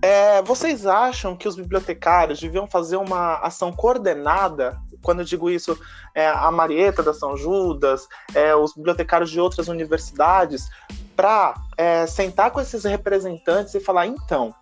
É, 0.00 0.42
vocês 0.42 0.86
acham 0.86 1.36
que 1.36 1.46
os 1.46 1.54
bibliotecários 1.54 2.40
deviam 2.40 2.66
fazer 2.66 2.96
uma 2.96 3.36
ação 3.36 3.72
coordenada? 3.72 4.80
Quando 5.02 5.20
eu 5.20 5.24
digo 5.24 5.50
isso, 5.50 5.78
é, 6.14 6.28
a 6.28 6.50
Marieta 6.50 7.02
da 7.02 7.12
São 7.12 7.36
Judas, 7.36 8.08
é, 8.34 8.54
os 8.54 8.74
bibliotecários 8.74 9.30
de 9.30 9.40
outras 9.40 9.68
universidades, 9.68 10.68
para 11.16 11.54
é, 11.76 12.06
sentar 12.06 12.50
com 12.50 12.60
esses 12.60 12.84
representantes 12.84 13.74
e 13.74 13.80
falar: 13.80 14.06
então, 14.06 14.54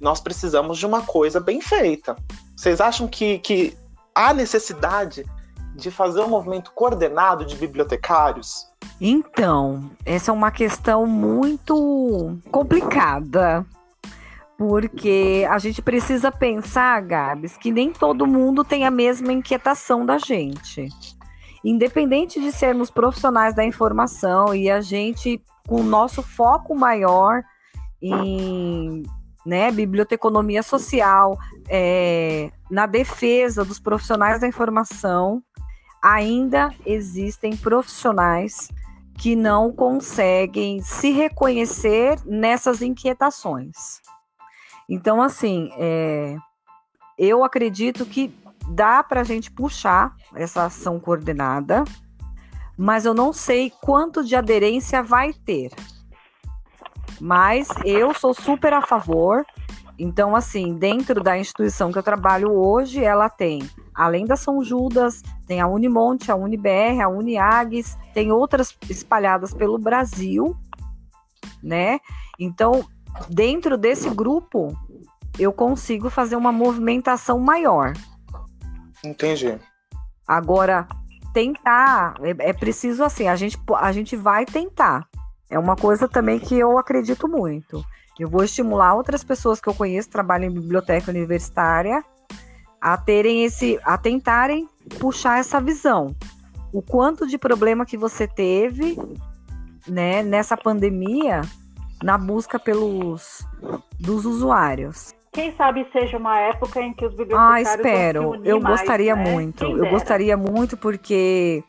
nós 0.00 0.20
precisamos 0.20 0.78
de 0.78 0.86
uma 0.86 1.02
coisa 1.02 1.40
bem 1.40 1.60
feita. 1.60 2.16
Vocês 2.56 2.80
acham 2.80 3.06
que, 3.06 3.38
que 3.38 3.76
há 4.14 4.32
necessidade 4.32 5.24
de 5.74 5.90
fazer 5.90 6.20
um 6.20 6.28
movimento 6.28 6.72
coordenado 6.72 7.44
de 7.44 7.56
bibliotecários? 7.56 8.66
Então, 9.00 9.90
essa 10.04 10.30
é 10.30 10.34
uma 10.34 10.50
questão 10.50 11.06
muito 11.06 12.36
complicada. 12.50 13.64
Porque 14.58 15.46
a 15.48 15.58
gente 15.58 15.80
precisa 15.80 16.30
pensar, 16.30 17.00
Gabs, 17.00 17.56
que 17.56 17.72
nem 17.72 17.90
todo 17.92 18.26
mundo 18.26 18.62
tem 18.62 18.84
a 18.84 18.90
mesma 18.90 19.32
inquietação 19.32 20.04
da 20.04 20.18
gente. 20.18 20.90
Independente 21.64 22.40
de 22.40 22.52
sermos 22.52 22.90
profissionais 22.90 23.54
da 23.54 23.64
informação 23.64 24.54
e 24.54 24.70
a 24.70 24.80
gente 24.80 25.42
com 25.68 25.80
o 25.80 25.84
nosso 25.84 26.22
foco 26.22 26.74
maior 26.74 27.42
em 28.02 29.02
né, 29.44 29.70
biblioteconomia 29.70 30.62
social, 30.62 31.38
é, 31.68 32.50
na 32.70 32.86
defesa 32.86 33.64
dos 33.64 33.78
profissionais 33.78 34.40
da 34.40 34.46
informação, 34.46 35.42
ainda 36.02 36.74
existem 36.84 37.56
profissionais 37.56 38.68
que 39.18 39.36
não 39.36 39.70
conseguem 39.70 40.80
se 40.80 41.10
reconhecer 41.10 42.18
nessas 42.24 42.80
inquietações. 42.80 44.00
Então, 44.88 45.20
assim, 45.20 45.70
é, 45.76 46.36
eu 47.18 47.44
acredito 47.44 48.06
que 48.06 48.34
dá 48.68 49.02
para 49.02 49.20
a 49.20 49.24
gente 49.24 49.50
puxar 49.50 50.14
essa 50.34 50.64
ação 50.64 50.98
coordenada, 50.98 51.84
mas 52.76 53.04
eu 53.04 53.14
não 53.14 53.32
sei 53.32 53.70
quanto 53.82 54.24
de 54.24 54.34
aderência 54.34 55.02
vai 55.02 55.32
ter. 55.32 55.70
Mas 57.20 57.68
eu 57.84 58.14
sou 58.14 58.32
super 58.32 58.72
a 58.72 58.80
favor. 58.80 59.44
Então, 59.98 60.34
assim, 60.34 60.74
dentro 60.78 61.22
da 61.22 61.36
instituição 61.36 61.92
que 61.92 61.98
eu 61.98 62.02
trabalho 62.02 62.50
hoje, 62.52 63.04
ela 63.04 63.28
tem, 63.28 63.60
além 63.94 64.24
da 64.24 64.34
São 64.34 64.64
Judas, 64.64 65.22
tem 65.46 65.60
a 65.60 65.66
Unimonte, 65.66 66.32
a 66.32 66.34
Unibr, 66.34 67.02
a 67.02 67.08
Uniags, 67.08 67.98
tem 68.14 68.32
outras 68.32 68.74
espalhadas 68.88 69.52
pelo 69.52 69.78
Brasil, 69.78 70.56
né? 71.62 72.00
Então, 72.38 72.82
dentro 73.28 73.76
desse 73.76 74.08
grupo, 74.08 74.74
eu 75.38 75.52
consigo 75.52 76.08
fazer 76.08 76.36
uma 76.36 76.50
movimentação 76.50 77.38
maior. 77.38 77.92
Entendi. 79.04 79.58
Agora, 80.26 80.86
tentar, 81.32 82.14
é, 82.22 82.50
é 82.50 82.52
preciso 82.52 83.02
assim, 83.04 83.28
a 83.28 83.36
gente, 83.36 83.58
a 83.76 83.92
gente 83.92 84.16
vai 84.16 84.44
tentar. 84.44 85.08
É 85.48 85.58
uma 85.58 85.76
coisa 85.76 86.06
também 86.08 86.38
que 86.38 86.56
eu 86.58 86.78
acredito 86.78 87.28
muito. 87.28 87.84
Eu 88.18 88.28
vou 88.28 88.44
estimular 88.44 88.94
outras 88.94 89.24
pessoas 89.24 89.60
que 89.60 89.68
eu 89.68 89.74
conheço, 89.74 90.10
trabalham 90.10 90.50
em 90.50 90.54
biblioteca 90.54 91.10
universitária, 91.10 92.04
a 92.80 92.96
terem 92.96 93.44
esse, 93.44 93.80
a 93.82 93.96
tentarem 93.96 94.68
puxar 94.98 95.38
essa 95.38 95.60
visão. 95.60 96.14
O 96.72 96.82
quanto 96.82 97.26
de 97.26 97.38
problema 97.38 97.86
que 97.86 97.96
você 97.96 98.28
teve, 98.28 98.96
né, 99.88 100.22
nessa 100.22 100.56
pandemia 100.56 101.42
na 102.02 102.16
busca 102.16 102.58
pelos 102.58 103.44
dos 103.98 104.24
usuários. 104.24 105.14
Quem 105.32 105.54
sabe 105.56 105.86
seja 105.92 106.16
uma 106.16 106.38
época 106.40 106.80
em 106.80 106.92
que 106.92 107.04
os 107.06 107.14
bibliotecários 107.14 107.66
Ah, 107.66 107.70
espero. 107.76 108.40
Eu 108.44 108.60
mais, 108.60 108.78
gostaria 108.80 109.14
né? 109.14 109.30
muito. 109.30 109.64
Quem 109.64 109.70
Eu 109.72 109.78
dera. 109.78 109.90
gostaria 109.90 110.36
muito 110.36 110.76
porque 110.76 111.62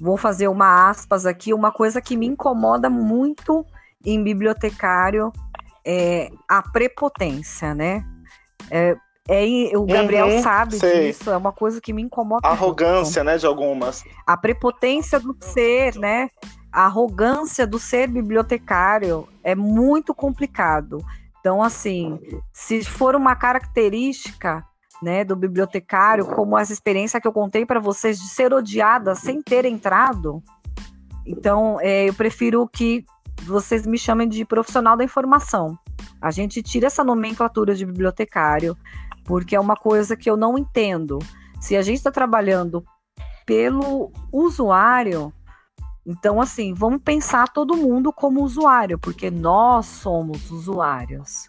vou 0.00 0.16
fazer 0.16 0.48
uma 0.48 0.88
aspas 0.90 1.24
aqui, 1.24 1.54
uma 1.54 1.70
coisa 1.70 2.00
que 2.00 2.16
me 2.16 2.26
incomoda 2.26 2.90
muito 2.90 3.64
em 4.04 4.22
bibliotecário 4.22 5.32
é 5.86 6.30
a 6.48 6.62
prepotência, 6.62 7.74
né? 7.74 8.04
É, 8.70 8.96
é- 9.28 9.78
o 9.78 9.84
Gabriel 9.86 10.26
Uhum, 10.28 10.42
sabe 10.42 10.76
sei. 10.78 11.06
disso, 11.12 11.30
é 11.30 11.36
uma 11.36 11.52
coisa 11.52 11.80
que 11.80 11.92
me 11.92 12.02
incomoda 12.02 12.40
A 12.46 12.50
muito. 12.50 12.60
arrogância, 12.62 13.22
né, 13.22 13.36
de 13.38 13.46
algumas. 13.46 14.02
a 14.26 14.36
prepotência 14.36 15.20
do 15.20 15.36
ser, 15.40 15.94
né? 15.96 16.28
A 16.72 16.86
arrogância 16.86 17.66
do 17.66 17.78
ser 17.78 18.08
bibliotecário 18.08 19.28
é 19.44 19.54
muito 19.54 20.12
complicado. 20.14 20.98
Então, 21.40 21.62
assim, 21.62 22.18
se 22.52 22.84
for 22.84 23.16
uma 23.16 23.34
característica, 23.34 24.64
né, 25.02 25.24
do 25.24 25.34
bibliotecário, 25.34 26.26
como 26.26 26.58
essa 26.58 26.72
experiência 26.72 27.20
que 27.20 27.26
eu 27.26 27.32
contei 27.32 27.64
para 27.64 27.80
vocês 27.80 28.18
de 28.20 28.28
ser 28.28 28.52
odiada 28.52 29.14
sem 29.14 29.40
ter 29.40 29.64
entrado, 29.64 30.42
então 31.26 31.78
é, 31.80 32.08
eu 32.08 32.14
prefiro 32.14 32.68
que 32.68 33.04
vocês 33.42 33.86
me 33.86 33.96
chamem 33.96 34.28
de 34.28 34.44
profissional 34.44 34.96
da 34.96 35.04
informação. 35.04 35.78
A 36.20 36.30
gente 36.30 36.62
tira 36.62 36.86
essa 36.86 37.02
nomenclatura 37.02 37.74
de 37.74 37.86
bibliotecário, 37.86 38.76
porque 39.24 39.56
é 39.56 39.60
uma 39.60 39.76
coisa 39.76 40.14
que 40.14 40.28
eu 40.28 40.36
não 40.36 40.58
entendo. 40.58 41.18
Se 41.58 41.76
a 41.76 41.82
gente 41.82 41.96
está 41.96 42.10
trabalhando 42.10 42.84
pelo 43.50 44.12
usuário. 44.32 45.32
Então, 46.06 46.40
assim, 46.40 46.72
vamos 46.72 47.02
pensar 47.02 47.48
todo 47.48 47.76
mundo 47.76 48.12
como 48.12 48.42
usuário, 48.42 48.98
porque 48.98 49.30
nós 49.30 49.86
somos 49.86 50.50
usuários. 50.50 51.48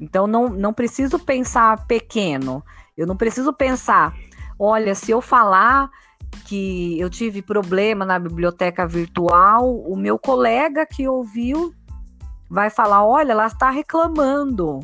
Então, 0.00 0.26
não, 0.26 0.48
não 0.48 0.72
preciso 0.72 1.18
pensar 1.18 1.86
pequeno. 1.86 2.62
Eu 2.96 3.06
não 3.06 3.16
preciso 3.16 3.52
pensar, 3.52 4.14
olha, 4.58 4.94
se 4.94 5.10
eu 5.10 5.20
falar 5.20 5.90
que 6.46 6.98
eu 7.00 7.10
tive 7.10 7.42
problema 7.42 8.04
na 8.04 8.18
biblioteca 8.18 8.86
virtual, 8.86 9.74
o 9.74 9.96
meu 9.96 10.18
colega 10.18 10.86
que 10.86 11.08
ouviu 11.08 11.74
vai 12.48 12.70
falar, 12.70 13.04
olha, 13.04 13.32
ela 13.32 13.46
está 13.46 13.70
reclamando. 13.70 14.80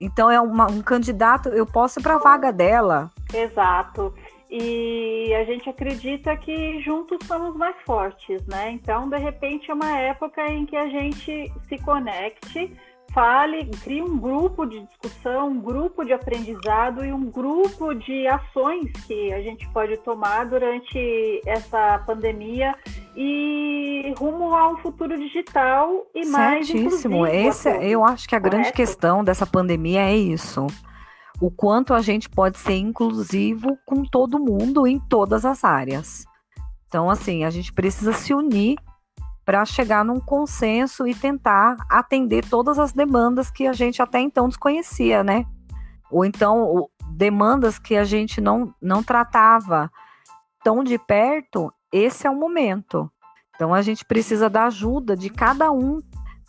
Então, 0.00 0.30
é 0.30 0.40
uma- 0.40 0.70
um 0.70 0.80
candidato, 0.80 1.48
eu 1.48 1.66
posso 1.66 1.98
ir 1.98 2.02
para 2.02 2.14
a 2.14 2.18
vaga 2.18 2.52
dela. 2.52 3.10
Exato. 3.34 4.14
E 4.50 5.34
a 5.34 5.44
gente 5.44 5.68
acredita 5.68 6.34
que 6.36 6.80
juntos 6.80 7.18
somos 7.26 7.54
mais 7.56 7.76
fortes, 7.84 8.44
né? 8.46 8.70
Então, 8.70 9.08
de 9.08 9.18
repente, 9.18 9.70
é 9.70 9.74
uma 9.74 9.98
época 9.98 10.46
em 10.50 10.64
que 10.64 10.76
a 10.76 10.88
gente 10.88 11.52
se 11.68 11.78
conecte, 11.84 12.72
fale, 13.12 13.66
crie 13.82 14.02
um 14.02 14.18
grupo 14.18 14.64
de 14.64 14.80
discussão, 14.80 15.48
um 15.48 15.60
grupo 15.60 16.04
de 16.04 16.12
aprendizado 16.12 17.04
e 17.04 17.12
um 17.12 17.30
grupo 17.30 17.94
de 17.94 18.26
ações 18.26 18.90
que 19.06 19.32
a 19.32 19.40
gente 19.42 19.68
pode 19.68 19.96
tomar 19.98 20.46
durante 20.46 21.40
essa 21.46 21.98
pandemia 22.06 22.74
e 23.16 24.14
rumo 24.18 24.54
a 24.54 24.68
um 24.70 24.76
futuro 24.78 25.18
digital 25.18 26.06
e 26.14 26.24
mais 26.26 26.66
Certíssimo. 26.68 26.86
inclusivo 26.86 27.24
a 27.24 27.34
Esse, 27.34 27.70
todos. 27.70 27.86
eu 27.86 28.04
acho 28.04 28.28
que 28.28 28.34
a 28.34 28.38
grande 28.38 28.56
correto? 28.58 28.76
questão 28.76 29.24
dessa 29.24 29.46
pandemia 29.46 30.02
é 30.02 30.16
isso. 30.16 30.66
O 31.40 31.50
quanto 31.50 31.94
a 31.94 32.00
gente 32.00 32.28
pode 32.28 32.58
ser 32.58 32.76
inclusivo 32.76 33.78
com 33.86 34.02
todo 34.02 34.40
mundo 34.40 34.86
em 34.86 34.98
todas 34.98 35.44
as 35.44 35.62
áreas. 35.64 36.24
Então, 36.88 37.08
assim, 37.08 37.44
a 37.44 37.50
gente 37.50 37.72
precisa 37.72 38.12
se 38.12 38.34
unir 38.34 38.76
para 39.44 39.64
chegar 39.64 40.04
num 40.04 40.20
consenso 40.20 41.06
e 41.06 41.14
tentar 41.14 41.76
atender 41.88 42.44
todas 42.44 42.78
as 42.78 42.92
demandas 42.92 43.50
que 43.50 43.66
a 43.66 43.72
gente 43.72 44.02
até 44.02 44.20
então 44.20 44.48
desconhecia, 44.48 45.22
né? 45.24 45.46
Ou 46.10 46.24
então 46.24 46.88
demandas 47.10 47.78
que 47.78 47.96
a 47.96 48.04
gente 48.04 48.40
não, 48.40 48.74
não 48.80 49.02
tratava 49.02 49.90
tão 50.62 50.84
de 50.84 50.98
perto, 50.98 51.72
esse 51.90 52.26
é 52.26 52.30
o 52.30 52.34
momento. 52.34 53.10
Então 53.54 53.72
a 53.72 53.80
gente 53.80 54.04
precisa 54.04 54.50
da 54.50 54.66
ajuda 54.66 55.16
de 55.16 55.30
cada 55.30 55.70
um 55.72 56.00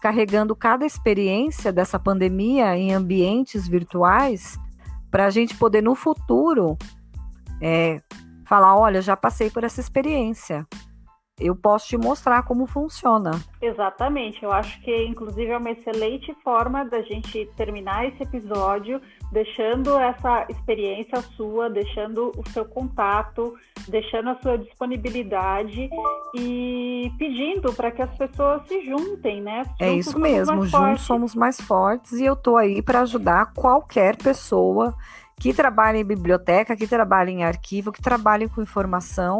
carregando 0.01 0.55
cada 0.55 0.85
experiência 0.85 1.71
dessa 1.71 1.99
pandemia 1.99 2.77
em 2.77 2.93
ambientes 2.93 3.67
virtuais 3.67 4.57
para 5.09 5.25
a 5.25 5.29
gente 5.29 5.55
poder 5.57 5.81
no 5.81 5.95
futuro 5.95 6.77
é, 7.61 8.01
falar, 8.45 8.77
olha, 8.77 9.01
já 9.01 9.15
passei 9.15 9.49
por 9.49 9.63
essa 9.63 9.79
experiência. 9.79 10.65
Eu 11.39 11.55
posso 11.55 11.87
te 11.87 11.97
mostrar 11.97 12.43
como 12.43 12.67
funciona. 12.67 13.31
Exatamente, 13.61 14.43
eu 14.43 14.51
acho 14.51 14.81
que 14.81 15.05
inclusive 15.05 15.51
é 15.51 15.57
uma 15.57 15.71
excelente 15.71 16.33
forma 16.43 16.83
da 16.83 17.01
gente 17.01 17.49
terminar 17.55 18.05
esse 18.07 18.23
episódio 18.23 19.01
deixando 19.31 19.97
essa 19.97 20.45
experiência 20.49 21.21
sua, 21.35 21.69
deixando 21.69 22.31
o 22.35 22.49
seu 22.49 22.65
contato, 22.65 23.53
deixando 23.87 24.29
a 24.29 24.35
sua 24.41 24.57
disponibilidade 24.57 25.89
e 26.35 27.11
pedindo 27.17 27.73
para 27.73 27.91
que 27.91 28.01
as 28.01 28.15
pessoas 28.17 28.67
se 28.67 28.83
juntem, 28.85 29.41
né? 29.41 29.63
É 29.79 29.87
Juntos 29.89 29.99
isso 29.99 30.11
somos 30.11 30.29
mesmo, 30.29 30.55
juntos 30.55 30.71
fortes. 30.71 31.05
somos 31.05 31.35
mais 31.35 31.61
fortes 31.61 32.13
e 32.13 32.25
eu 32.25 32.35
tô 32.35 32.57
aí 32.57 32.81
para 32.81 33.01
ajudar 33.01 33.53
qualquer 33.53 34.15
pessoa 34.15 34.95
que 35.39 35.53
trabalha 35.53 35.97
em 35.97 36.03
biblioteca, 36.03 36.75
que 36.75 36.85
trabalha 36.85 37.29
em 37.29 37.43
arquivo, 37.45 37.93
que 37.93 38.01
trabalha 38.01 38.49
com 38.49 38.61
informação. 38.61 39.39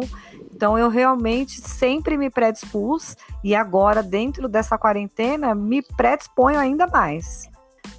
Então 0.53 0.77
eu 0.77 0.87
realmente 0.87 1.59
sempre 1.59 2.17
me 2.17 2.29
predispus 2.29 3.17
e 3.43 3.53
agora 3.53 4.01
dentro 4.01 4.47
dessa 4.47 4.77
quarentena 4.77 5.53
me 5.53 5.81
predisponho 5.81 6.57
ainda 6.57 6.87
mais. 6.87 7.49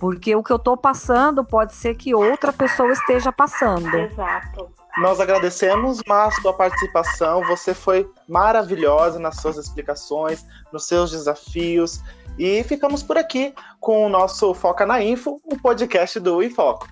Porque 0.00 0.34
o 0.34 0.42
que 0.42 0.50
eu 0.50 0.58
tô 0.58 0.78
passando 0.78 1.44
pode 1.44 1.74
ser 1.74 1.94
que 1.94 2.14
outra 2.14 2.52
pessoa 2.52 2.90
esteja 2.90 3.30
passando. 3.30 3.94
Exato. 3.94 4.70
Nós 4.96 5.20
agradecemos, 5.20 6.00
Mar, 6.08 6.32
sua 6.40 6.54
participação. 6.54 7.44
Você 7.44 7.74
foi 7.74 8.10
maravilhosa 8.26 9.18
nas 9.18 9.36
suas 9.36 9.58
explicações, 9.58 10.44
nos 10.72 10.86
seus 10.86 11.10
desafios. 11.10 12.00
E 12.38 12.64
ficamos 12.64 13.02
por 13.02 13.18
aqui 13.18 13.54
com 13.78 14.06
o 14.06 14.08
nosso 14.08 14.54
Foca 14.54 14.86
na 14.86 15.02
Info, 15.02 15.40
o 15.44 15.56
podcast 15.58 16.18
do 16.18 16.42
Infoco. 16.42 16.88